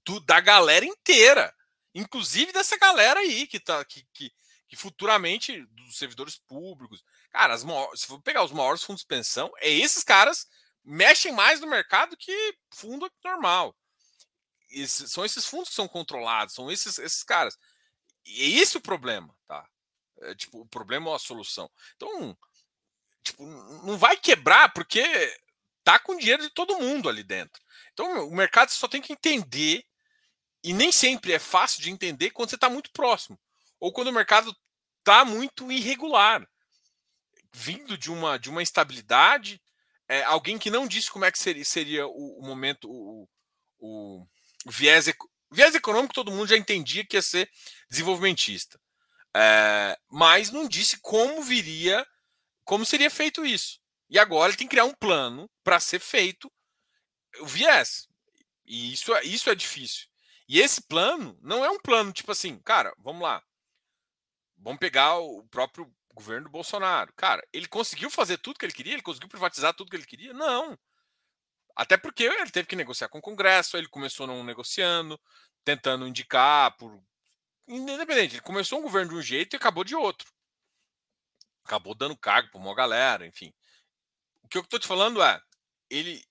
do, 0.06 0.22
da 0.22 0.40
galera 0.40 0.86
inteira, 0.86 1.54
inclusive 1.94 2.54
dessa 2.54 2.78
galera 2.78 3.20
aí 3.20 3.46
que 3.48 3.60
tá 3.60 3.84
que, 3.84 4.08
que, 4.14 4.32
que 4.66 4.76
futuramente 4.78 5.66
dos 5.68 5.98
servidores 5.98 6.38
públicos, 6.38 7.04
cara, 7.34 7.58
maiores, 7.66 8.02
se 8.02 8.08
for 8.08 8.22
pegar 8.22 8.44
os 8.44 8.52
maiores 8.52 8.84
fundos 8.84 9.02
de 9.02 9.08
pensão, 9.08 9.52
é 9.58 9.70
esses 9.70 10.04
caras 10.04 10.48
mexem 10.84 11.32
mais 11.32 11.60
no 11.60 11.68
mercado 11.68 12.16
que 12.16 12.56
fundo 12.70 13.12
normal. 13.24 13.76
São 14.88 15.26
esses 15.26 15.46
fundos 15.46 15.70
que 15.70 15.76
são 15.76 15.88
controlados, 15.88 16.54
são 16.54 16.72
esses, 16.72 16.98
esses 17.00 17.24
caras. 17.24 17.58
E 18.24 18.44
é 18.44 18.62
esse 18.62 18.78
o 18.78 18.82
problema, 18.82 19.36
tá? 19.48 19.68
É, 20.22 20.36
tipo, 20.36 20.62
o 20.62 20.66
problema 20.68 21.10
ou 21.10 21.16
a 21.16 21.20
solução. 21.20 21.70
Então, 21.96 22.38
tipo, 23.24 23.44
não 23.84 23.98
vai 23.98 24.16
quebrar 24.16 24.72
porque 24.72 25.04
tá 25.84 26.00
com 26.00 26.18
dinheiro 26.18 26.44
de 26.44 26.50
todo 26.50 26.80
mundo 26.80 27.10
ali 27.10 27.24
dentro. 27.24 27.62
Então, 27.94 28.28
o 28.28 28.36
mercado 28.36 28.70
só 28.70 28.88
tem 28.88 29.02
que 29.02 29.14
entender 29.14 29.86
e 30.64 30.72
nem 30.72 30.92
sempre 30.92 31.34
é 31.34 31.40
fácil 31.40 31.82
de 31.82 31.90
entender 31.90 32.30
quando 32.30 32.50
você 32.50 32.56
está 32.56 32.70
muito 32.70 32.92
próximo 32.92 33.38
ou 33.80 33.92
quando 33.92 34.08
o 34.08 34.14
mercado 34.14 34.56
está 35.00 35.26
muito 35.26 35.70
irregular, 35.72 36.48
vindo 37.54 37.98
de 37.98 38.12
uma 38.12 38.38
de 38.38 38.50
uma 38.50 38.62
instabilidade, 38.62 39.62
é, 40.08 40.24
alguém 40.24 40.58
que 40.58 40.70
não 40.70 40.88
disse 40.88 41.10
como 41.10 41.26
é 41.26 41.32
que 41.32 41.40
seria, 41.40 41.64
seria 41.64 42.08
o, 42.08 42.40
o 42.40 42.42
momento, 42.42 42.90
o, 42.90 43.28
o, 43.80 44.28
o 44.66 44.72
viés, 44.72 45.12
viés 45.52 45.76
econômico, 45.76 46.14
todo 46.14 46.32
mundo 46.32 46.48
já 46.48 46.58
entendia 46.58 47.06
que 47.06 47.16
ia 47.16 47.22
ser 47.22 47.50
desenvolvimentista. 47.90 48.80
É, 49.36 49.98
mas 50.10 50.52
não 50.52 50.68
disse 50.68 51.00
como 51.02 51.42
viria, 51.42 52.06
como 52.64 52.86
seria 52.86 53.10
feito 53.10 53.46
isso. 53.46 53.80
E 54.10 54.20
agora 54.20 54.50
ele 54.50 54.58
tem 54.58 54.68
que 54.68 54.72
criar 54.72 54.86
um 54.86 54.94
plano 54.94 55.50
para 55.64 55.80
ser 55.80 56.00
feito 56.00 56.52
o 57.40 57.46
viés. 57.46 58.08
E 58.66 58.94
isso, 58.94 59.14
é, 59.16 59.24
isso 59.24 59.50
é 59.50 59.56
difícil. 59.56 60.08
E 60.48 60.60
esse 60.60 60.82
plano 60.82 61.38
não 61.42 61.64
é 61.64 61.70
um 61.70 61.80
plano 61.80 62.12
tipo 62.12 62.32
assim, 62.32 62.60
cara, 62.60 62.94
vamos 63.00 63.24
lá. 63.24 63.42
Vamos 64.58 64.80
pegar 64.80 65.18
o 65.18 65.44
próprio 65.48 65.92
governo 66.14 66.46
do 66.46 66.52
Bolsonaro. 66.52 67.12
Cara, 67.16 67.46
ele 67.52 67.68
conseguiu 67.68 68.10
fazer 68.10 68.38
tudo 68.38 68.60
que 68.60 68.66
ele 68.66 68.74
queria? 68.74 68.94
Ele 68.94 69.02
conseguiu 69.02 69.30
privatizar 69.30 69.74
tudo 69.74 69.90
que 69.90 69.96
ele 69.96 70.06
queria? 70.06 70.34
Não. 70.34 70.78
Até 71.76 71.98
porque 71.98 72.24
ele 72.24 72.52
teve 72.52 72.68
que 72.68 72.76
negociar 72.76 73.10
com 73.10 73.18
o 73.18 73.22
Congresso, 73.22 73.78
ele 73.78 73.88
começou 73.88 74.28
não 74.28 74.44
negociando, 74.44 75.20
tentando 75.64 76.08
indicar 76.08 76.76
por 76.78 77.02
independente, 77.68 78.36
ele 78.36 78.42
começou 78.42 78.80
um 78.80 78.84
governo 78.84 79.12
de 79.12 79.18
um 79.18 79.22
jeito 79.22 79.56
e 79.56 79.58
acabou 79.58 79.84
de 79.84 79.96
outro. 79.96 80.32
Acabou 81.64 81.96
dando 81.96 82.18
cargo 82.18 82.50
para 82.52 82.60
uma 82.60 82.76
galera, 82.76 83.26
enfim. 83.26 83.54
O 84.44 84.48
que 84.50 84.58
eu 84.58 84.62
estou 84.62 84.80
te 84.80 84.88
falando 84.88 85.24
é, 85.24 85.42
ele 85.90 86.24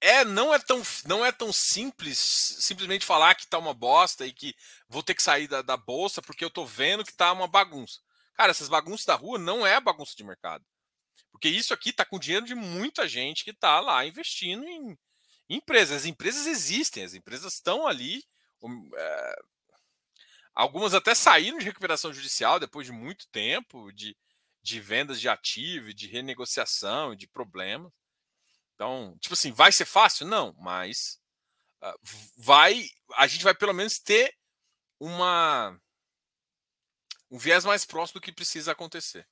é 0.00 0.24
não 0.24 0.54
é 0.54 0.58
tão 0.58 0.80
não 1.06 1.24
é 1.24 1.32
tão 1.32 1.52
simples 1.52 2.18
simplesmente 2.18 3.04
falar 3.04 3.34
que 3.34 3.46
tá 3.46 3.58
uma 3.58 3.74
bosta 3.74 4.24
e 4.24 4.32
que 4.32 4.54
vou 4.88 5.02
ter 5.02 5.14
que 5.14 5.22
sair 5.22 5.48
da, 5.48 5.60
da 5.60 5.76
bolsa 5.76 6.22
porque 6.22 6.44
eu 6.44 6.50
tô 6.50 6.64
vendo 6.64 7.04
que 7.04 7.12
tá 7.12 7.32
uma 7.32 7.48
bagunça. 7.48 8.00
Cara, 8.38 8.52
essas 8.52 8.68
bagunças 8.68 9.04
da 9.04 9.16
rua 9.16 9.36
não 9.36 9.66
é 9.66 9.80
bagunça 9.80 10.14
de 10.16 10.22
mercado. 10.22 10.64
Porque 11.32 11.48
isso 11.48 11.74
aqui 11.74 11.92
tá 11.92 12.04
com 12.04 12.20
dinheiro 12.20 12.46
de 12.46 12.54
muita 12.54 13.08
gente 13.08 13.42
que 13.42 13.52
tá 13.52 13.80
lá 13.80 14.06
investindo 14.06 14.64
em, 14.64 14.96
em 15.48 15.56
empresas. 15.56 15.98
As 15.98 16.04
empresas 16.04 16.46
existem, 16.46 17.02
as 17.02 17.14
empresas 17.14 17.54
estão 17.54 17.84
ali. 17.84 18.22
É, 18.96 19.42
Algumas 20.54 20.94
até 20.94 21.16
saíram 21.16 21.58
de 21.58 21.64
recuperação 21.64 22.12
judicial 22.12 22.60
depois 22.60 22.86
de 22.86 22.92
muito 22.92 23.28
tempo 23.28 23.92
de, 23.92 24.16
de 24.62 24.80
vendas 24.80 25.20
de 25.20 25.28
ativo, 25.28 25.92
de 25.92 26.06
renegociação, 26.06 27.16
de 27.16 27.26
problemas. 27.26 27.92
Então, 28.74 29.18
tipo 29.20 29.34
assim, 29.34 29.50
vai 29.50 29.72
ser 29.72 29.84
fácil? 29.84 30.26
Não, 30.26 30.54
mas 30.60 31.20
uh, 31.82 31.98
vai, 32.36 32.88
a 33.14 33.26
gente 33.26 33.42
vai 33.42 33.54
pelo 33.54 33.72
menos 33.72 33.98
ter 33.98 34.32
uma 35.00 35.76
um 37.30 37.38
viés 37.38 37.64
mais 37.64 37.84
próximo 37.84 38.20
do 38.20 38.24
que 38.24 38.32
precisa 38.32 38.72
acontecer. 38.72 39.26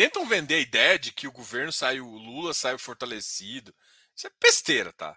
tentam 0.00 0.26
vender 0.26 0.54
a 0.54 0.60
ideia 0.60 0.98
de 0.98 1.12
que 1.12 1.28
o 1.28 1.32
governo 1.32 1.70
saiu, 1.70 2.08
o 2.08 2.16
Lula 2.16 2.54
saiu 2.54 2.78
fortalecido. 2.78 3.74
Isso 4.16 4.26
é 4.26 4.30
besteira, 4.40 4.94
tá? 4.94 5.14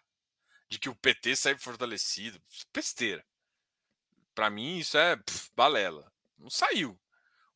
De 0.68 0.78
que 0.78 0.90
o 0.90 0.96
PT 0.96 1.38
saiu 1.38 1.58
fortalecido. 1.58 2.42
Isso 2.52 2.64
é 2.64 2.78
besteira. 2.78 3.26
Para 4.36 4.50
mim, 4.50 4.80
isso 4.80 4.98
é 4.98 5.16
pff, 5.16 5.50
balela. 5.56 6.12
Não 6.38 6.50
saiu. 6.50 7.00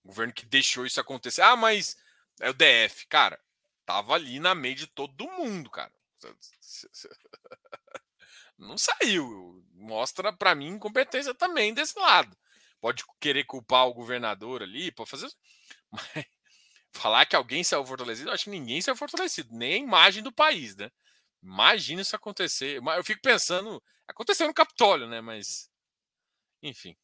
O 0.06 0.08
governo 0.08 0.34
que 0.34 0.46
deixou 0.46 0.86
isso 0.86 1.02
acontecer. 1.02 1.42
Ah, 1.42 1.58
mas 1.58 1.98
é 2.40 2.50
o 2.50 2.54
DF. 2.54 3.06
Cara, 3.08 3.38
tava 3.86 4.14
ali 4.14 4.40
na 4.40 4.56
meio 4.56 4.76
de 4.76 4.88
todo 4.88 5.30
mundo, 5.30 5.70
cara. 5.70 5.92
Não 8.58 8.78
saiu. 8.78 9.64
Mostra 9.74 10.34
para 10.34 10.56
mim 10.56 10.70
incompetência 10.70 11.34
também 11.34 11.74
desse 11.74 11.98
lado. 12.00 12.36
Pode 12.80 13.04
querer 13.20 13.44
culpar 13.46 13.88
o 13.88 13.94
governador 13.94 14.64
ali, 14.64 14.92
pode 14.92 15.10
fazer. 15.10 15.32
Mas 15.92 16.26
falar 16.94 17.26
que 17.26 17.36
alguém 17.36 17.64
saiu 17.64 17.86
fortalecido, 17.86 18.32
acho 18.32 18.46
que 18.46 18.50
ninguém 18.50 18.82
saiu 18.82 18.96
fortalecido, 18.96 19.56
nem 19.56 19.74
a 19.76 19.78
imagem 19.78 20.24
do 20.24 20.32
país, 20.32 20.76
né? 20.76 20.92
Imagina 21.42 22.02
isso 22.02 22.16
acontecer. 22.16 22.82
Eu 22.82 23.04
fico 23.04 23.22
pensando, 23.22 23.82
aconteceu 24.08 24.48
no 24.48 24.54
Capitólio, 24.54 25.08
né? 25.08 25.22
Mas, 25.22 25.70
enfim. 26.62 26.96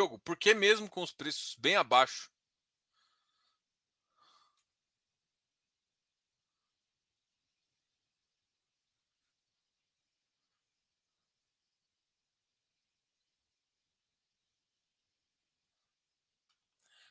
Diogo, 0.00 0.18
por 0.20 0.34
que 0.34 0.54
mesmo 0.54 0.88
com 0.88 1.02
os 1.02 1.12
preços 1.12 1.54
bem 1.58 1.76
abaixo 1.76 2.30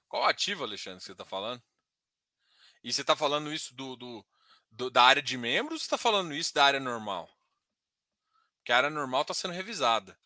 Qual 0.07 0.25
ativo, 0.25 0.63
Alexandre, 0.63 0.97
que 0.97 1.05
você 1.05 1.11
está 1.11 1.23
falando? 1.23 1.61
E 2.83 2.91
você 2.91 3.01
está 3.01 3.15
falando 3.15 3.53
isso 3.53 3.75
do, 3.75 3.95
do, 3.95 4.25
do, 4.71 4.89
da 4.89 5.03
área 5.03 5.21
de 5.21 5.37
membros 5.37 5.73
ou 5.73 5.77
você 5.77 5.85
está 5.85 5.99
falando 5.99 6.33
isso 6.33 6.51
da 6.51 6.65
área 6.65 6.79
normal? 6.79 7.29
Porque 8.55 8.71
a 8.71 8.77
área 8.77 8.89
normal 8.89 9.21
está 9.21 9.35
sendo 9.35 9.53
revisada. 9.53 10.17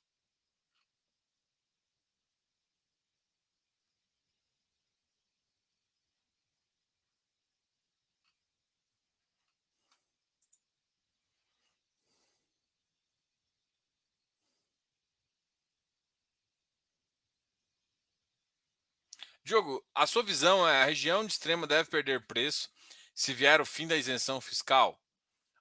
Diogo, 19.45 19.85
a 19.93 20.07
sua 20.07 20.23
visão 20.23 20.67
é 20.67 20.83
a 20.83 20.85
região 20.85 21.25
de 21.25 21.33
extrema 21.33 21.67
deve 21.67 21.89
perder 21.89 22.25
preço 22.25 22.69
se 23.13 23.33
vier 23.33 23.59
o 23.59 23.65
fim 23.65 23.85
da 23.85 23.97
isenção 23.97 24.39
fiscal? 24.39 24.97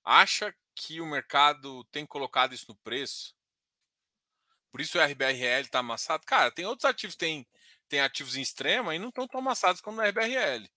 Acha 0.05 0.55
que 0.75 1.01
o 1.01 1.07
mercado 1.07 1.83
tem 1.87 2.07
colocado 2.07 2.55
isso 2.55 2.67
no 2.69 2.77
preço? 2.77 3.35
Por 4.71 4.81
isso 4.81 4.99
o 4.99 5.03
RBRL 5.03 5.63
está 5.63 5.81
amassado? 5.81 6.25
Cara, 6.25 6.53
tem 6.53 6.65
outros 6.65 6.85
ativos, 6.85 7.17
tem, 7.17 7.47
tem 7.89 8.01
ativos 8.01 8.37
em 8.37 8.43
extrema 8.43 8.95
e 8.95 8.99
não 9.01 9.09
estão 9.09 9.27
tão 9.27 9.41
amassados 9.41 9.81
como 9.81 9.97
no 9.97 10.03
RBRL. 10.09 10.71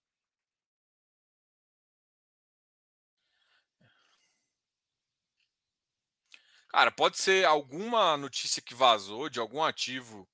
Cara, 6.69 6.91
pode 6.91 7.17
ser 7.19 7.45
alguma 7.45 8.17
notícia 8.17 8.61
que 8.61 8.73
vazou 8.73 9.29
de 9.29 9.39
algum 9.39 9.63
ativo 9.63 10.27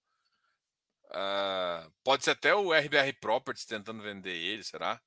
Uh, 1.11 1.91
pode 2.03 2.23
ser 2.23 2.31
até 2.31 2.55
o 2.55 2.73
RBR 2.73 3.13
Properties 3.19 3.65
tentando 3.65 4.01
vender 4.01 4.35
ele, 4.35 4.63
será? 4.63 5.01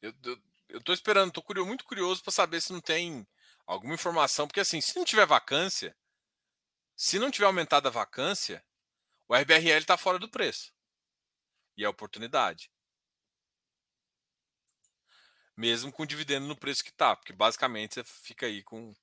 Eu, 0.00 0.14
eu, 0.24 0.42
eu 0.68 0.82
tô 0.82 0.92
esperando, 0.92 1.32
tô 1.32 1.42
curioso, 1.42 1.66
muito 1.68 1.84
curioso 1.84 2.22
para 2.22 2.32
saber 2.32 2.60
se 2.60 2.72
não 2.72 2.80
tem 2.80 3.26
alguma 3.66 3.94
informação, 3.94 4.46
porque 4.46 4.60
assim, 4.60 4.80
se 4.80 4.96
não 4.96 5.04
tiver 5.04 5.26
vacância, 5.26 5.96
se 6.96 7.18
não 7.18 7.30
tiver 7.30 7.46
aumentado 7.46 7.88
a 7.88 7.90
vacância, 7.90 8.64
o 9.28 9.34
RBRL 9.34 9.78
está 9.78 9.96
fora 9.96 10.18
do 10.18 10.28
preço. 10.28 10.72
E 11.76 11.84
é 11.84 11.88
oportunidade. 11.88 12.70
Mesmo 15.58 15.90
com 15.90 16.06
dividendo 16.06 16.46
no 16.46 16.54
preço 16.54 16.84
que 16.84 16.90
está, 16.90 17.16
porque 17.16 17.32
basicamente 17.32 17.94
você 17.94 18.04
fica 18.04 18.46
aí 18.46 18.62
com 18.62 18.94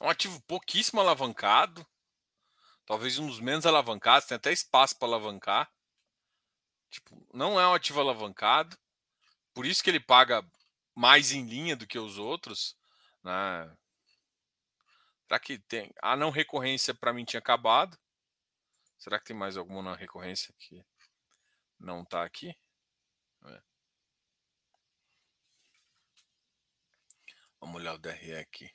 É 0.00 0.04
um 0.04 0.10
ativo 0.10 0.40
pouquíssimo 0.42 1.00
alavancado. 1.00 1.86
Talvez 2.84 3.18
um 3.18 3.26
dos 3.26 3.40
menos 3.40 3.66
alavancados. 3.66 4.28
Tem 4.28 4.36
até 4.36 4.52
espaço 4.52 4.98
para 4.98 5.08
alavancar. 5.08 5.70
Tipo, 6.90 7.26
não 7.32 7.58
é 7.60 7.66
um 7.66 7.74
ativo 7.74 8.00
alavancado. 8.00 8.76
Por 9.52 9.66
isso 9.66 9.82
que 9.82 9.90
ele 9.90 10.00
paga 10.00 10.44
mais 10.94 11.32
em 11.32 11.44
linha 11.46 11.76
do 11.76 11.86
que 11.86 11.98
os 11.98 12.18
outros. 12.18 12.76
Né? 13.22 13.76
Será 15.26 15.40
que 15.40 15.58
tem. 15.58 15.92
A 16.02 16.16
não 16.16 16.30
recorrência 16.30 16.94
para 16.94 17.12
mim 17.12 17.24
tinha 17.24 17.40
acabado. 17.40 17.98
Será 18.98 19.18
que 19.18 19.26
tem 19.26 19.36
mais 19.36 19.56
alguma 19.56 19.82
na 19.82 19.96
recorrência 19.96 20.54
que 20.58 20.84
não 21.78 22.02
está 22.02 22.24
aqui? 22.24 22.56
Vamos 27.60 27.80
olhar 27.80 27.94
o 27.94 27.98
DRE 27.98 28.36
aqui. 28.36 28.70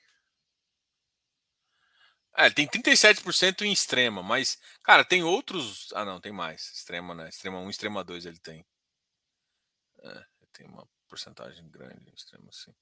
É, 2.38 2.50
tem 2.50 2.68
37% 2.68 3.64
em 3.64 3.72
extrema, 3.74 4.24
mas, 4.24 4.58
cara, 4.84 5.04
tem 5.04 5.24
outros. 5.24 5.92
Ah, 5.94 6.06
não, 6.06 6.20
tem 6.22 6.32
mais. 6.32 6.72
Extrema, 6.74 7.14
né? 7.14 7.30
Extrema 7.30 7.60
1, 7.60 7.70
extrema 7.70 8.04
2 8.04 8.26
ele 8.26 8.40
tem. 8.40 8.66
É, 10.04 10.26
tem 10.54 10.66
uma 10.66 10.88
porcentagem 11.08 11.70
grande 11.70 12.10
em 12.10 12.14
extrema, 12.14 12.52
sim. 12.52 12.74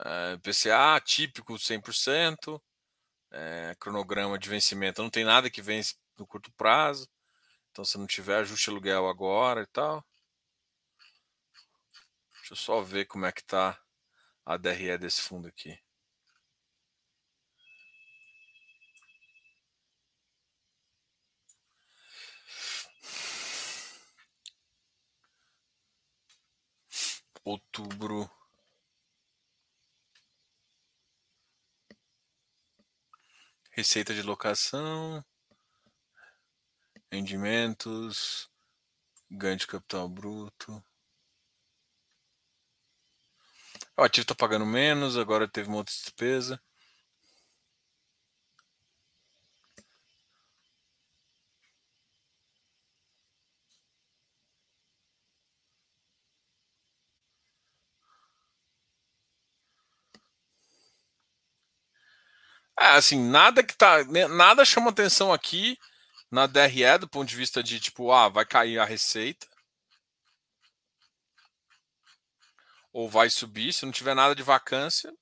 É, 0.00 0.36
PCA 0.38 1.00
típico 1.00 1.54
100%. 1.58 2.60
É, 3.30 3.74
cronograma 3.78 4.38
de 4.38 4.48
vencimento 4.48 5.02
não 5.02 5.10
tem 5.10 5.24
nada 5.24 5.50
que 5.50 5.60
vence 5.60 5.96
no 6.18 6.26
curto 6.26 6.50
prazo. 6.52 7.08
Então, 7.70 7.84
se 7.84 7.98
não 7.98 8.06
tiver 8.06 8.38
ajuste 8.38 8.70
aluguel 8.70 9.08
agora 9.08 9.62
e 9.62 9.66
tal. 9.66 10.04
Deixa 12.38 12.52
eu 12.52 12.56
só 12.56 12.80
ver 12.80 13.06
como 13.06 13.26
é 13.26 13.32
que 13.32 13.44
tá 13.44 13.78
a 14.44 14.56
DRE 14.56 14.96
desse 14.98 15.20
fundo 15.20 15.48
aqui. 15.48 15.78
Outubro. 27.46 28.28
Receita 33.70 34.12
de 34.14 34.22
locação, 34.22 35.24
rendimentos, 37.12 38.50
ganho 39.30 39.56
de 39.56 39.66
capital 39.66 40.08
bruto. 40.08 40.82
O 43.96 44.02
ativo 44.02 44.22
está 44.22 44.34
pagando 44.34 44.66
menos, 44.66 45.16
agora 45.16 45.46
teve 45.46 45.68
uma 45.68 45.78
outra 45.78 45.94
despesa. 45.94 46.60
É, 62.78 62.88
assim, 62.88 63.18
nada 63.18 63.62
que 63.62 63.74
tá. 63.74 64.04
Né, 64.04 64.26
nada 64.28 64.64
chama 64.64 64.90
atenção 64.90 65.32
aqui 65.32 65.78
na 66.30 66.46
DRE 66.46 66.98
do 66.98 67.08
ponto 67.08 67.28
de 67.28 67.36
vista 67.36 67.62
de 67.62 67.80
tipo, 67.80 68.12
ah, 68.12 68.28
vai 68.28 68.44
cair 68.44 68.78
a 68.78 68.84
receita. 68.84 69.46
Ou 72.92 73.08
vai 73.08 73.30
subir, 73.30 73.72
se 73.72 73.84
não 73.84 73.92
tiver 73.92 74.14
nada 74.14 74.34
de 74.34 74.42
vacância. 74.42 75.12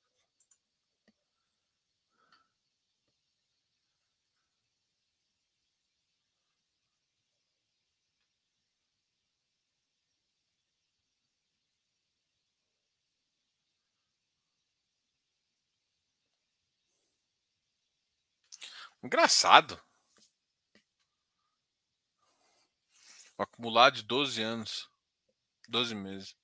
Engraçado. 19.05 19.79
Acumulado 23.37 23.97
de 23.97 24.03
12 24.03 24.43
anos. 24.43 24.91
12 25.69 25.95
meses. 25.95 26.35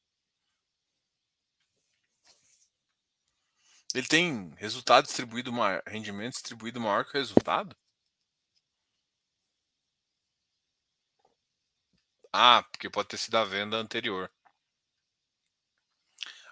Ele 3.95 4.07
tem 4.07 4.51
resultado 4.57 5.07
distribuído 5.07 5.51
maior, 5.51 5.83
rendimento 5.87 6.35
distribuído 6.35 6.79
maior 6.81 7.05
que 7.05 7.13
o 7.17 7.21
resultado? 7.21 7.75
Ah, 12.33 12.63
porque 12.65 12.91
pode 12.91 13.09
ter 13.09 13.17
sido 13.19 13.37
a 13.39 13.45
venda 13.45 13.77
anterior. 13.77 14.31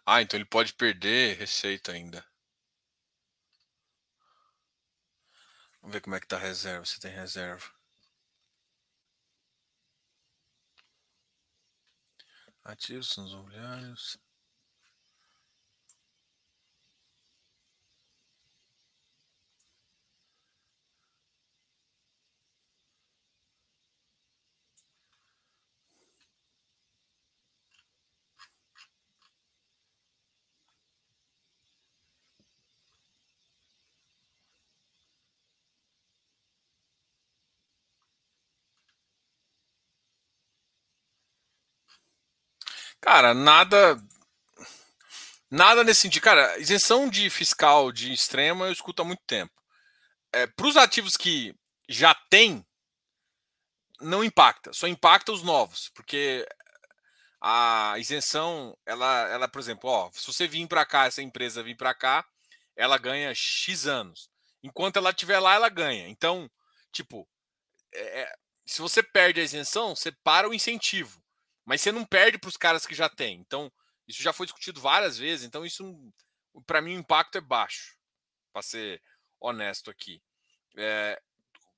Ah, 0.06 0.22
então 0.22 0.38
ele 0.38 0.46
pode 0.46 0.72
perder 0.72 1.36
receita 1.36 1.92
ainda. 1.92 2.24
Vamos 5.82 5.92
ver 5.94 6.00
como 6.00 6.14
é 6.14 6.20
que 6.20 6.26
tá 6.28 6.36
a 6.36 6.40
reserva, 6.40 6.84
se 6.84 7.00
tem 7.00 7.10
reserva. 7.12 7.66
Ativos, 12.64 13.08
são 13.08 13.24
os 13.24 13.32
imobiliários. 13.32 14.16
Cara, 43.00 43.34
nada. 43.34 43.98
Nada 45.50 45.82
nesse 45.82 46.02
sentido. 46.02 46.22
Cara, 46.22 46.58
isenção 46.58 47.08
de 47.08 47.30
fiscal 47.30 47.90
de 47.90 48.12
extrema 48.12 48.66
eu 48.66 48.72
escuto 48.72 49.02
há 49.02 49.04
muito 49.04 49.22
tempo. 49.26 49.52
É, 50.32 50.46
Para 50.46 50.66
os 50.66 50.76
ativos 50.76 51.16
que 51.16 51.54
já 51.88 52.14
tem, 52.28 52.64
não 54.00 54.22
impacta. 54.22 54.72
Só 54.72 54.86
impacta 54.86 55.32
os 55.32 55.42
novos. 55.42 55.90
Porque 55.94 56.46
a 57.40 57.94
isenção, 57.98 58.76
ela, 58.84 59.28
ela 59.28 59.48
por 59.48 59.60
exemplo, 59.60 59.88
ó, 59.88 60.10
se 60.12 60.26
você 60.26 60.46
vir 60.46 60.66
para 60.66 60.84
cá, 60.84 61.06
essa 61.06 61.22
empresa 61.22 61.62
vir 61.62 61.76
para 61.76 61.94
cá, 61.94 62.26
ela 62.76 62.98
ganha 62.98 63.34
X 63.34 63.86
anos. 63.86 64.28
Enquanto 64.62 64.96
ela 64.96 65.10
estiver 65.10 65.38
lá, 65.38 65.54
ela 65.54 65.68
ganha. 65.68 66.08
Então, 66.08 66.50
tipo, 66.92 67.28
é, 67.94 68.22
é 68.22 68.34
se 68.66 68.82
você 68.82 69.02
perde 69.02 69.40
a 69.40 69.44
isenção, 69.44 69.96
você 69.96 70.12
para 70.12 70.48
o 70.48 70.52
incentivo. 70.52 71.22
Mas 71.68 71.82
você 71.82 71.92
não 71.92 72.02
perde 72.02 72.38
para 72.38 72.48
os 72.48 72.56
caras 72.56 72.86
que 72.86 72.94
já 72.94 73.10
têm. 73.10 73.38
Então, 73.40 73.70
isso 74.06 74.22
já 74.22 74.32
foi 74.32 74.46
discutido 74.46 74.80
várias 74.80 75.18
vezes. 75.18 75.46
Então, 75.46 75.66
isso 75.66 75.84
para 76.66 76.80
mim 76.80 76.96
o 76.96 77.00
impacto 77.00 77.36
é 77.36 77.42
baixo, 77.42 77.94
para 78.50 78.62
ser 78.62 79.02
honesto 79.38 79.90
aqui. 79.90 80.22
É, 80.78 81.20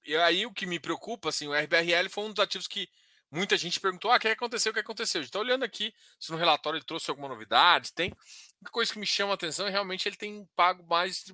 e 0.04 0.14
aí 0.14 0.46
o 0.46 0.52
que 0.52 0.64
me 0.64 0.78
preocupa, 0.78 1.28
assim, 1.28 1.48
o 1.48 1.52
RBRL 1.52 2.08
foi 2.08 2.22
um 2.22 2.32
dos 2.32 2.38
ativos 2.38 2.68
que 2.68 2.88
muita 3.32 3.56
gente 3.56 3.80
perguntou: 3.80 4.12
ah, 4.12 4.16
o 4.16 4.20
que 4.20 4.28
aconteceu? 4.28 4.70
O 4.70 4.74
que 4.74 4.78
aconteceu? 4.78 5.22
Estou 5.22 5.40
olhando 5.40 5.64
aqui 5.64 5.92
se 6.20 6.30
no 6.30 6.38
relatório 6.38 6.76
ele 6.76 6.86
trouxe 6.86 7.10
alguma 7.10 7.28
novidade. 7.28 7.92
Tem 7.92 8.14
uma 8.60 8.70
coisa 8.70 8.92
que 8.92 8.98
me 9.00 9.06
chama 9.06 9.32
a 9.32 9.34
atenção 9.34 9.66
é 9.66 9.70
realmente 9.70 10.08
ele 10.08 10.16
tem 10.16 10.48
pago 10.54 10.86
mais 10.86 11.24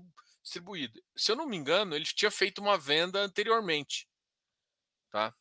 distribuído. 0.42 0.98
Se 1.14 1.30
eu 1.30 1.36
não 1.36 1.46
me 1.46 1.59
engano, 1.59 1.94
ele 1.94 2.07
tinha 2.07 2.30
feito 2.30 2.62
uma 2.62 2.78
venda 2.78 3.20
anteriormente. 3.20 4.09
Tá? 5.11 5.34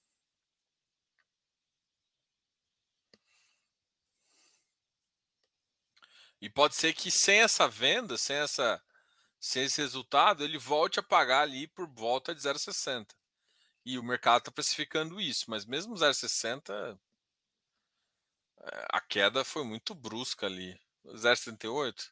E 6.46 6.50
pode 6.50 6.76
ser 6.76 6.94
que 6.94 7.10
sem 7.10 7.42
essa 7.42 7.68
venda, 7.68 8.20
sem, 8.20 8.36
essa, 8.36 8.80
sem 9.40 9.64
esse 9.64 9.82
resultado, 9.82 10.44
ele 10.44 10.60
volte 10.60 11.00
a 11.00 11.04
pagar 11.04 11.42
ali 11.42 11.66
por 11.66 11.88
volta 11.88 12.36
de 12.36 12.42
0,60. 12.42 13.16
E 13.84 13.98
o 13.98 14.04
mercado 14.04 14.42
está 14.42 14.52
precificando 14.52 15.20
isso, 15.20 15.46
mas 15.50 15.66
mesmo 15.66 15.96
0,60, 15.96 17.00
eh, 18.60 18.86
a 18.92 19.02
queda 19.02 19.44
foi 19.44 19.64
muito 19.64 19.96
brusca 19.96 20.46
ali. 20.46 20.80
0,78? 21.04 22.12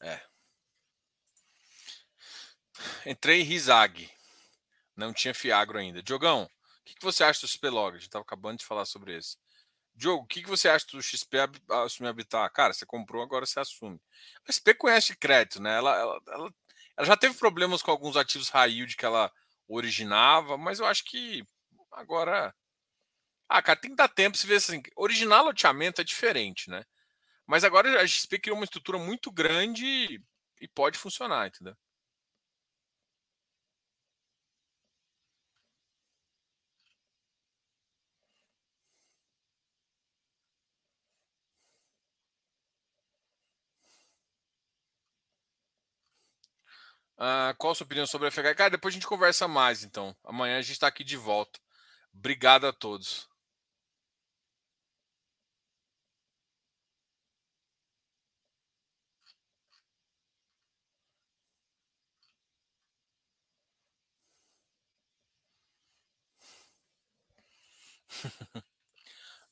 É. 0.00 0.20
Entrei 3.06 3.40
em 3.40 3.44
Rizag. 3.44 4.10
Não 4.96 5.12
tinha 5.12 5.34
Fiagro 5.34 5.78
ainda. 5.78 6.02
Diogão, 6.02 6.44
o 6.44 6.84
que, 6.84 6.94
que 6.94 7.02
você 7.02 7.24
acha 7.24 7.40
do 7.40 7.48
Spelog? 7.48 7.90
A 7.90 7.98
gente 7.98 8.08
estava 8.08 8.22
acabando 8.22 8.58
de 8.58 8.66
falar 8.66 8.84
sobre 8.84 9.16
esse. 9.16 9.36
Diogo, 9.94 10.24
o 10.24 10.26
que, 10.26 10.42
que 10.42 10.48
você 10.48 10.68
acha 10.68 10.86
do 10.92 11.02
XP 11.02 11.36
assumir 11.84 12.08
habitar? 12.08 12.50
Cara, 12.52 12.72
você 12.72 12.86
comprou, 12.86 13.22
agora 13.22 13.44
você 13.44 13.60
assume. 13.60 14.00
A 14.48 14.52
XP 14.52 14.74
conhece 14.74 15.16
crédito, 15.16 15.60
né? 15.60 15.76
Ela, 15.76 15.94
ela, 15.96 16.20
ela, 16.28 16.54
ela, 16.96 17.06
já 17.06 17.16
teve 17.16 17.34
problemas 17.34 17.82
com 17.82 17.90
alguns 17.90 18.16
ativos 18.16 18.48
high 18.48 18.70
yield 18.70 18.96
que 18.96 19.04
ela 19.04 19.30
originava, 19.68 20.56
mas 20.56 20.80
eu 20.80 20.86
acho 20.86 21.04
que 21.04 21.44
agora. 21.92 22.54
Ah, 23.48 23.60
cara, 23.60 23.78
tem 23.78 23.90
que 23.90 23.96
dar 23.96 24.08
tempo 24.08 24.38
se 24.38 24.46
ver 24.46 24.56
assim. 24.56 24.82
Original 24.96 25.44
loteamento 25.44 26.00
é 26.00 26.04
diferente, 26.04 26.70
né? 26.70 26.84
Mas 27.50 27.64
agora 27.64 28.00
a 28.00 28.06
XP 28.06 28.38
criou 28.38 28.56
uma 28.56 28.64
estrutura 28.64 28.96
muito 28.96 29.28
grande 29.32 30.22
e 30.60 30.68
pode 30.68 30.96
funcionar, 30.96 31.48
entendeu? 31.48 31.76
Ah, 47.18 47.54
qual 47.58 47.72
a 47.72 47.74
sua 47.74 47.84
opinião 47.84 48.06
sobre 48.06 48.26
a 48.26 48.30
FH? 48.30 48.54
Cara, 48.56 48.70
depois 48.70 48.92
a 48.92 48.96
gente 48.96 49.06
conversa 49.06 49.46
mais, 49.46 49.84
então. 49.84 50.16
Amanhã 50.24 50.58
a 50.58 50.62
gente 50.62 50.72
está 50.72 50.86
aqui 50.88 51.04
de 51.04 51.16
volta. 51.16 51.60
Obrigado 52.14 52.66
a 52.66 52.74
todos. 52.74 53.29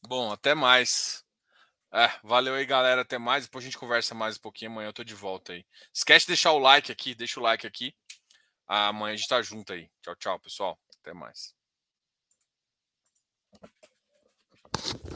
Bom, 0.06 0.32
até 0.32 0.54
mais. 0.54 1.24
É, 1.92 2.08
valeu 2.22 2.54
aí, 2.54 2.66
galera. 2.66 3.02
Até 3.02 3.18
mais. 3.18 3.44
Depois 3.44 3.64
a 3.64 3.66
gente 3.66 3.78
conversa 3.78 4.14
mais 4.14 4.36
um 4.36 4.40
pouquinho. 4.40 4.70
Amanhã 4.70 4.88
eu 4.88 4.92
tô 4.92 5.04
de 5.04 5.14
volta 5.14 5.52
aí. 5.52 5.64
Esquece 5.92 6.26
de 6.26 6.32
deixar 6.32 6.52
o 6.52 6.58
like 6.58 6.92
aqui. 6.92 7.14
Deixa 7.14 7.40
o 7.40 7.42
like 7.42 7.66
aqui. 7.66 7.94
Amanhã 8.66 9.14
a 9.14 9.16
gente 9.16 9.28
tá 9.28 9.40
junto 9.42 9.72
aí. 9.72 9.90
Tchau, 10.02 10.16
tchau, 10.16 10.40
pessoal. 10.40 10.78
Até 11.00 11.12
mais. 11.14 11.54